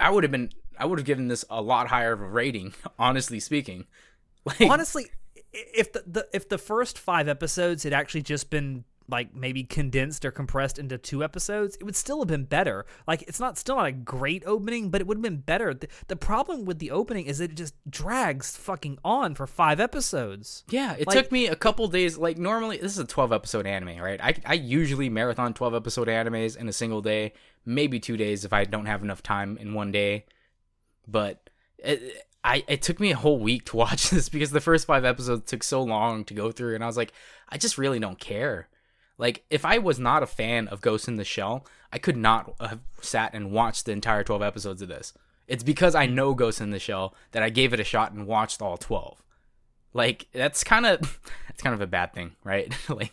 I 0.00 0.10
would 0.10 0.24
have 0.24 0.30
been, 0.30 0.50
I 0.78 0.86
would 0.86 0.98
have 0.98 1.06
given 1.06 1.28
this 1.28 1.44
a 1.50 1.60
lot 1.60 1.88
higher 1.88 2.12
of 2.12 2.20
a 2.22 2.26
rating. 2.28 2.72
Honestly 2.98 3.40
speaking, 3.40 3.84
like 4.46 4.60
Honestly, 4.62 5.06
if 5.52 5.92
the, 5.92 6.02
the 6.06 6.28
if 6.32 6.48
the 6.48 6.58
first 6.58 6.98
five 6.98 7.28
episodes 7.28 7.82
had 7.82 7.92
actually 7.92 8.22
just 8.22 8.48
been 8.48 8.84
like 9.08 9.34
maybe 9.34 9.64
condensed 9.64 10.24
or 10.24 10.30
compressed 10.30 10.78
into 10.78 10.96
two 10.96 11.22
episodes, 11.22 11.76
it 11.76 11.84
would 11.84 11.96
still 11.96 12.20
have 12.20 12.28
been 12.28 12.44
better. 12.44 12.86
Like 13.06 13.22
it's 13.22 13.38
not 13.38 13.58
still 13.58 13.76
not 13.76 13.86
a 13.86 13.92
great 13.92 14.42
opening, 14.46 14.90
but 14.90 15.00
it 15.00 15.06
would 15.06 15.18
have 15.18 15.22
been 15.22 15.38
better. 15.38 15.74
The, 15.74 15.88
the 16.08 16.16
problem 16.16 16.64
with 16.64 16.78
the 16.78 16.90
opening 16.90 17.26
is 17.26 17.38
that 17.38 17.50
it 17.50 17.56
just 17.56 17.74
drags 17.90 18.56
fucking 18.56 18.98
on 19.04 19.34
for 19.34 19.46
five 19.46 19.78
episodes. 19.80 20.64
Yeah, 20.70 20.94
it 20.98 21.06
Like- 21.06 21.16
took 21.16 21.30
me 21.32 21.46
a 21.46 21.56
couple 21.56 21.86
days. 21.88 22.16
Like 22.16 22.38
normally, 22.38 22.78
this 22.78 22.92
is 22.92 22.98
a 22.98 23.04
twelve 23.04 23.32
episode 23.32 23.66
anime, 23.66 23.98
right? 24.02 24.20
I 24.22 24.34
I 24.46 24.54
usually 24.54 25.10
marathon 25.10 25.52
twelve 25.52 25.74
episode 25.74 26.08
animes 26.08 26.56
in 26.56 26.68
a 26.68 26.72
single 26.72 27.02
day, 27.02 27.34
maybe 27.66 28.00
two 28.00 28.16
days 28.16 28.44
if 28.44 28.52
I 28.52 28.64
don't 28.64 28.86
have 28.86 29.02
enough 29.02 29.22
time 29.22 29.58
in 29.58 29.74
one 29.74 29.92
day. 29.92 30.24
But 31.06 31.50
it, 31.78 32.26
I 32.42 32.64
it 32.68 32.82
took 32.82 33.00
me 33.00 33.10
a 33.10 33.16
whole 33.16 33.38
week 33.38 33.66
to 33.66 33.76
watch 33.84 34.10
this 34.10 34.28
because 34.28 34.50
the 34.50 34.60
first 34.60 34.86
five 34.86 35.04
episodes 35.04 35.50
took 35.50 35.62
so 35.62 35.82
long 35.82 36.24
to 36.24 36.34
go 36.34 36.50
through, 36.52 36.74
and 36.74 36.82
I 36.82 36.86
was 36.86 36.96
like, 36.96 37.12
I 37.50 37.58
just 37.58 37.76
really 37.78 37.98
don't 37.98 38.18
care. 38.18 38.68
Like 39.18 39.44
if 39.50 39.64
I 39.64 39.78
was 39.78 39.98
not 39.98 40.22
a 40.22 40.26
fan 40.26 40.68
of 40.68 40.80
Ghost 40.80 41.08
in 41.08 41.16
the 41.16 41.24
Shell, 41.24 41.66
I 41.92 41.98
could 41.98 42.16
not 42.16 42.54
have 42.60 42.80
sat 43.00 43.34
and 43.34 43.52
watched 43.52 43.86
the 43.86 43.92
entire 43.92 44.24
twelve 44.24 44.42
episodes 44.42 44.82
of 44.82 44.88
this. 44.88 45.12
It's 45.46 45.62
because 45.62 45.94
I 45.94 46.06
know 46.06 46.34
Ghost 46.34 46.60
in 46.60 46.70
the 46.70 46.78
Shell 46.78 47.14
that 47.32 47.42
I 47.42 47.50
gave 47.50 47.72
it 47.72 47.80
a 47.80 47.84
shot 47.84 48.12
and 48.12 48.26
watched 48.26 48.60
all 48.62 48.76
twelve 48.76 49.22
like 49.94 50.26
that's 50.32 50.64
kind 50.64 50.84
of 50.84 51.20
that's 51.48 51.62
kind 51.62 51.74
of 51.74 51.80
a 51.80 51.86
bad 51.86 52.12
thing 52.12 52.32
right 52.44 52.74
like 52.88 53.12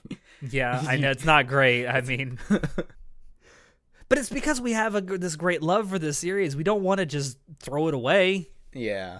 Yeah, 0.49 0.83
I 0.85 0.97
know 0.97 1.11
it's 1.11 1.25
not 1.25 1.47
great. 1.47 1.85
I 1.87 2.01
mean, 2.01 2.39
but 2.49 4.17
it's 4.17 4.29
because 4.29 4.59
we 4.59 4.73
have 4.73 4.95
a, 4.95 5.01
this 5.01 5.35
great 5.35 5.61
love 5.61 5.89
for 5.89 5.99
this 5.99 6.17
series. 6.17 6.55
We 6.55 6.63
don't 6.63 6.81
want 6.83 6.99
to 6.99 7.05
just 7.05 7.37
throw 7.59 7.87
it 7.87 7.93
away. 7.93 8.49
yeah 8.73 9.19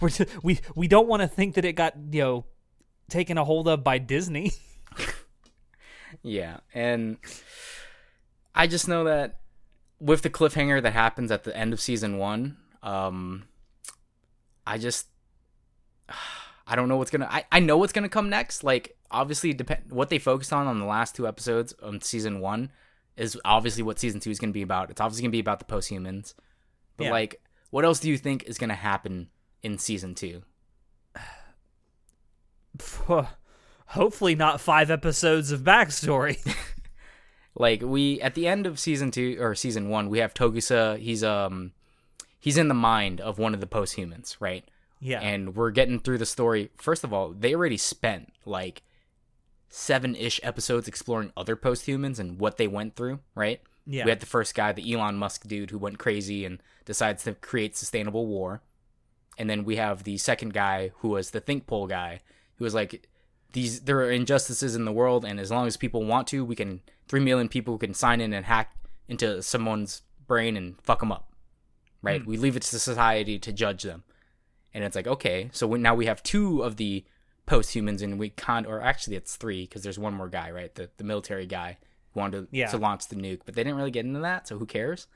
We're 0.00 0.10
t- 0.10 0.26
we 0.42 0.58
we 0.74 0.88
don't 0.88 1.08
want 1.08 1.22
to 1.22 1.28
think 1.28 1.54
that 1.54 1.64
it 1.64 1.74
got 1.74 1.94
you 2.10 2.20
know 2.20 2.44
taken 3.08 3.38
a 3.38 3.44
hold 3.44 3.68
of 3.68 3.82
by 3.84 3.98
Disney. 3.98 4.52
Yeah 6.22 6.58
and 6.74 7.16
i 8.54 8.66
just 8.66 8.88
know 8.88 9.04
that 9.04 9.40
with 10.00 10.22
the 10.22 10.30
cliffhanger 10.30 10.82
that 10.82 10.92
happens 10.92 11.30
at 11.30 11.44
the 11.44 11.56
end 11.56 11.72
of 11.72 11.80
season 11.80 12.18
one 12.18 12.56
um 12.82 13.44
i 14.66 14.78
just 14.78 15.06
i 16.66 16.76
don't 16.76 16.88
know 16.88 16.96
what's 16.96 17.10
gonna 17.10 17.28
i, 17.30 17.44
I 17.50 17.60
know 17.60 17.78
what's 17.78 17.92
gonna 17.92 18.08
come 18.08 18.28
next. 18.28 18.62
Like 18.62 18.96
obviously 19.10 19.54
depend 19.54 19.90
what 19.90 20.10
they 20.10 20.18
focused 20.18 20.52
on 20.52 20.66
on 20.66 20.78
the 20.78 20.84
last 20.84 21.16
two 21.16 21.26
episodes 21.26 21.72
on 21.82 22.02
season 22.02 22.40
one 22.40 22.70
is 23.16 23.40
obviously 23.44 23.82
what 23.82 23.98
season 23.98 24.20
two 24.20 24.30
is 24.30 24.38
gonna 24.38 24.52
be 24.52 24.62
about. 24.62 24.90
It's 24.90 25.00
obviously 25.00 25.22
gonna 25.22 25.32
be 25.32 25.40
about 25.40 25.58
the 25.60 25.64
post-humans. 25.64 26.34
But 26.98 27.04
Yeah. 27.04 27.10
like 27.12 27.40
what 27.70 27.84
else 27.86 28.00
do 28.00 28.10
you 28.10 28.18
think 28.18 28.42
is 28.44 28.58
gonna 28.58 28.74
happen 28.74 29.30
in 29.62 29.78
season 29.78 30.14
two 30.14 30.42
Hopefully, 33.92 34.34
not 34.34 34.60
five 34.60 34.90
episodes 34.90 35.50
of 35.50 35.60
backstory. 35.60 36.38
like 37.58 37.82
we 37.82 38.20
at 38.20 38.34
the 38.34 38.46
end 38.46 38.66
of 38.66 38.78
season 38.78 39.10
two 39.10 39.36
or 39.40 39.54
season 39.54 39.88
one 39.88 40.08
we 40.08 40.18
have 40.18 40.32
togusa 40.32 40.98
he's 40.98 41.24
um 41.24 41.72
he's 42.38 42.56
in 42.56 42.68
the 42.68 42.74
mind 42.74 43.20
of 43.20 43.38
one 43.38 43.52
of 43.52 43.60
the 43.60 43.66
post-humans 43.66 44.36
right? 44.40 44.64
Yeah, 45.00 45.20
and 45.20 45.54
we're 45.54 45.70
getting 45.70 46.00
through 46.00 46.18
the 46.18 46.26
story. 46.26 46.70
First 46.76 47.04
of 47.04 47.12
all 47.12 47.30
they 47.30 47.54
already 47.54 47.76
spent 47.76 48.32
like 48.44 48.82
seven-ish 49.68 50.40
episodes 50.42 50.88
exploring 50.88 51.32
other 51.36 51.54
post-humans 51.54 52.18
and 52.18 52.40
what 52.40 52.56
they 52.56 52.68
went 52.68 52.96
through 52.96 53.20
right? 53.34 53.60
Yeah, 53.86 54.04
we 54.04 54.10
had 54.10 54.20
the 54.20 54.26
first 54.26 54.54
guy 54.54 54.72
the 54.72 54.92
elon 54.92 55.16
musk 55.16 55.46
dude 55.46 55.70
who 55.70 55.78
went 55.78 55.98
crazy 55.98 56.44
and 56.44 56.62
decides 56.84 57.24
to 57.24 57.34
create 57.34 57.76
sustainable 57.76 58.26
war. 58.26 58.62
And 59.36 59.48
then 59.48 59.64
we 59.64 59.76
have 59.76 60.02
the 60.02 60.18
second 60.18 60.52
guy 60.52 60.90
who 60.98 61.10
was 61.10 61.30
the 61.30 61.40
think 61.40 61.66
pol 61.66 61.86
guy 61.86 62.20
who 62.56 62.64
was 62.64 62.74
like 62.74 63.08
these 63.52 63.80
there 63.80 63.98
are 63.98 64.10
injustices 64.10 64.74
in 64.74 64.84
the 64.84 64.92
world 64.92 65.24
and 65.24 65.40
as 65.40 65.50
long 65.50 65.66
as 65.66 65.76
people 65.76 66.04
want 66.04 66.26
to 66.26 66.44
we 66.44 66.54
can 66.54 66.80
3 67.08 67.20
million 67.20 67.48
people 67.48 67.78
can 67.78 67.94
sign 67.94 68.20
in 68.20 68.32
and 68.32 68.46
hack 68.46 68.76
into 69.08 69.42
someone's 69.42 70.02
brain 70.26 70.56
and 70.56 70.80
fuck 70.82 71.00
them 71.00 71.10
up 71.10 71.32
right 72.02 72.22
hmm. 72.22 72.30
we 72.30 72.36
leave 72.36 72.56
it 72.56 72.62
to 72.62 72.78
society 72.78 73.38
to 73.38 73.52
judge 73.52 73.82
them 73.82 74.04
and 74.74 74.84
it's 74.84 74.96
like 74.96 75.06
okay 75.06 75.48
so 75.52 75.66
we, 75.66 75.78
now 75.78 75.94
we 75.94 76.06
have 76.06 76.22
two 76.22 76.62
of 76.62 76.76
the 76.76 77.04
post-humans 77.46 78.02
and 78.02 78.18
we 78.18 78.28
can't 78.28 78.66
or 78.66 78.82
actually 78.82 79.16
it's 79.16 79.36
three 79.36 79.62
because 79.62 79.82
there's 79.82 79.98
one 79.98 80.12
more 80.12 80.28
guy 80.28 80.50
right 80.50 80.74
the, 80.74 80.90
the 80.98 81.04
military 81.04 81.46
guy 81.46 81.78
wanted 82.14 82.50
to, 82.50 82.56
Yeah. 82.56 82.66
to 82.66 82.76
launch 82.76 83.08
the 83.08 83.16
nuke 83.16 83.40
but 83.46 83.54
they 83.54 83.64
didn't 83.64 83.78
really 83.78 83.90
get 83.90 84.04
into 84.04 84.20
that 84.20 84.46
so 84.46 84.58
who 84.58 84.66
cares 84.66 85.06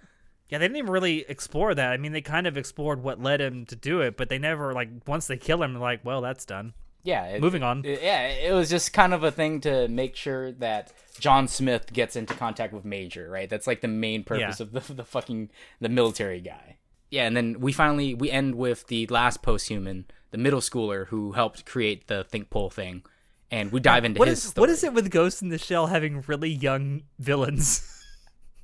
yeah. 0.52 0.58
They 0.58 0.66
didn't 0.66 0.76
even 0.76 0.90
really 0.90 1.24
explore 1.30 1.74
that. 1.74 1.92
I 1.92 1.96
mean, 1.96 2.12
they 2.12 2.20
kind 2.20 2.46
of 2.46 2.58
explored 2.58 3.02
what 3.02 3.22
led 3.22 3.40
him 3.40 3.64
to 3.66 3.74
do 3.74 4.02
it, 4.02 4.18
but 4.18 4.28
they 4.28 4.38
never 4.38 4.74
like 4.74 4.90
once 5.06 5.26
they 5.26 5.38
kill 5.38 5.62
him, 5.62 5.74
like, 5.80 6.04
well, 6.04 6.20
that's 6.20 6.44
done. 6.44 6.74
Yeah 7.05 7.24
it, 7.26 7.40
Moving 7.40 7.62
on. 7.62 7.84
it- 7.84 8.03
yeah 8.03 8.28
it 8.28 8.53
was 8.53 8.70
just 8.70 8.92
kind 8.92 9.12
of 9.12 9.24
a 9.24 9.30
thing 9.30 9.61
to 9.62 9.88
make 9.88 10.14
sure 10.16 10.53
that 10.53 10.92
john 11.18 11.48
smith 11.48 11.92
gets 11.92 12.16
into 12.16 12.32
contact 12.34 12.72
with 12.72 12.84
major 12.84 13.28
right 13.28 13.50
that's 13.50 13.66
like 13.66 13.80
the 13.80 13.88
main 13.88 14.22
purpose 14.24 14.61
Yeah. 14.61 14.64
of 14.66 14.72
the, 14.72 14.92
the 15.00 15.05
fucking 15.05 15.50
the 15.80 15.88
military 15.88 16.40
guy 16.40 16.76
yeah 17.11 17.26
and 17.26 17.36
then 17.36 17.61
we 17.61 17.72
finally 17.72 18.14
we 18.14 18.30
end 18.30 18.55
with 18.55 18.86
the 18.86 19.07
last 19.09 19.42
post-human 19.42 20.07
the 20.30 20.38
middle 20.38 20.61
schooler 20.61 21.09
who 21.09 21.32
helped 21.32 21.66
create 21.66 22.07
the 22.07 22.24
think 22.24 22.48
pol 22.48 22.70
thing, 22.70 23.03
and 23.50 23.70
we 23.70 23.80
dive 23.80 24.03
into 24.07 24.18
What 24.18 24.28
his 24.28 24.42
is 24.44 24.50
story. 24.53 24.62
what 24.62 24.70
is 24.70 24.82
it 24.82 24.94
with 24.94 25.11
Ghost 25.11 25.42
in 25.42 25.50
the 25.50 25.59
Shell 25.59 25.88
having 25.88 26.22
really 26.26 26.48
young 26.48 27.03
villains? 27.18 27.86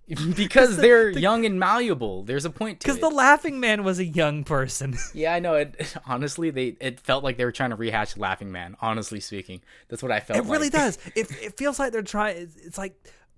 because 0.36 0.76
they're 0.76 1.11
young 1.11 1.44
and 1.44 1.59
malleable. 1.59 2.22
There's 2.22 2.44
a 2.44 2.50
point 2.50 2.80
to 2.80 2.86
Because 2.86 3.00
the 3.00 3.11
Laughing 3.11 3.61
Man 3.61 3.84
was 3.84 3.98
a 3.98 4.04
young 4.04 4.42
person. 4.42 4.96
yeah, 5.14 5.34
I 5.34 5.38
know. 5.38 5.54
It 5.54 5.94
honestly, 6.06 6.50
they 6.50 6.76
it 6.80 7.00
felt 7.00 7.22
like 7.22 7.36
they 7.36 7.44
were 7.44 7.52
trying 7.52 7.70
to 7.70 7.76
rehash 7.76 8.16
Laughing 8.16 8.50
Man. 8.50 8.76
Honestly 8.80 9.20
speaking, 9.20 9.61
that's 9.88 10.02
what 10.02 10.11
I 10.11 10.20
felt. 10.20 10.38
It 10.38 10.50
really 10.50 10.70
does. 10.70 10.98
It 11.14 11.30
it 11.42 11.56
feels 11.59 11.78
like 11.78 11.92
they're 11.92 12.02
trying. 12.02 12.38
It's, 12.38 12.56
it's 12.56 12.78
like 12.78 12.94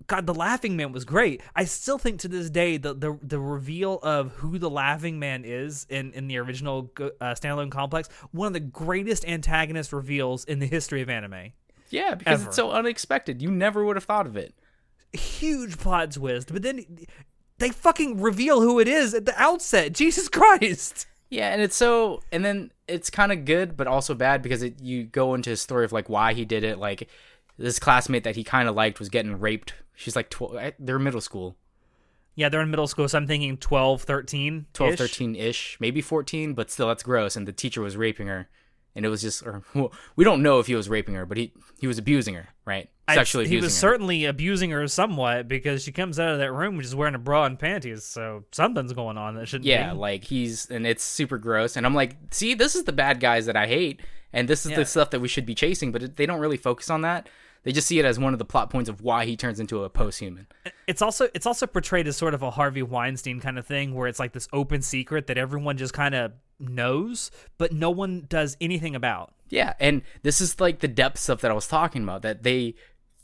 God. 0.07 0.25
The 0.25 0.33
Laughing 0.33 0.77
Man 0.77 0.93
was 0.93 1.03
great. 1.03 1.41
I 1.55 1.65
still 1.65 1.97
think 1.97 2.21
to 2.21 2.29
this 2.29 2.49
day 2.49 2.77
the 2.77 2.93
the, 2.93 3.19
the 3.21 3.39
reveal 3.39 3.99
of 4.01 4.31
who 4.31 4.57
the 4.57 4.69
Laughing 4.69 5.19
Man 5.19 5.43
is 5.43 5.85
in 5.89 6.13
in 6.13 6.27
the 6.27 6.37
original 6.37 6.89
uh, 6.97 7.33
standalone 7.33 7.71
complex 7.71 8.07
one 8.31 8.47
of 8.47 8.53
the 8.53 8.61
greatest 8.61 9.25
antagonist 9.25 9.91
reveals 9.91 10.45
in 10.45 10.59
the 10.59 10.67
history 10.67 11.01
of 11.01 11.09
anime. 11.09 11.51
Yeah, 11.89 12.15
because 12.15 12.41
Ever. 12.41 12.49
it's 12.49 12.55
so 12.55 12.71
unexpected. 12.71 13.41
You 13.41 13.51
never 13.51 13.83
would 13.83 13.97
have 13.97 14.05
thought 14.05 14.25
of 14.25 14.37
it. 14.37 14.53
Huge 15.13 15.77
plot 15.77 16.11
twist, 16.11 16.51
but 16.53 16.61
then 16.61 16.85
they 17.57 17.69
fucking 17.69 18.21
reveal 18.21 18.61
who 18.61 18.79
it 18.79 18.87
is 18.87 19.13
at 19.13 19.25
the 19.25 19.39
outset. 19.41 19.93
Jesus 19.93 20.27
Christ. 20.29 21.05
Yeah, 21.29 21.53
and 21.53 21.61
it's 21.61 21.75
so, 21.75 22.21
and 22.31 22.43
then 22.43 22.71
it's 22.87 23.09
kind 23.09 23.31
of 23.31 23.45
good, 23.45 23.77
but 23.77 23.87
also 23.87 24.13
bad 24.13 24.41
because 24.41 24.61
it 24.63 24.81
you 24.81 25.03
go 25.03 25.33
into 25.33 25.49
his 25.51 25.61
story 25.61 25.85
of 25.85 25.93
like 25.93 26.09
why 26.09 26.33
he 26.33 26.43
did 26.43 26.63
it. 26.63 26.77
Like 26.77 27.07
this 27.57 27.79
classmate 27.79 28.25
that 28.25 28.35
he 28.35 28.43
kind 28.43 28.67
of 28.67 28.75
liked 28.75 28.99
was 28.99 29.07
getting 29.09 29.39
raped. 29.39 29.73
She's 29.95 30.15
like 30.15 30.29
twelve. 30.29 30.55
Eh, 30.57 30.71
they're 30.79 30.99
middle 30.99 31.21
school, 31.21 31.55
Yeah, 32.35 32.49
they're 32.49 32.61
in 32.61 32.69
middle 32.71 32.87
school, 32.87 33.07
so 33.07 33.17
I'm 33.17 33.27
thinking 33.27 33.57
12, 33.57 34.01
13. 34.01 34.65
12, 34.73 34.95
13 34.95 35.35
ish, 35.35 35.77
maybe 35.79 36.01
fourteen, 36.01 36.53
but 36.53 36.69
still 36.69 36.87
that's 36.87 37.03
gross. 37.03 37.35
And 37.35 37.47
the 37.47 37.53
teacher 37.53 37.81
was 37.81 37.95
raping 37.95 38.27
her, 38.27 38.49
and 38.95 39.05
it 39.05 39.09
was 39.09 39.21
just, 39.21 39.45
or 39.45 39.61
well, 39.73 39.93
we 40.15 40.25
don't 40.25 40.41
know 40.43 40.59
if 40.59 40.67
he 40.67 40.75
was 40.75 40.89
raping 40.89 41.15
her, 41.15 41.25
but 41.25 41.37
he 41.37 41.53
he 41.79 41.87
was 41.87 41.97
abusing 41.97 42.33
her, 42.33 42.49
right? 42.65 42.89
Sexually 43.15 43.45
he 43.45 43.55
abusing 43.55 43.63
was 43.65 43.73
her. 43.75 43.79
certainly 43.79 44.25
abusing 44.25 44.69
her 44.71 44.87
somewhat 44.87 45.47
because 45.47 45.83
she 45.83 45.91
comes 45.91 46.19
out 46.19 46.29
of 46.29 46.39
that 46.39 46.51
room 46.51 46.79
just 46.81 46.95
wearing 46.95 47.15
a 47.15 47.19
bra 47.19 47.45
and 47.45 47.57
panties, 47.59 48.03
so 48.03 48.43
something's 48.51 48.93
going 48.93 49.17
on 49.17 49.35
that 49.35 49.47
shouldn't 49.47 49.65
Yeah, 49.65 49.91
be. 49.93 49.97
like 49.99 50.23
he's 50.23 50.69
and 50.69 50.85
it's 50.87 51.03
super 51.03 51.37
gross. 51.37 51.75
And 51.77 51.85
I'm 51.85 51.95
like, 51.95 52.17
see, 52.31 52.53
this 52.53 52.75
is 52.75 52.83
the 52.85 52.93
bad 52.93 53.19
guys 53.19 53.45
that 53.45 53.55
I 53.55 53.67
hate, 53.67 54.01
and 54.33 54.47
this 54.47 54.65
is 54.65 54.71
Yeah. 54.71 54.77
the 54.77 54.85
stuff 54.85 55.09
that 55.11 55.19
we 55.19 55.27
should 55.27 55.45
be 55.45 55.55
chasing. 55.55 55.91
But 55.91 56.15
they 56.15 56.25
don't 56.25 56.39
really 56.39 56.57
focus 56.57 56.89
on 56.89 57.01
that. 57.01 57.27
They 57.63 57.71
just 57.71 57.85
see 57.87 57.99
it 57.99 58.05
as 58.05 58.17
one 58.17 58.33
of 58.33 58.39
the 58.39 58.45
plot 58.45 58.71
points 58.71 58.89
of 58.89 59.01
why 59.01 59.25
he 59.25 59.37
turns 59.37 59.59
into 59.59 59.83
a 59.83 59.89
post-human. 59.89 60.47
It's 60.87 60.99
also 61.01 61.27
it's 61.35 61.45
also 61.45 61.67
portrayed 61.67 62.07
as 62.07 62.17
sort 62.17 62.33
of 62.33 62.41
a 62.41 62.49
Harvey 62.49 62.81
Weinstein 62.81 63.39
kind 63.39 63.59
of 63.59 63.67
thing 63.67 63.93
where 63.93 64.07
it's 64.07 64.19
like 64.19 64.33
this 64.33 64.47
open 64.51 64.81
secret 64.81 65.27
that 65.27 65.37
everyone 65.37 65.77
just 65.77 65.93
kind 65.93 66.15
of 66.15 66.31
knows, 66.59 67.29
but 67.57 67.71
no 67.71 67.89
one 67.91 68.25
does 68.29 68.57
anything 68.61 68.95
about. 68.95 69.33
Yeah, 69.49 69.73
and 69.79 70.01
this 70.23 70.39
is 70.41 70.59
like 70.59 70.79
the 70.79 70.87
depth 70.87 71.19
stuff 71.19 71.41
that 71.41 71.51
I 71.51 71.53
was 71.53 71.67
talking 71.67 72.03
about 72.03 72.21
that 72.23 72.43
they 72.43 72.75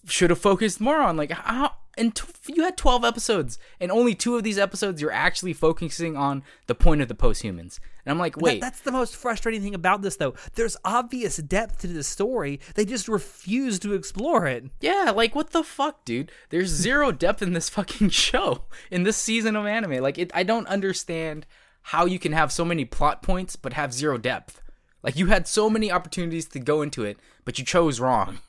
should 0.08 0.30
have 0.30 0.40
focused 0.40 0.80
more 0.82 1.00
on. 1.02 1.18
Like, 1.18 1.32
how 1.32 1.74
and 1.98 2.16
t- 2.16 2.54
you 2.54 2.64
had 2.64 2.78
12 2.78 3.04
episodes, 3.04 3.58
and 3.80 3.92
only 3.92 4.14
two 4.14 4.36
of 4.38 4.44
these 4.44 4.60
episodes 4.60 5.02
you're 5.02 5.12
actually 5.12 5.54
focusing 5.54 6.16
on 6.16 6.44
the 6.68 6.76
point 6.76 7.02
of 7.02 7.08
the 7.08 7.16
post-humans. 7.16 7.80
And 8.06 8.12
I'm 8.12 8.20
like, 8.20 8.36
That- 8.36 8.44
wait, 8.44 8.62
that's 8.62 8.82
the 8.82 8.92
most 8.92 9.16
frustrating 9.16 9.62
thing 9.64 9.74
about 9.74 10.04
this, 10.04 10.16
though. 10.16 10.36
There's 10.54 10.78
obvious 10.86 11.38
depth 11.38 11.80
to 11.80 11.88
the 11.88 12.04
story. 12.04 12.60
They 12.76 12.86
just 12.86 13.08
refuse 13.08 13.80
to 13.80 13.94
explore 13.94 14.46
it. 14.46 14.66
Yeah, 14.80 15.12
like 15.16 15.34
what 15.36 15.50
the 15.52 15.64
fuck, 15.64 16.06
dude? 16.06 16.32
There's 16.50 16.70
zero 16.70 17.12
depth 17.12 17.42
in 17.42 17.54
this 17.54 17.70
fucking 17.70 18.10
show 18.10 18.66
in 18.92 19.04
this 19.04 19.18
season 19.18 19.56
of 19.56 19.66
anime. 19.66 20.02
Like 20.04 20.18
it 20.20 20.32
I 20.34 20.44
don't 20.44 20.68
understand 20.68 21.46
how 21.82 22.06
you 22.06 22.20
can 22.20 22.32
have 22.34 22.52
so 22.52 22.64
many 22.64 22.86
plot 22.86 23.24
points 23.24 23.56
but 23.56 23.74
have 23.74 23.92
zero 23.94 24.18
depth. 24.18 24.62
Like 25.04 25.16
you 25.18 25.28
had 25.28 25.48
so 25.48 25.70
many 25.70 25.92
opportunities 25.92 26.46
to 26.50 26.60
go 26.60 26.82
into 26.82 27.04
it, 27.04 27.18
but 27.44 27.58
you 27.58 27.66
chose 27.66 28.00
wrong. 28.00 28.40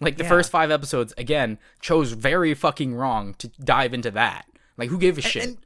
Like 0.00 0.16
the 0.16 0.22
Yeah. 0.24 0.28
first 0.28 0.50
5 0.50 0.70
episodes 0.70 1.12
again 1.18 1.58
chose 1.80 2.12
very 2.12 2.54
fucking 2.54 2.94
wrong 2.94 3.34
to 3.38 3.48
dive 3.62 3.92
into 3.94 4.10
that. 4.12 4.46
Like 4.76 4.90
who 4.90 4.98
gave 4.98 5.18
a 5.18 5.22
shit? 5.22 5.44
And 5.44 5.58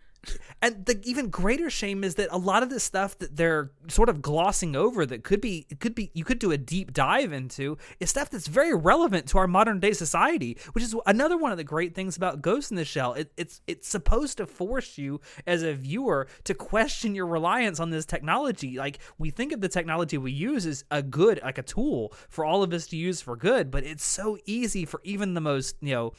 and 0.60 0.86
the 0.86 1.00
even 1.04 1.28
greater 1.28 1.68
shame 1.68 2.04
is 2.04 2.14
that 2.14 2.28
a 2.30 2.38
lot 2.38 2.62
of 2.62 2.70
this 2.70 2.84
stuff 2.84 3.18
that 3.18 3.36
they're 3.36 3.72
sort 3.88 4.08
of 4.08 4.22
glossing 4.22 4.76
over 4.76 5.04
that 5.04 5.24
could 5.24 5.40
be 5.40 5.66
could 5.80 5.94
be 5.94 6.10
you 6.14 6.24
could 6.24 6.38
do 6.38 6.52
a 6.52 6.58
deep 6.58 6.92
dive 6.92 7.32
into 7.32 7.76
is 7.98 8.10
stuff 8.10 8.30
that's 8.30 8.46
very 8.46 8.74
relevant 8.74 9.26
to 9.28 9.38
our 9.38 9.48
modern 9.48 9.80
day 9.80 9.92
society, 9.92 10.56
which 10.72 10.84
is 10.84 10.94
another 11.06 11.36
one 11.36 11.50
of 11.50 11.58
the 11.58 11.64
great 11.64 11.94
things 11.94 12.16
about 12.16 12.40
Ghost 12.40 12.70
in 12.70 12.76
the 12.76 12.84
Shell. 12.84 13.14
It, 13.14 13.32
it's 13.36 13.60
it's 13.66 13.88
supposed 13.88 14.36
to 14.38 14.46
force 14.46 14.96
you 14.96 15.20
as 15.46 15.62
a 15.62 15.74
viewer 15.74 16.28
to 16.44 16.54
question 16.54 17.14
your 17.14 17.26
reliance 17.26 17.80
on 17.80 17.90
this 17.90 18.06
technology. 18.06 18.78
Like 18.78 18.98
we 19.18 19.30
think 19.30 19.52
of 19.52 19.60
the 19.60 19.68
technology 19.68 20.18
we 20.18 20.32
use 20.32 20.66
as 20.66 20.84
a 20.90 21.02
good 21.02 21.40
like 21.42 21.58
a 21.58 21.62
tool 21.62 22.12
for 22.28 22.44
all 22.44 22.62
of 22.62 22.72
us 22.72 22.86
to 22.88 22.96
use 22.96 23.20
for 23.20 23.36
good, 23.36 23.70
but 23.70 23.84
it's 23.84 24.04
so 24.04 24.38
easy 24.46 24.84
for 24.84 25.00
even 25.02 25.34
the 25.34 25.40
most 25.40 25.76
you 25.80 25.94
know 25.94 26.12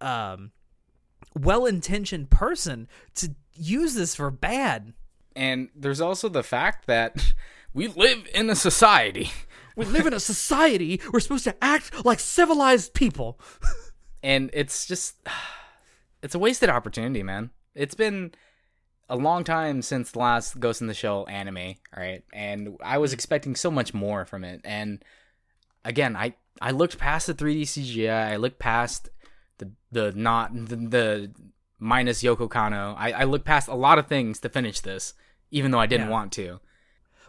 um 0.00 0.52
well-intentioned 1.34 2.30
person 2.30 2.88
to 3.16 3.34
use 3.54 3.94
this 3.94 4.14
for 4.14 4.30
bad. 4.30 4.92
And 5.36 5.68
there's 5.74 6.00
also 6.00 6.28
the 6.28 6.42
fact 6.42 6.86
that 6.86 7.34
we 7.74 7.88
live 7.88 8.26
in 8.34 8.50
a 8.50 8.56
society. 8.56 9.30
We 9.76 9.86
live 9.86 10.06
in 10.06 10.14
a 10.14 10.20
society. 10.20 11.00
We're 11.12 11.20
supposed 11.20 11.44
to 11.44 11.56
act 11.62 12.04
like 12.04 12.20
civilized 12.20 12.94
people. 12.94 13.40
and 14.24 14.50
it's 14.52 14.86
just 14.86 15.16
it's 16.22 16.34
a 16.34 16.38
wasted 16.38 16.70
opportunity 16.70 17.22
man 17.22 17.50
it's 17.76 17.94
been 17.94 18.32
a 19.08 19.16
long 19.16 19.44
time 19.44 19.82
since 19.82 20.10
the 20.10 20.18
last 20.18 20.58
ghost 20.58 20.80
in 20.80 20.88
the 20.88 20.94
shell 20.94 21.26
anime 21.28 21.74
right 21.96 22.24
and 22.32 22.76
i 22.82 22.98
was 22.98 23.12
expecting 23.12 23.54
so 23.54 23.70
much 23.70 23.94
more 23.94 24.24
from 24.24 24.42
it 24.42 24.60
and 24.64 25.04
again 25.84 26.16
i 26.16 26.34
i 26.60 26.72
looked 26.72 26.98
past 26.98 27.26
the 27.28 27.34
3d 27.34 27.62
cgi 27.62 28.10
i 28.10 28.36
looked 28.36 28.58
past 28.58 29.10
the 29.58 29.70
the 29.92 30.12
not 30.12 30.54
the, 30.54 30.76
the 30.76 31.30
minus 31.78 32.22
yoko 32.22 32.48
kanno 32.48 32.94
I, 32.98 33.12
I 33.12 33.24
looked 33.24 33.44
past 33.44 33.68
a 33.68 33.74
lot 33.74 33.98
of 33.98 34.06
things 34.06 34.38
to 34.40 34.48
finish 34.48 34.80
this 34.80 35.14
even 35.50 35.70
though 35.70 35.78
i 35.80 35.86
didn't 35.86 36.06
Yeah. 36.08 36.12
want 36.12 36.32
to 36.32 36.60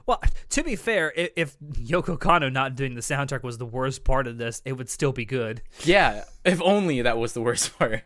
Well, 0.08 0.22
to 0.50 0.64
be 0.64 0.76
fair, 0.76 1.12
i- 1.18 1.32
if 1.36 1.58
Yoko 1.60 2.16
Kanno 2.20 2.52
not 2.52 2.76
doing 2.76 2.94
the 2.94 3.02
soundtrack 3.02 3.42
was 3.42 3.58
the 3.58 3.66
worst 3.66 4.04
part 4.04 4.28
of 4.28 4.38
this, 4.38 4.62
it 4.64 4.74
would 4.74 4.88
still 4.88 5.12
be 5.12 5.26
good. 5.26 5.64
Yeah, 5.84 6.26
if 6.44 6.62
only 6.62 7.02
that 7.02 7.18
was 7.18 7.34
the 7.34 7.42
worst 7.42 7.76
part. 7.80 8.04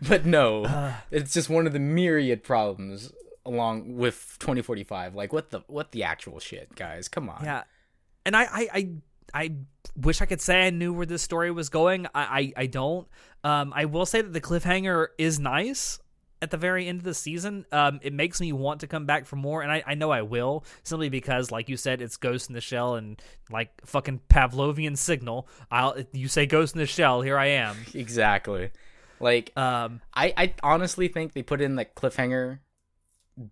But 0.00 0.24
no, 0.24 0.64
uh. 0.64 0.92
it's 1.10 1.32
just 1.34 1.50
one 1.50 1.66
of 1.66 1.72
the 1.72 1.80
myriad 1.80 2.44
problems 2.44 3.10
along 3.44 3.96
with 3.96 4.36
2045. 4.38 5.16
Like 5.16 5.32
what 5.32 5.50
the 5.50 5.62
what 5.66 5.90
the 5.90 6.04
actual 6.04 6.38
shit, 6.38 6.76
guys? 6.76 7.08
Come 7.08 7.28
on. 7.28 7.42
Yeah, 7.44 7.64
and 8.24 8.36
I, 8.36 8.44
I, 8.44 8.68
I, 8.72 8.88
I 9.34 9.52
wish 9.96 10.20
I 10.20 10.26
could 10.26 10.40
say 10.40 10.66
I 10.66 10.70
knew 10.70 10.92
where 10.92 11.06
this 11.06 11.22
story 11.22 11.50
was 11.50 11.68
going. 11.68 12.06
I, 12.14 12.52
I, 12.56 12.62
I 12.62 12.66
don't. 12.66 13.08
Um, 13.44 13.72
I 13.74 13.86
will 13.86 14.06
say 14.06 14.22
that 14.22 14.32
the 14.32 14.40
cliffhanger 14.40 15.08
is 15.18 15.38
nice 15.38 15.98
at 16.42 16.50
the 16.50 16.56
very 16.56 16.86
end 16.86 16.98
of 16.98 17.04
the 17.04 17.14
season. 17.14 17.66
Um, 17.70 18.00
it 18.02 18.12
makes 18.12 18.40
me 18.40 18.52
want 18.52 18.80
to 18.80 18.86
come 18.86 19.06
back 19.06 19.26
for 19.26 19.36
more, 19.36 19.62
and 19.62 19.70
I, 19.70 19.82
I 19.86 19.94
know 19.94 20.10
I 20.10 20.22
will 20.22 20.64
simply 20.82 21.08
because, 21.08 21.50
like 21.50 21.68
you 21.68 21.76
said, 21.76 22.00
it's 22.00 22.16
Ghost 22.16 22.48
in 22.48 22.54
the 22.54 22.60
Shell 22.60 22.96
and 22.96 23.20
like 23.50 23.70
fucking 23.86 24.20
Pavlovian 24.28 24.96
signal. 24.96 25.48
I'll 25.70 25.96
you 26.12 26.28
say 26.28 26.46
Ghost 26.46 26.74
in 26.74 26.80
the 26.80 26.86
Shell, 26.86 27.22
here 27.22 27.38
I 27.38 27.46
am. 27.46 27.76
Exactly. 27.94 28.70
Like 29.18 29.52
Um, 29.56 30.00
I 30.14 30.32
I 30.36 30.54
honestly 30.62 31.08
think 31.08 31.32
they 31.32 31.42
put 31.42 31.60
in 31.60 31.76
the 31.76 31.84
cliffhanger 31.84 32.60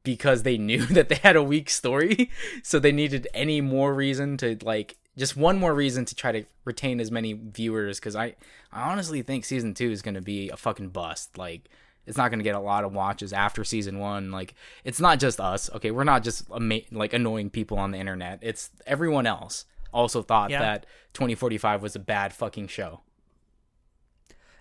because 0.03 0.43
they 0.43 0.57
knew 0.57 0.87
that 0.87 1.09
they 1.09 1.17
had 1.17 1.37
a 1.37 1.43
weak 1.43 1.69
story, 1.69 2.31
so 2.63 2.79
they 2.79 2.93
needed 2.93 3.29
any 3.35 3.61
more 3.61 3.93
reason 3.95 4.37
to 4.39 4.57
like 4.63 4.97
just 5.19 5.37
one 5.37 5.59
more 5.59 5.75
reason 5.75 6.05
to 6.07 6.15
try 6.15 6.33
to 6.33 6.45
retain 6.65 7.01
as 7.01 7.11
many 7.11 7.33
viewers 7.35 7.99
because 8.01 8.17
I, 8.17 8.37
I 8.73 8.91
honestly 8.91 9.21
think 9.23 9.45
season 9.45 9.75
two 9.75 9.91
is 9.91 10.01
going 10.01 10.15
to 10.15 10.23
be 10.23 10.49
a 10.49 10.57
fucking 10.57 10.89
bust. 10.91 11.37
Like 11.37 11.69
it's 12.07 12.17
not 12.17 12.31
going 12.31 12.39
to 12.39 12.45
get 12.45 12.55
a 12.55 12.61
lot 12.61 12.85
of 12.85 12.95
watches 12.95 13.33
after 13.35 13.65
season 13.65 13.99
one. 13.99 14.31
Like 14.31 14.55
it's 14.85 15.01
not 15.01 15.19
just 15.19 15.41
us 15.41 15.69
okay? 15.75 15.91
We're 15.91 16.05
not 16.05 16.23
just 16.23 16.51
ama- 16.51 16.81
like 16.91 17.13
annoying 17.13 17.51
people 17.51 17.79
on 17.79 17.91
the 17.91 17.99
internet. 17.99 18.39
It's 18.43 18.71
everyone 18.87 19.27
else 19.27 19.67
also 19.93 20.23
thought 20.23 20.51
Yeah. 20.51 20.61
that 20.61 20.87
2045 21.15 21.83
was 21.83 21.97
a 21.97 21.99
bad 21.99 22.33
fucking 22.33 22.69
show. 22.69 23.01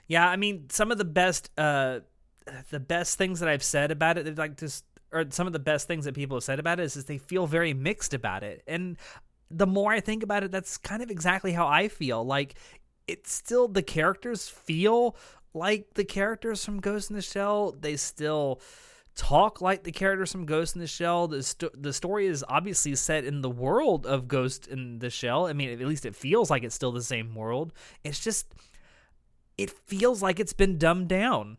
Yeah, 0.07 0.27
I 0.27 0.37
mean, 0.37 0.69
some 0.69 0.91
of 0.91 0.97
the 0.97 1.05
best, 1.05 1.49
uh, 1.57 1.99
the 2.69 2.79
best 2.79 3.17
things 3.17 3.41
that 3.41 3.49
I've 3.49 3.63
said 3.63 3.91
about 3.91 4.17
it, 4.17 4.37
like 4.37 4.57
just, 4.57 4.85
or 5.11 5.25
some 5.29 5.47
of 5.47 5.53
the 5.53 5.59
best 5.59 5.87
things 5.87 6.05
that 6.05 6.15
people 6.15 6.37
have 6.37 6.43
said 6.45 6.59
about 6.59 6.79
it 6.79 6.83
is, 6.83 6.95
is 6.95 7.05
they 7.05 7.17
feel 7.17 7.45
very 7.45 7.73
mixed 7.73 8.13
about 8.13 8.43
it. 8.43 8.63
And 8.67 8.97
the 9.49 9.67
more 9.67 9.91
I 9.91 9.99
think 9.99 10.23
about 10.23 10.43
it, 10.43 10.51
that's 10.51 10.77
kind 10.77 11.01
of 11.01 11.09
exactly 11.09 11.51
how 11.51 11.67
I 11.67 11.87
feel. 11.87 12.25
Like, 12.25 12.55
it's 13.07 13.31
still 13.31 13.67
the 13.67 13.83
characters 13.83 14.49
feel 14.49 15.15
like 15.53 15.93
the 15.93 16.03
characters 16.03 16.63
from 16.63 16.79
Ghost 16.79 17.09
in 17.09 17.15
the 17.15 17.21
Shell. 17.21 17.75
They 17.79 17.95
still 17.95 18.61
talk 19.15 19.61
like 19.61 19.83
the 19.83 19.91
characters 19.91 20.31
from 20.31 20.45
Ghost 20.45 20.75
in 20.75 20.81
the 20.81 20.87
Shell. 20.87 21.29
The 21.29 21.43
sto- 21.43 21.71
the 21.73 21.93
story 21.93 22.27
is 22.27 22.45
obviously 22.47 22.95
set 22.95 23.23
in 23.25 23.41
the 23.41 23.49
world 23.49 24.05
of 24.05 24.27
Ghost 24.27 24.67
in 24.67 24.99
the 24.99 25.09
Shell. 25.09 25.47
I 25.47 25.53
mean, 25.53 25.69
at 25.69 25.87
least 25.87 26.05
it 26.05 26.15
feels 26.15 26.49
like 26.49 26.63
it's 26.63 26.75
still 26.75 26.91
the 26.91 27.01
same 27.01 27.33
world. 27.33 27.73
It's 28.03 28.23
just 28.23 28.53
it 29.57 29.71
feels 29.71 30.21
like 30.21 30.39
it's 30.39 30.53
been 30.53 30.77
dumbed 30.77 31.07
down 31.07 31.57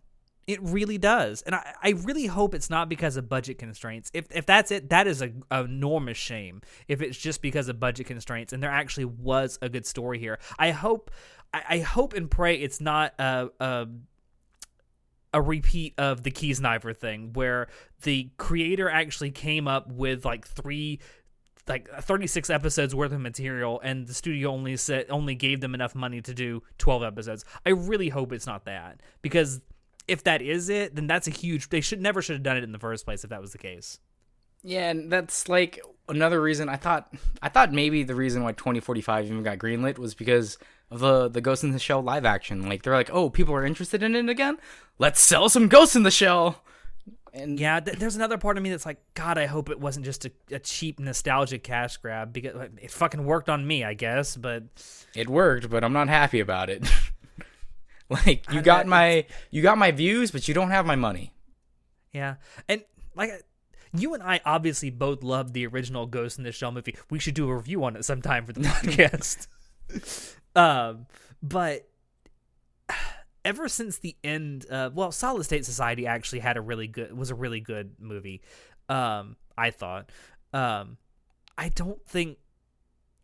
It 0.48 0.62
really 0.62 0.96
does, 0.96 1.42
and 1.42 1.54
I, 1.54 1.74
I 1.82 1.90
really 1.90 2.24
hope 2.24 2.54
it's 2.54 2.70
not 2.70 2.88
because 2.88 3.18
of 3.18 3.28
budget 3.28 3.58
constraints. 3.58 4.10
If 4.14 4.28
if 4.30 4.46
that's 4.46 4.70
it, 4.70 4.88
that 4.88 5.06
is 5.06 5.20
a, 5.20 5.30
enormous 5.52 6.16
shame. 6.16 6.62
If 6.88 7.02
it's 7.02 7.18
just 7.18 7.42
because 7.42 7.68
of 7.68 7.78
budget 7.78 8.06
constraints, 8.06 8.54
and 8.54 8.62
there 8.62 8.70
actually 8.70 9.04
was 9.04 9.58
a 9.60 9.68
good 9.68 9.84
story 9.84 10.18
here, 10.18 10.38
I 10.58 10.70
hope 10.70 11.10
I, 11.52 11.62
I 11.68 11.78
hope 11.80 12.14
and 12.14 12.30
pray 12.30 12.54
it's 12.54 12.80
not 12.80 13.12
a, 13.18 13.50
a 13.60 13.88
a 15.34 15.42
repeat 15.42 15.92
of 15.98 16.22
the 16.22 16.30
Keys 16.30 16.60
Kiesniver 16.60 16.96
thing, 16.96 17.34
where 17.34 17.68
the 18.02 18.30
creator 18.38 18.88
actually 18.88 19.30
came 19.30 19.68
up 19.68 19.92
with 19.92 20.24
like 20.24 20.46
three 20.46 20.98
like 21.68 21.90
36 21.90 22.48
episodes 22.48 22.94
worth 22.94 23.12
of 23.12 23.20
material 23.20 23.78
and 23.84 24.06
the 24.06 24.14
studio 24.14 24.50
only 24.50 24.74
said 24.78 25.04
only 25.10 25.34
gave 25.34 25.60
them 25.60 25.74
enough 25.74 25.94
money 25.94 26.22
to 26.22 26.32
do 26.32 26.62
12 26.78 27.02
episodes. 27.02 27.44
I 27.66 27.70
really 27.70 28.08
hope 28.08 28.32
it's 28.32 28.46
not 28.46 28.64
that 28.64 29.02
because 29.20 29.60
if 30.08 30.24
that 30.24 30.42
is 30.42 30.68
it, 30.68 30.94
then 30.94 31.06
that's 31.06 31.28
a 31.28 31.30
huge 31.30 31.68
they 31.68 31.80
should 31.80 32.00
never 32.00 32.20
should 32.22 32.34
have 32.34 32.42
done 32.42 32.56
it 32.56 32.64
in 32.64 32.72
the 32.72 32.78
first 32.78 33.04
place 33.04 33.22
if 33.22 33.30
that 33.30 33.40
was 33.40 33.52
the 33.52 33.58
case. 33.58 33.98
Yeah, 34.62 34.90
and 34.90 35.10
that's 35.12 35.48
like 35.48 35.78
another 36.08 36.40
reason 36.40 36.68
I 36.68 36.76
thought 36.76 37.14
I 37.42 37.48
thought 37.48 37.72
maybe 37.72 38.02
the 38.02 38.14
reason 38.14 38.42
why 38.42 38.52
2045 38.52 39.26
even 39.26 39.42
got 39.42 39.58
greenlit 39.58 39.98
was 39.98 40.14
because 40.14 40.58
of 40.90 41.00
the 41.00 41.28
the 41.28 41.40
Ghost 41.40 41.62
in 41.62 41.70
the 41.70 41.78
Shell 41.78 42.02
live 42.02 42.24
action. 42.24 42.68
Like 42.68 42.82
they're 42.82 42.94
like, 42.94 43.10
"Oh, 43.12 43.30
people 43.30 43.54
are 43.54 43.64
interested 43.64 44.02
in 44.02 44.16
it 44.16 44.28
again? 44.28 44.58
Let's 44.98 45.20
sell 45.20 45.48
some 45.48 45.68
Ghost 45.68 45.94
in 45.94 46.02
the 46.02 46.10
Shell." 46.10 46.64
And 47.32 47.60
yeah, 47.60 47.78
th- 47.78 47.98
there's 47.98 48.16
another 48.16 48.38
part 48.38 48.56
of 48.56 48.62
me 48.62 48.70
that's 48.70 48.86
like, 48.86 48.98
God, 49.14 49.38
I 49.38 49.46
hope 49.46 49.68
it 49.68 49.78
wasn't 49.78 50.06
just 50.06 50.24
a, 50.24 50.32
a 50.50 50.58
cheap 50.58 50.98
nostalgic 50.98 51.62
cash 51.62 51.98
grab 51.98 52.32
because 52.32 52.68
it 52.80 52.90
fucking 52.90 53.24
worked 53.24 53.48
on 53.48 53.66
me, 53.66 53.84
I 53.84 53.94
guess. 53.94 54.36
But 54.36 54.64
it 55.14 55.28
worked, 55.28 55.68
but 55.70 55.84
I'm 55.84 55.92
not 55.92 56.08
happy 56.08 56.40
about 56.40 56.70
it. 56.70 56.88
like 58.26 58.50
you 58.52 58.62
got 58.62 58.86
my 58.86 59.26
you 59.50 59.62
got 59.62 59.78
my 59.78 59.90
views, 59.90 60.30
but 60.30 60.48
you 60.48 60.54
don't 60.54 60.70
have 60.70 60.86
my 60.86 60.96
money. 60.96 61.32
Yeah, 62.12 62.36
and 62.68 62.82
like 63.14 63.30
you 63.92 64.14
and 64.14 64.22
I 64.22 64.40
obviously 64.44 64.90
both 64.90 65.22
loved 65.22 65.52
the 65.54 65.66
original 65.66 66.06
Ghost 66.06 66.38
in 66.38 66.44
the 66.44 66.52
Shell 66.52 66.72
movie. 66.72 66.96
We 67.10 67.18
should 67.18 67.34
do 67.34 67.48
a 67.48 67.56
review 67.56 67.84
on 67.84 67.96
it 67.96 68.04
sometime 68.04 68.46
for 68.46 68.52
the 68.52 68.60
podcast. 68.62 69.46
um, 70.56 71.06
but 71.42 71.88
ever 73.44 73.68
since 73.68 73.98
the 73.98 74.16
end, 74.24 74.66
uh, 74.70 74.90
well, 74.94 75.12
Solid 75.12 75.44
State 75.44 75.64
Society 75.64 76.06
actually 76.06 76.40
had 76.40 76.56
a 76.56 76.60
really 76.60 76.86
good 76.86 77.16
was 77.16 77.30
a 77.30 77.34
really 77.34 77.60
good 77.60 77.92
movie. 77.98 78.42
Um, 78.88 79.36
I 79.56 79.70
thought. 79.70 80.10
Um, 80.52 80.96
I 81.58 81.68
don't 81.68 82.02
think 82.06 82.38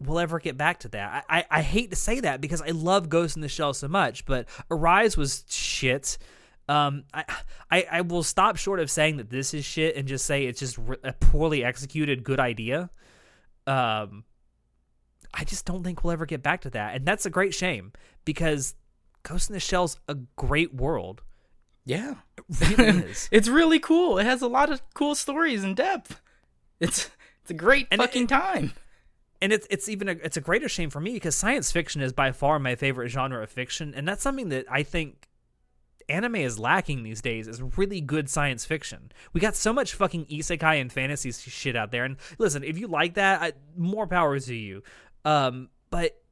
we'll 0.07 0.19
ever 0.19 0.39
get 0.39 0.57
back 0.57 0.81
to 0.81 0.89
that. 0.89 1.25
I, 1.29 1.39
I, 1.39 1.45
I 1.51 1.63
hate 1.63 1.91
to 1.91 1.97
say 1.97 2.21
that 2.21 2.41
because 2.41 2.63
I 2.63 2.71
love 2.71 3.09
Ghost 3.09 3.37
in 3.37 3.43
the 3.43 3.49
Shell 3.49 3.75
so 3.75 3.89
much, 3.89 4.25
but 4.25 4.49
Arise 4.71 5.17
was 5.17 5.45
shit. 5.49 6.19
Um, 6.69 7.05
I, 7.13 7.25
I 7.71 7.87
I 7.93 8.01
will 8.01 8.23
stop 8.23 8.57
short 8.57 8.81
of 8.81 8.91
saying 8.91 9.19
that 9.19 9.31
this 9.31 9.53
is 9.53 9.65
shit 9.65 9.97
and 9.97 10.09
just 10.09 10.25
say 10.25 10.47
it's 10.47 10.61
just 10.61 10.79
a 11.03 11.13
poorly 11.13 11.63
executed 11.63 12.25
good 12.25 12.41
idea. 12.41 12.91
Um, 13.67 14.25
I 15.33 15.45
just 15.45 15.67
don't 15.67 15.83
think 15.83 16.05
we'll 16.05 16.13
ever 16.13 16.27
get 16.27 16.43
back 16.43 16.63
to 16.63 16.71
that, 16.71 16.95
and 16.95 17.05
that's 17.05 17.27
a 17.27 17.31
great 17.31 17.55
shame 17.55 17.93
because 18.25 18.75
Ghost 19.25 19.51
in 19.51 19.55
the 19.55 19.61
Shell's 19.61 19.99
a 20.09 20.15
great 20.37 20.75
world. 20.75 21.23
Yeah, 21.85 22.15
it 22.39 22.79
really 22.79 22.99
is. 23.11 23.29
it's 23.31 23.49
really 23.49 23.79
cool. 23.79 24.19
It 24.19 24.25
has 24.25 24.41
a 24.41 24.49
lot 24.49 24.71
of 24.71 24.81
cool 24.95 25.15
stories 25.15 25.65
and 25.65 25.77
depth. 25.77 26.21
It's 26.81 27.11
it's 27.43 27.51
a 27.51 27.55
great 27.55 27.89
and 27.91 28.01
fucking 28.01 28.25
it, 28.25 28.29
time. 28.29 28.73
And 29.45 29.53
it's 29.53 29.67
it's 29.69 29.91
even 29.91 30.09
a, 30.09 30.13
it's 30.13 30.39
a 30.39 30.41
greater 30.41 30.71
shame 30.71 30.89
for 30.89 31.01
me 31.01 31.13
because 31.13 31.37
science 31.37 31.71
fiction 31.71 32.01
is 32.01 32.15
by 32.15 32.33
far 32.33 32.59
my 32.59 32.77
favorite 32.77 33.11
genre 33.11 33.43
of 33.43 33.51
fiction, 33.51 33.93
and 33.95 34.09
that's 34.09 34.23
something 34.23 34.49
that 34.49 34.65
I 34.71 34.83
think 34.85 35.29
anime 36.09 36.37
is 36.37 36.59
lacking 36.59 37.03
these 37.03 37.21
days 37.21 37.47
is 37.47 37.61
really 37.77 38.01
good 38.01 38.31
science 38.31 38.65
fiction. 38.65 39.13
We 39.35 39.43
got 39.43 39.55
so 39.55 39.75
much 39.75 39.93
fucking 39.93 40.25
isekai 40.29 40.81
and 40.81 40.91
fantasy 40.91 41.31
shit 41.31 41.77
out 41.77 41.91
there. 41.91 42.07
And 42.07 42.17
listen, 42.39 42.65
if 42.65 42.79
you 42.79 42.87
like 42.87 43.15
that, 43.15 43.43
I, 43.43 43.53
more 43.77 44.07
power 44.07 44.41
to 44.41 44.55
you. 44.55 44.83
Um, 45.27 45.69
but 45.91 46.23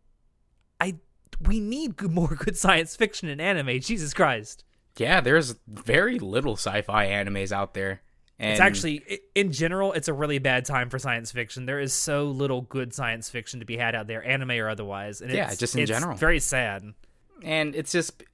I 0.81 0.95
we 1.39 1.61
need 1.61 2.01
more 2.01 2.29
good 2.39 2.57
science 2.57 2.97
fiction 2.97 3.29
in 3.29 3.43
anime. 3.43 3.79
Jesus 3.81 4.15
Christ. 4.15 4.65
Yeah, 4.97 5.21
there's 5.21 5.57
very 5.69 6.19
little 6.19 6.55
sci-fi 6.55 7.09
animes 7.09 7.53
out 7.53 7.75
there. 7.75 8.01
And 8.43 8.51
it's 8.51 8.61
actually, 8.61 9.21
in 9.37 9.53
general, 9.53 9.93
it's 9.93 10.09
a 10.09 10.13
really 10.13 10.41
bad 10.41 10.65
time 10.65 10.91
for 10.91 10.99
science 10.99 11.31
fiction. 11.31 11.65
There 11.65 11.79
is 11.79 11.93
so 11.93 12.25
little 12.25 12.63
good 12.63 12.93
science 12.93 13.31
fiction 13.31 13.61
to 13.61 13.67
be 13.67 13.77
had 13.77 13.95
out 13.95 14.09
there, 14.09 14.27
anime 14.27 14.51
or 14.51 14.69
otherwise. 14.69 15.21
And 15.21 15.31
yeah, 15.31 15.55
just 15.55 15.77
in 15.77 15.87
general, 15.87 16.17
very 16.17 16.41
sad. 16.41 16.83
And 17.45 17.77
it's 17.77 17.93
just, 17.93 18.25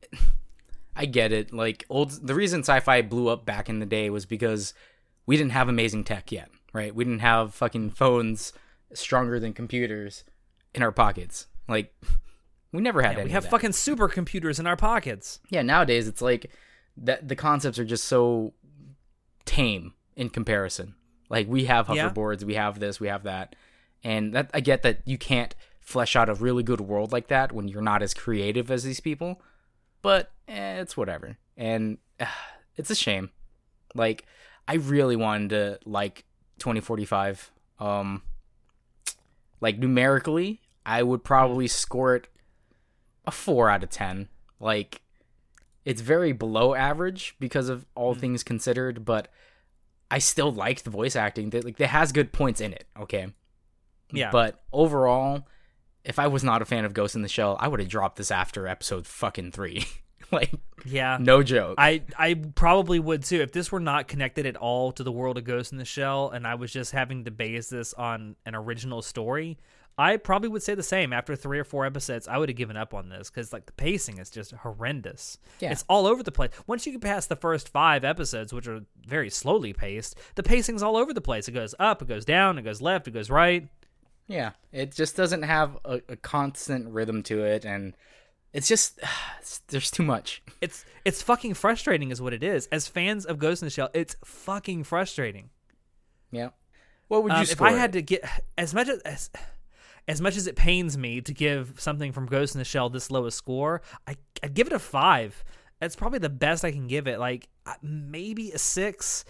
I 0.97 1.05
get 1.05 1.31
it. 1.33 1.53
Like 1.53 1.85
old, 1.91 2.27
the 2.27 2.35
reason 2.35 2.61
sci-fi 2.61 3.03
blew 3.03 3.29
up 3.29 3.45
back 3.45 3.69
in 3.69 3.81
the 3.81 3.87
day 3.87 4.09
was 4.09 4.25
because 4.25 4.73
we 5.27 5.37
didn't 5.37 5.53
have 5.53 5.69
amazing 5.69 6.05
tech 6.05 6.33
yet, 6.33 6.49
right? 6.73 6.95
We 6.95 7.05
didn't 7.05 7.21
have 7.21 7.55
fucking 7.55 7.91
phones 7.91 8.55
stronger 8.95 9.39
than 9.39 9.53
computers 9.53 10.25
in 10.75 10.83
our 10.83 10.91
pockets. 10.91 11.49
Like 11.69 11.95
we 12.73 12.81
never 12.81 13.03
had. 13.03 13.19
Yeah, 13.19 13.25
we 13.25 13.31
have 13.33 13.45
fucking 13.45 13.73
supercomputers 13.73 14.59
in 14.59 14.67
our 14.67 14.77
pockets. 14.77 15.41
Yeah, 15.51 15.61
nowadays 15.61 16.09
it's 16.09 16.23
like 16.23 16.51
that. 16.97 17.29
The 17.29 17.37
concepts 17.37 17.79
are 17.79 17.85
just 17.85 18.05
so 18.05 18.55
tame 19.45 19.93
in 20.19 20.29
comparison. 20.29 20.95
Like 21.31 21.49
we 21.49 21.65
have 21.65 21.87
hoverboards, 21.87 22.43
yeah. 22.43 22.47
we 22.47 22.55
have 22.55 22.79
this, 22.79 23.01
we 23.01 23.09
have 23.09 23.23
that, 23.23 23.57
and 24.05 24.35
that 24.35 24.51
I 24.53 24.61
get 24.61 24.83
that 24.83 25.01
you 25.07 25.17
can't 25.17 25.55
flesh 25.81 26.15
out 26.15 26.29
a 26.29 26.35
really 26.35 26.63
good 26.63 26.83
world 26.83 27.13
like 27.13 27.29
that 27.29 27.53
when 27.53 27.69
you're 27.69 27.81
not 27.81 28.03
as 28.03 28.13
creative 28.13 28.71
as 28.71 28.85
these 28.85 29.01
people 29.01 29.41
but 30.03 30.33
eh, 30.47 30.81
it's 30.81 30.97
whatever. 30.97 31.37
And 31.57 31.99
uh, 32.21 32.27
it's 32.77 32.91
a 32.91 32.95
shame. 32.95 33.31
Like 33.95 34.25
I 34.67 34.75
really 34.75 35.17
wanted 35.17 35.51
to 35.51 35.79
like 35.85 36.25
2045. 36.59 37.51
Um 37.79 38.23
like 39.61 39.79
numerically, 39.79 40.61
I 40.87 41.03
would 41.03 41.25
probably 41.25 41.67
score 41.67 42.15
it 42.15 42.29
a 43.27 43.31
4 43.31 43.71
out 43.71 43.83
of 43.83 43.91
10. 43.91 44.29
Like 44.61 45.03
it's 45.85 46.01
very 46.01 46.33
below 46.33 46.75
average 46.75 47.35
because 47.41 47.69
of 47.69 47.87
all 47.95 48.13
mm-hmm. 48.13 48.21
things 48.21 48.43
considered, 48.43 49.05
but 49.05 49.29
I 50.11 50.19
still 50.19 50.53
liked 50.53 50.85
the 50.85 50.91
voice 50.91 51.17
acting. 51.17 51.51
Like 51.51 51.81
it 51.81 51.87
has 51.89 52.13
good 52.13 52.33
points 52.33 52.61
in 52.61 52.73
it, 52.73 52.87
okay? 52.99 53.29
Yeah. 54.13 54.31
But 54.31 54.63
overall, 54.73 55.47
if 56.05 56.19
I 56.19 56.29
was 56.29 56.43
not 56.43 56.63
a 56.63 56.65
fan 56.65 56.85
of 56.85 56.95
Ghost 56.95 57.15
in 57.15 57.23
the 57.23 57.29
Shell, 57.29 57.57
I 57.61 57.69
would 57.69 57.81
have 57.81 57.89
dropped 57.89 58.17
this 58.17 58.31
after 58.31 58.67
episode 58.67 59.07
fucking 59.07 59.53
three. 59.53 59.85
like, 60.33 60.51
yeah, 60.85 61.19
no 61.21 61.43
joke. 61.43 61.75
I 61.79 62.03
I 62.19 62.35
probably 62.35 62.99
would 62.99 63.25
too 63.25 63.41
if 63.41 63.53
this 63.53 63.71
were 63.71 63.81
not 63.81 64.09
connected 64.09 64.47
at 64.47 64.57
all 64.57 64.93
to 64.93 65.03
the 65.03 65.13
world 65.13 65.37
of 65.39 65.45
Ghost 65.45 65.73
in 65.73 65.79
the 65.79 65.85
Shell, 65.85 66.31
and 66.31 66.47
I 66.47 66.55
was 66.55 66.73
just 66.73 66.93
having 66.93 67.25
to 67.25 67.31
base 67.31 67.69
this 67.69 67.93
on 67.95 68.37
an 68.47 68.55
original 68.55 69.03
story. 69.03 69.59
I 69.99 70.17
probably 70.17 70.49
would 70.49 70.63
say 70.63 70.77
the 70.77 70.83
same. 70.83 71.13
After 71.13 71.35
three 71.35 71.59
or 71.59 71.65
four 71.65 71.85
episodes, 71.85 72.29
I 72.29 72.39
would 72.39 72.49
have 72.49 72.57
given 72.57 72.77
up 72.77 72.95
on 72.95 73.09
this 73.09 73.31
because 73.31 73.53
like 73.53 73.67
the 73.67 73.73
pacing 73.73 74.19
is 74.19 74.31
just 74.31 74.53
horrendous. 74.53 75.39
Yeah. 75.59 75.73
It's 75.73 75.85
all 75.89 76.07
over 76.07 76.23
the 76.23 76.31
place. 76.31 76.53
Once 76.69 76.87
you 76.87 76.93
get 76.93 77.01
past 77.01 77.29
the 77.29 77.37
first 77.37 77.69
five 77.69 78.05
episodes, 78.05 78.53
which 78.53 78.69
are 78.69 78.83
very 79.05 79.29
slowly 79.29 79.73
paced, 79.73 80.17
the 80.37 80.45
pacing's 80.45 80.85
all 80.85 80.97
over 80.97 81.13
the 81.13 81.21
place. 81.21 81.49
It 81.49 81.53
goes 81.53 81.75
up, 81.81 82.01
it 82.01 82.09
goes 82.09 82.25
down, 82.25 82.59
it 82.59 82.63
goes 82.63 82.81
left, 82.81 83.09
it 83.09 83.11
goes 83.11 83.29
right. 83.29 83.69
Yeah, 84.29 84.53
it 84.73 84.95
just 84.95 85.17
doesn't 85.17 85.43
have 85.43 85.79
a, 85.85 86.01
a 86.09 86.17
constant 86.17 86.89
rhythm 86.91 87.23
to 87.25 87.43
it, 87.43 87.65
and 87.65 87.95
it's 88.53 88.69
just 88.69 89.01
it's, 89.41 89.59
there's 89.69 89.91
too 89.91 90.05
much. 90.05 90.43
It's 90.61 90.85
it's 91.05 91.23
fucking 91.23 91.55
frustrating, 91.55 92.13
is 92.13 92.23
what 92.23 92.33
it 92.33 92.45
is. 92.45 92.69
As 92.69 92.87
fans 92.87 93.27
of 93.27 93.39
Ghost 93.39 93.63
in 93.63 93.67
the 93.67 93.71
Shell, 93.71 93.91
it's 93.95 94.15
fucking 94.25 94.85
frustrating. 94.85 95.51
Yeah. 96.31 96.51
What 97.09 97.25
would 97.25 97.33
you? 97.33 97.39
Um, 97.39 97.43
if 97.43 97.63
I 97.63 97.73
had 97.73 97.95
to 97.95 98.03
get 98.03 98.25
as 98.59 98.75
much 98.75 98.89
as, 98.89 99.01
as 99.01 99.31
as 100.09 100.21
much 100.21 100.37
as 100.37 100.47
it 100.47 100.57
pains 100.57 100.99
me 100.99 101.21
to 101.21 101.33
give 101.33 101.75
something 101.79 102.11
from 102.11 102.27
Ghost 102.27 102.55
in 102.55 102.59
the 102.59 102.65
Shell 102.65 102.89
this 102.89 103.11
low 103.11 103.27
a 103.27 103.31
score, 103.31 103.83
I 104.07 104.17
I'd 104.43 104.55
give 104.55 104.67
it 104.67 104.73
a 104.73 104.79
five. 104.79 105.45
That's 105.79 105.95
probably 105.95 106.19
the 106.19 106.29
best 106.29 106.65
I 106.65 106.73
can 106.73 106.89
give 106.89 107.07
it. 107.07 107.21
Like 107.21 107.49
uh, 107.67 107.75
maybe 107.83 108.51
a 108.51 108.59
six 108.59 109.25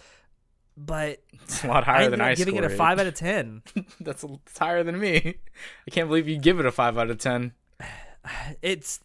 but 0.79 1.21
it's 1.33 1.65
a 1.65 1.67
lot 1.67 1.85
higher 1.85 2.07
I 2.07 2.09
than 2.09 2.21
I 2.21 2.35
giving 2.35 2.57
it 2.57 2.65
a 2.65 2.71
five 2.71 2.99
out 2.99 3.07
of 3.07 3.15
ten. 3.15 3.63
That's 4.01 4.25
it's 4.25 4.59
higher 4.59 4.85
than 4.85 4.99
me. 4.99 5.39
I 5.87 5.91
can't 5.91 6.09
believe 6.09 6.29
you 6.29 6.39
give 6.39 6.61
it 6.61 6.67
a 6.67 6.73
five 6.73 6.97
out 6.97 7.11
of 7.11 7.19
ten. 7.19 7.53
It's 8.61 9.01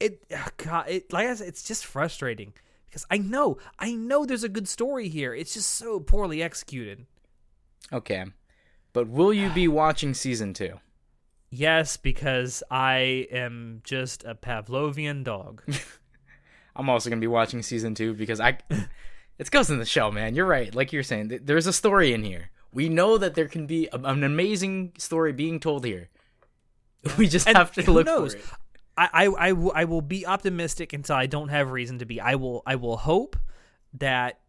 it 0.00 0.24
oh 0.32 0.48
God, 0.56 0.88
it 0.88 1.12
like 1.12 1.26
I 1.26 1.34
said, 1.34 1.48
it's 1.48 1.62
just 1.62 1.84
frustrating 1.84 2.54
because 2.88 3.04
I 3.10 3.18
know 3.18 3.58
I 3.78 3.92
know 3.92 4.24
there's 4.24 4.44
a 4.44 4.48
good 4.48 4.66
story 4.66 5.08
here. 5.08 5.34
It's 5.34 5.52
just 5.52 5.70
so 5.70 6.00
poorly 6.00 6.42
executed. 6.42 7.04
Okay, 7.92 8.24
but 8.94 9.08
will 9.08 9.32
you 9.32 9.50
be 9.50 9.68
watching 9.82 10.14
season 10.14 10.54
two? 10.54 10.80
Yes, 11.50 11.96
because 11.96 12.62
I 12.70 13.28
am 13.30 13.80
just 13.84 14.24
a 14.24 14.34
Pavlovian 14.34 15.24
dog. 15.24 15.62
I'm 16.76 16.90
also 16.90 17.08
gonna 17.08 17.20
be 17.20 17.26
watching 17.26 17.62
season 17.62 17.94
two 17.94 18.14
because 18.14 18.40
I 18.40 18.58
it's 19.38 19.50
Ghost 19.50 19.70
in 19.70 19.78
the 19.78 19.84
show, 19.84 20.10
man. 20.10 20.34
You're 20.34 20.46
right. 20.46 20.74
Like 20.74 20.92
you're 20.92 21.02
saying, 21.02 21.40
there's 21.42 21.66
a 21.66 21.72
story 21.72 22.12
in 22.12 22.24
here. 22.24 22.50
We 22.72 22.88
know 22.88 23.16
that 23.16 23.34
there 23.34 23.48
can 23.48 23.66
be 23.66 23.88
an 23.92 24.22
amazing 24.22 24.92
story 24.98 25.32
being 25.32 25.60
told 25.60 25.84
here. 25.84 26.10
We 27.16 27.28
just 27.28 27.46
and 27.46 27.56
have 27.56 27.72
to 27.72 27.90
look 27.90 28.06
knows? 28.06 28.34
for 28.34 28.40
it. 28.40 28.44
I, 28.98 29.08
I, 29.12 29.46
I, 29.46 29.48
w- 29.50 29.72
I 29.74 29.84
will 29.84 30.00
be 30.00 30.26
optimistic 30.26 30.92
until 30.92 31.16
I 31.16 31.26
don't 31.26 31.48
have 31.48 31.70
reason 31.70 32.00
to 32.00 32.06
be. 32.06 32.20
I 32.20 32.34
will 32.34 32.62
I 32.66 32.76
will 32.76 32.96
hope 32.96 33.36
that 33.94 34.40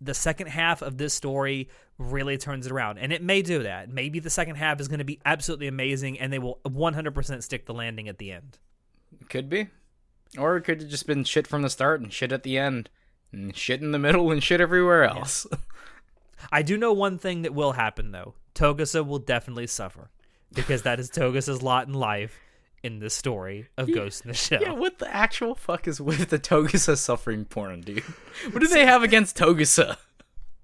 the 0.00 0.14
second 0.14 0.48
half 0.48 0.82
of 0.82 0.98
this 0.98 1.14
story 1.14 1.68
really 1.98 2.36
turns 2.36 2.66
it 2.66 2.72
around. 2.72 2.98
And 2.98 3.12
it 3.12 3.22
may 3.22 3.42
do 3.42 3.62
that. 3.62 3.88
Maybe 3.88 4.18
the 4.18 4.30
second 4.30 4.56
half 4.56 4.80
is 4.80 4.88
going 4.88 4.98
to 4.98 5.04
be 5.04 5.20
absolutely 5.24 5.66
amazing 5.66 6.18
and 6.18 6.32
they 6.32 6.38
will 6.38 6.60
100% 6.64 7.42
stick 7.42 7.66
the 7.66 7.74
landing 7.74 8.08
at 8.08 8.18
the 8.18 8.32
end. 8.32 8.58
Could 9.28 9.48
be. 9.48 9.68
Or 10.38 10.56
it 10.56 10.62
could 10.62 10.82
have 10.82 10.90
just 10.90 11.06
been 11.06 11.24
shit 11.24 11.46
from 11.46 11.62
the 11.62 11.70
start 11.70 12.00
and 12.00 12.12
shit 12.12 12.32
at 12.32 12.42
the 12.42 12.58
end. 12.58 12.90
And 13.32 13.56
shit 13.56 13.80
in 13.80 13.92
the 13.92 13.98
middle 13.98 14.30
and 14.30 14.42
shit 14.42 14.60
everywhere 14.60 15.04
else. 15.04 15.46
I 16.52 16.62
do 16.62 16.76
know 16.76 16.92
one 16.92 17.18
thing 17.18 17.42
that 17.42 17.54
will 17.54 17.72
happen 17.72 18.12
though. 18.12 18.34
Togusa 18.54 19.06
will 19.06 19.18
definitely 19.18 19.66
suffer 19.66 20.10
because 20.54 20.82
that 20.82 21.00
is 21.00 21.10
Togusa's 21.10 21.62
lot 21.62 21.88
in 21.88 21.94
life 21.94 22.38
in 22.82 23.00
the 23.00 23.10
story 23.10 23.68
of 23.76 23.92
Ghost 23.92 24.24
in 24.24 24.28
the 24.28 24.34
Shell. 24.34 24.62
yeah, 24.62 24.72
what 24.72 24.98
the 24.98 25.12
actual 25.12 25.54
fuck 25.54 25.88
is 25.88 26.00
with 26.00 26.28
the 26.28 26.38
Togusa 26.38 26.96
suffering 26.96 27.44
porn, 27.44 27.80
dude? 27.80 28.04
What 28.50 28.60
do 28.60 28.68
they 28.68 28.86
have 28.86 29.02
against 29.02 29.36
Togusa? 29.36 29.96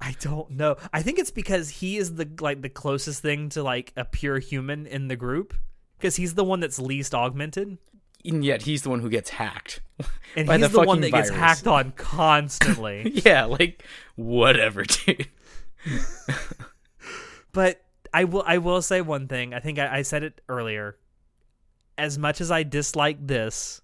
I 0.03 0.17
don't 0.19 0.51
know. 0.51 0.77
I 0.93 1.01
think 1.01 1.21
it's 1.21 1.31
because 1.31 1.69
he 1.71 1.97
is 1.97 2.17
the 2.17 2.29
like 2.41 2.61
the 2.61 2.69
closest 2.69 3.23
thing 3.23 3.51
to 3.51 3.63
like 3.63 3.93
a 3.97 4.05
pure 4.05 4.41
human 4.41 4.85
in 4.85 5.07
the 5.07 5.15
group 5.15 5.55
because 5.97 6.17
he's 6.17 6.35
the 6.35 6.43
one 6.43 6.59
that's 6.59 6.81
least 6.81 7.15
augmented. 7.15 7.79
And 8.25 8.45
yet 8.45 8.63
he's 8.63 8.83
the 8.83 8.91
one 8.91 8.99
who 8.99 9.09
gets 9.09 9.31
hacked. 9.31 9.81
And 10.35 10.51
he's 10.51 10.73
the, 10.73 10.79
one 10.79 10.87
fucking 10.87 11.01
that 11.03 11.11
gets 11.11 11.31
hacked 11.31 11.67
on 11.67 11.93
constantly. 11.93 13.13
Yeah, 13.25 13.45
like 13.45 13.85
whatever, 14.17 14.83
dude. 14.83 15.29
but 17.53 17.83
I 18.13 18.25
will 18.25 18.43
I 18.45 18.59
will 18.59 18.83
say 18.83 19.03
one 19.03 19.29
thing. 19.29 19.55
I 19.55 19.61
think 19.61 19.79
I, 19.79 19.99
I 19.99 20.03
said 20.03 20.25
it 20.25 20.41
earlier. 20.49 20.97
As 21.97 22.19
much 22.19 22.41
as 22.41 22.51
I 22.51 22.63
dislike 22.63 23.25
this, 23.25 23.83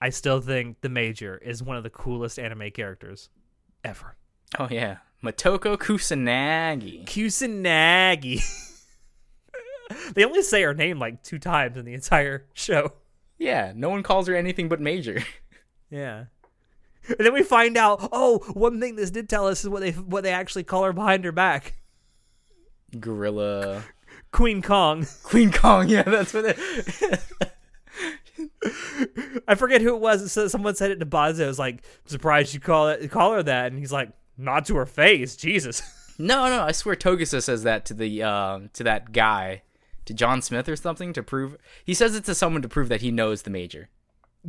I 0.00 0.10
still 0.10 0.40
think 0.40 0.82
the 0.82 0.90
Major 0.90 1.38
is 1.38 1.62
one 1.62 1.76
of 1.76 1.82
the 1.82 1.90
coolest 1.90 2.38
anime 2.38 2.70
characters 2.70 3.30
ever. 3.82 4.14
Oh 4.58 4.68
yeah, 4.70 4.98
Motoko 5.22 5.76
Kusanagi. 5.76 7.04
Kusanagi. 7.04 8.42
they 10.14 10.24
only 10.24 10.42
say 10.42 10.62
her 10.62 10.74
name 10.74 10.98
like 10.98 11.22
two 11.22 11.38
times 11.38 11.76
in 11.76 11.84
the 11.84 11.94
entire 11.94 12.46
show. 12.54 12.92
Yeah, 13.38 13.72
no 13.74 13.88
one 13.88 14.02
calls 14.02 14.26
her 14.28 14.36
anything 14.36 14.68
but 14.68 14.80
Major. 14.80 15.22
Yeah. 15.90 16.24
And 17.08 17.18
then 17.20 17.32
we 17.32 17.42
find 17.42 17.78
out, 17.78 18.10
oh, 18.12 18.40
one 18.52 18.80
thing 18.80 18.96
this 18.96 19.10
did 19.10 19.28
tell 19.28 19.46
us 19.46 19.62
is 19.62 19.70
what 19.70 19.80
they 19.80 19.92
what 19.92 20.24
they 20.24 20.32
actually 20.32 20.64
call 20.64 20.84
her 20.84 20.92
behind 20.92 21.24
her 21.24 21.32
back. 21.32 21.80
Gorilla. 23.00 23.84
Queen 24.30 24.60
Kong. 24.60 25.06
Queen 25.22 25.50
Kong. 25.50 25.88
Yeah, 25.88 26.02
that's 26.02 26.34
what 26.34 26.44
it. 26.44 26.58
I 29.48 29.54
forget 29.54 29.80
who 29.80 29.94
it 29.94 30.00
was. 30.00 30.30
So 30.30 30.48
someone 30.48 30.74
said 30.74 30.90
it 30.90 31.00
to 31.00 31.06
Batou. 31.06 31.40
It 31.40 31.46
was 31.46 31.58
like, 31.58 31.82
surprised 32.04 32.52
you 32.54 32.60
call 32.60 32.88
it 32.88 33.10
call 33.10 33.32
her 33.32 33.42
that, 33.42 33.72
and 33.72 33.78
he's 33.78 33.92
like, 33.92 34.10
not 34.38 34.64
to 34.66 34.76
her 34.76 34.86
face, 34.86 35.36
Jesus. 35.36 35.82
no, 36.18 36.48
no, 36.48 36.62
I 36.62 36.72
swear 36.72 36.94
Togusa 36.94 37.42
says 37.42 37.64
that 37.64 37.84
to 37.86 37.94
the 37.94 38.22
um 38.22 38.70
to 38.74 38.84
that 38.84 39.12
guy, 39.12 39.62
to 40.06 40.14
John 40.14 40.40
Smith 40.40 40.68
or 40.68 40.76
something 40.76 41.12
to 41.12 41.22
prove. 41.22 41.56
He 41.84 41.92
says 41.92 42.14
it 42.14 42.24
to 42.24 42.34
someone 42.34 42.62
to 42.62 42.68
prove 42.68 42.88
that 42.88 43.02
he 43.02 43.10
knows 43.10 43.42
the 43.42 43.50
Major. 43.50 43.88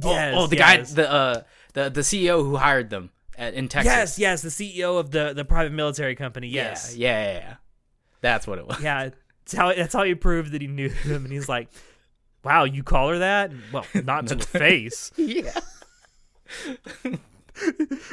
Yes, 0.01 0.35
oh, 0.37 0.47
the 0.47 0.57
yes. 0.57 0.93
guy, 0.93 1.01
the 1.01 1.11
uh, 1.11 1.41
the 1.73 1.89
the 1.89 2.01
CEO 2.01 2.43
who 2.43 2.55
hired 2.55 2.89
them 2.89 3.09
at, 3.37 3.53
in 3.53 3.67
Texas. 3.67 3.91
Yes, 3.91 4.19
yes, 4.19 4.41
the 4.41 4.49
CEO 4.49 4.99
of 4.99 5.11
the 5.11 5.33
the 5.33 5.43
private 5.43 5.73
military 5.73 6.15
company. 6.15 6.47
Yes, 6.47 6.95
Yeah, 6.95 7.09
yeah, 7.09 7.31
yeah, 7.31 7.39
yeah. 7.39 7.55
That's 8.21 8.47
what 8.47 8.59
it 8.59 8.67
was. 8.67 8.81
yeah. 8.81 9.09
That's 9.45 9.53
how 9.53 9.73
that's 9.73 9.93
how 9.93 10.03
he 10.03 10.15
proved 10.15 10.51
that 10.51 10.61
he 10.61 10.67
knew 10.67 10.89
him, 11.03 11.23
and 11.25 11.33
he's 11.33 11.49
like, 11.49 11.69
"Wow, 12.43 12.65
you 12.65 12.83
call 12.83 13.09
her 13.09 13.19
that? 13.19 13.51
Well, 13.73 13.85
not 13.95 14.27
to 14.27 14.35
her 14.35 14.41
face." 14.59 15.11
yeah. 15.17 15.59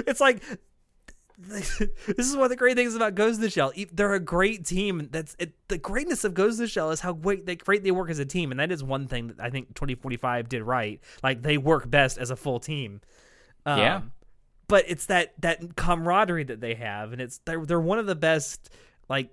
it's 0.07 0.21
like 0.21 0.43
this 1.39 1.91
is 2.07 2.35
one 2.35 2.45
of 2.45 2.51
the 2.51 2.57
great 2.57 2.77
things 2.77 2.95
about 2.95 3.15
Ghost 3.15 3.37
in 3.37 3.43
the 3.43 3.51
Shell. 3.51 3.73
They're 3.93 4.15
a 4.15 4.21
great 4.21 4.65
team. 4.65 5.09
That's 5.11 5.37
it, 5.39 5.53
the 5.69 5.77
greatness 5.77 6.25
of 6.25 6.33
Ghost 6.33 6.59
in 6.59 6.65
the 6.65 6.69
Shell 6.69 6.93
is 6.93 7.01
how 7.01 7.13
great 7.13 7.45
they 7.45 7.57
great 7.57 7.83
they 7.83 7.91
work 7.91 8.09
as 8.09 8.19
a 8.19 8.25
team, 8.25 8.51
and 8.51 8.59
that 8.59 8.73
is 8.73 8.83
one 8.83 9.07
thing 9.07 9.29
that 9.29 9.41
I 9.41 9.51
think 9.51 9.75
2045 9.75 10.49
did 10.49 10.63
right. 10.63 11.01
Like 11.23 11.43
they 11.43 11.59
work 11.59 11.91
best 11.91 12.17
as 12.17 12.31
a 12.31 12.37
full 12.37 12.59
team. 12.59 13.01
Um, 13.67 13.79
Yeah. 13.79 14.03
But 14.69 14.85
it's 14.89 15.07
that 15.07 15.35
that 15.43 15.77
camaraderie 15.77 16.45
that 16.45 16.61
they 16.61 16.75
have, 16.75 17.13
and 17.13 17.21
it's 17.21 17.39
they're 17.45 17.65
they're 17.65 17.81
one 17.81 17.99
of 17.99 18.07
the 18.07 18.17
best 18.17 18.71
like 19.09 19.31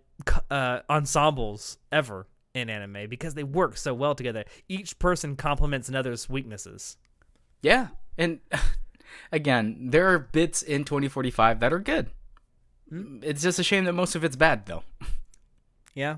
uh, 0.51 0.81
ensembles 0.89 1.77
ever 1.91 2.27
in 2.53 2.69
anime 2.69 3.09
because 3.09 3.33
they 3.33 3.43
work 3.43 3.77
so 3.77 3.93
well 3.93 4.13
together. 4.13 4.43
Each 4.67 4.97
person 4.99 5.35
complements 5.35 5.89
another's 5.89 6.29
weaknesses. 6.29 6.97
Yeah. 7.61 7.87
And 8.17 8.41
again, 9.31 9.89
there 9.91 10.09
are 10.13 10.19
bits 10.19 10.61
in 10.61 10.83
2045 10.83 11.59
that 11.59 11.73
are 11.73 11.79
good. 11.79 12.09
Hmm? 12.89 13.19
It's 13.21 13.41
just 13.41 13.59
a 13.59 13.63
shame 13.63 13.85
that 13.85 13.93
most 13.93 14.15
of 14.15 14.23
it's 14.23 14.35
bad, 14.35 14.65
though. 14.65 14.83
Yeah, 15.93 16.17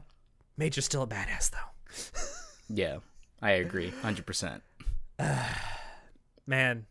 Major's 0.57 0.85
still 0.85 1.03
a 1.03 1.07
badass 1.07 1.51
though. 1.51 2.21
Yeah, 2.67 2.97
I 3.43 3.51
agree, 3.51 3.93
100%. 4.01 4.61
man 6.47 6.87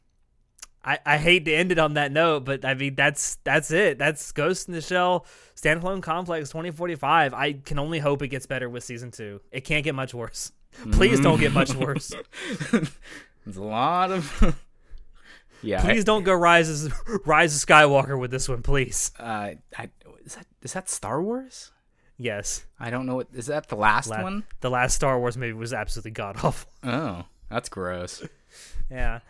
I, 0.85 0.99
I 1.07 1.19
hate 1.19 1.47
to 1.47 1.55
end 1.55 1.73
it 1.73 1.79
on 1.79 1.95
that 1.95 2.13
note, 2.13 2.45
but 2.45 2.65
I 2.65 2.75
mean 2.75 2.95
that's 2.95 3.37
that's 3.45 3.71
it. 3.71 3.99
That's 3.99 4.33
Ghost 4.33 4.69
in 4.69 4.75
the 4.75 4.83
Shell 4.83 5.25
Standalone 5.57 6.03
Complex 6.03 6.51
2045. 6.51 7.33
I 7.33 7.55
can 7.55 7.79
only 7.79 7.99
hope 7.99 8.23
it 8.23 8.29
gets 8.29 8.47
better 8.47 8.69
with 8.69 8.85
season 8.85 9.11
two. 9.11 9.41
It 9.51 9.63
can't 9.63 9.83
get 9.85 9.95
much 9.95 10.13
worse. 10.13 10.53
Please 10.93 11.21
don't 11.21 11.41
get 11.41 11.53
much 11.53 11.75
worse. 11.75 12.13
There's 12.71 13.57
a 13.57 13.63
lot 13.63 14.11
of. 14.11 14.57
Yeah. 15.63 15.81
I- 15.81 15.85
Please 15.85 16.05
don't 16.05 16.25
go 16.25 16.33
Rise 16.35 16.69
as 16.69 16.91
Rise 17.27 17.55
of 17.55 17.67
Skywalker 17.69 18.19
with 18.19 18.31
this 18.31 18.49
one, 18.49 18.63
please. 18.63 19.11
uh, 19.19 19.51
I, 19.79 19.91
is 20.25 20.35
that 20.37 20.47
is 20.63 20.73
that 20.73 20.89
Star 20.89 21.23
Wars? 21.23 21.71
Yes, 22.17 22.65
I 22.79 22.91
don't 22.91 23.07
know 23.07 23.17
what 23.17 23.29
is 23.35 23.47
that 23.47 23.69
the 23.69 23.77
last 23.77 24.09
La- 24.09 24.23
one? 24.23 24.45
the 24.61 24.71
last 24.71 24.95
Star 24.95 25.19
Wars 25.19 25.37
movie 25.37 25.53
was 25.53 25.73
absolutely 25.73 26.13
god 26.13 26.37
awful. 26.43 26.71
Oh, 26.85 27.25
that's 27.51 27.69
gross. 27.69 28.23
Yeah. 28.91 29.21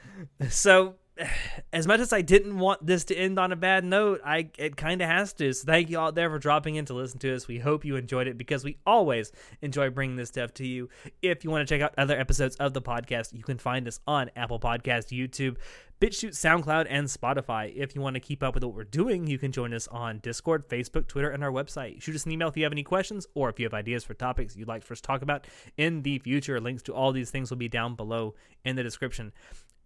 So, 0.51 0.97
as 1.73 1.87
much 1.87 2.01
as 2.01 2.13
I 2.13 2.21
didn't 2.21 2.59
want 2.59 2.85
this 2.87 3.05
to 3.07 3.15
end 3.17 3.39
on 3.39 3.53
a 3.53 3.57
bad 3.57 3.85
note, 3.85 4.21
I 4.25 4.51
it 4.59 4.77
kind 4.77 5.01
of 5.01 5.09
has 5.09 5.33
to. 5.35 5.53
So, 5.55 5.65
thank 5.65 5.89
you 5.89 5.99
all 5.99 6.13
there 6.13 6.29
for 6.29 6.39
dropping 6.39 6.75
in 6.77 6.85
to 6.87 6.95
listen 6.95 7.19
to 7.21 7.35
us. 7.35 7.49
We 7.49 7.59
hope 7.59 7.85
you 7.87 7.97
enjoyed 7.97 8.27
it 8.29 8.37
because 8.37 8.65
we 8.65 8.77
always 8.87 9.33
enjoy 9.63 9.89
bringing 9.91 10.17
this 10.17 10.29
stuff 10.29 10.53
to 10.55 10.67
you. 10.67 10.91
If 11.23 11.43
you 11.45 11.51
want 11.51 11.67
to 11.67 11.75
check 11.75 11.81
out 11.83 11.95
other 11.97 12.19
episodes 12.19 12.57
of 12.57 12.75
the 12.75 12.83
podcast, 12.83 13.33
you 13.33 13.43
can 13.43 13.57
find 13.59 13.89
us 13.89 13.99
on 14.07 14.31
Apple 14.37 14.61
Podcast, 14.61 15.07
YouTube, 15.17 15.57
BitChute, 16.01 16.33
SoundCloud, 16.33 16.87
and 16.89 17.07
Spotify. 17.07 17.73
If 17.75 17.95
you 17.95 18.01
want 18.01 18.15
to 18.15 18.21
keep 18.21 18.43
up 18.43 18.55
with 18.55 18.65
what 18.65 18.75
we're 18.75 18.85
doing, 18.85 19.27
you 19.27 19.39
can 19.39 19.53
join 19.53 19.73
us 19.73 19.89
on 19.89 20.19
Discord, 20.19 20.69
Facebook, 20.69 21.07
Twitter, 21.07 21.31
and 21.31 21.45
our 21.45 21.53
website. 21.53 22.03
Shoot 22.03 22.17
us 22.17 22.27
an 22.27 22.33
email 22.33 22.49
if 22.49 22.57
you 22.57 22.65
have 22.65 22.73
any 22.73 22.83
questions 22.83 23.27
or 23.35 23.49
if 23.49 23.59
you 23.59 23.65
have 23.65 23.75
ideas 23.75 24.05
for 24.05 24.15
topics 24.15 24.57
you'd 24.57 24.69
like 24.69 24.83
for 24.83 24.93
us 24.93 25.01
to 25.01 25.07
talk 25.07 25.23
about 25.23 25.47
in 25.77 26.03
the 26.03 26.19
future. 26.19 26.61
Links 26.61 26.83
to 26.85 26.95
all 26.95 27.13
these 27.13 27.31
things 27.31 27.51
will 27.51 27.57
be 27.57 27.69
down 27.69 27.95
below 27.95 28.35
in 28.65 28.77
the 28.77 28.83
description. 28.83 29.33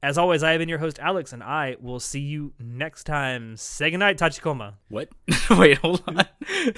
As 0.03 0.17
always, 0.17 0.45
I 0.45 0.53
have 0.53 0.61
been 0.61 0.69
your 0.69 0.79
host, 0.79 1.01
Alex, 1.01 1.33
and 1.33 1.43
I 1.43 1.77
will 1.81 1.99
see 1.99 2.21
you 2.21 2.53
next 2.61 3.05
time. 3.05 3.57
Say 3.57 3.91
goodnight, 3.91 4.17
Tachikoma. 4.17 4.75
What? 4.89 5.09
Wait, 5.51 5.79
hold 5.79 6.05
on. 6.07 6.15
good 6.47 6.77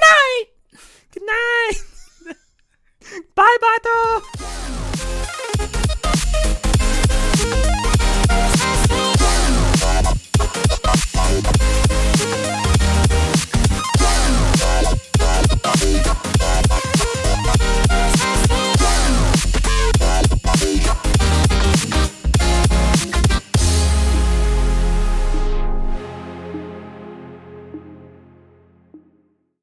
night! 0.00 0.44
Good 1.10 1.24
night! 1.24 1.82
Bye, 3.34 3.56
Batou! 3.60 4.22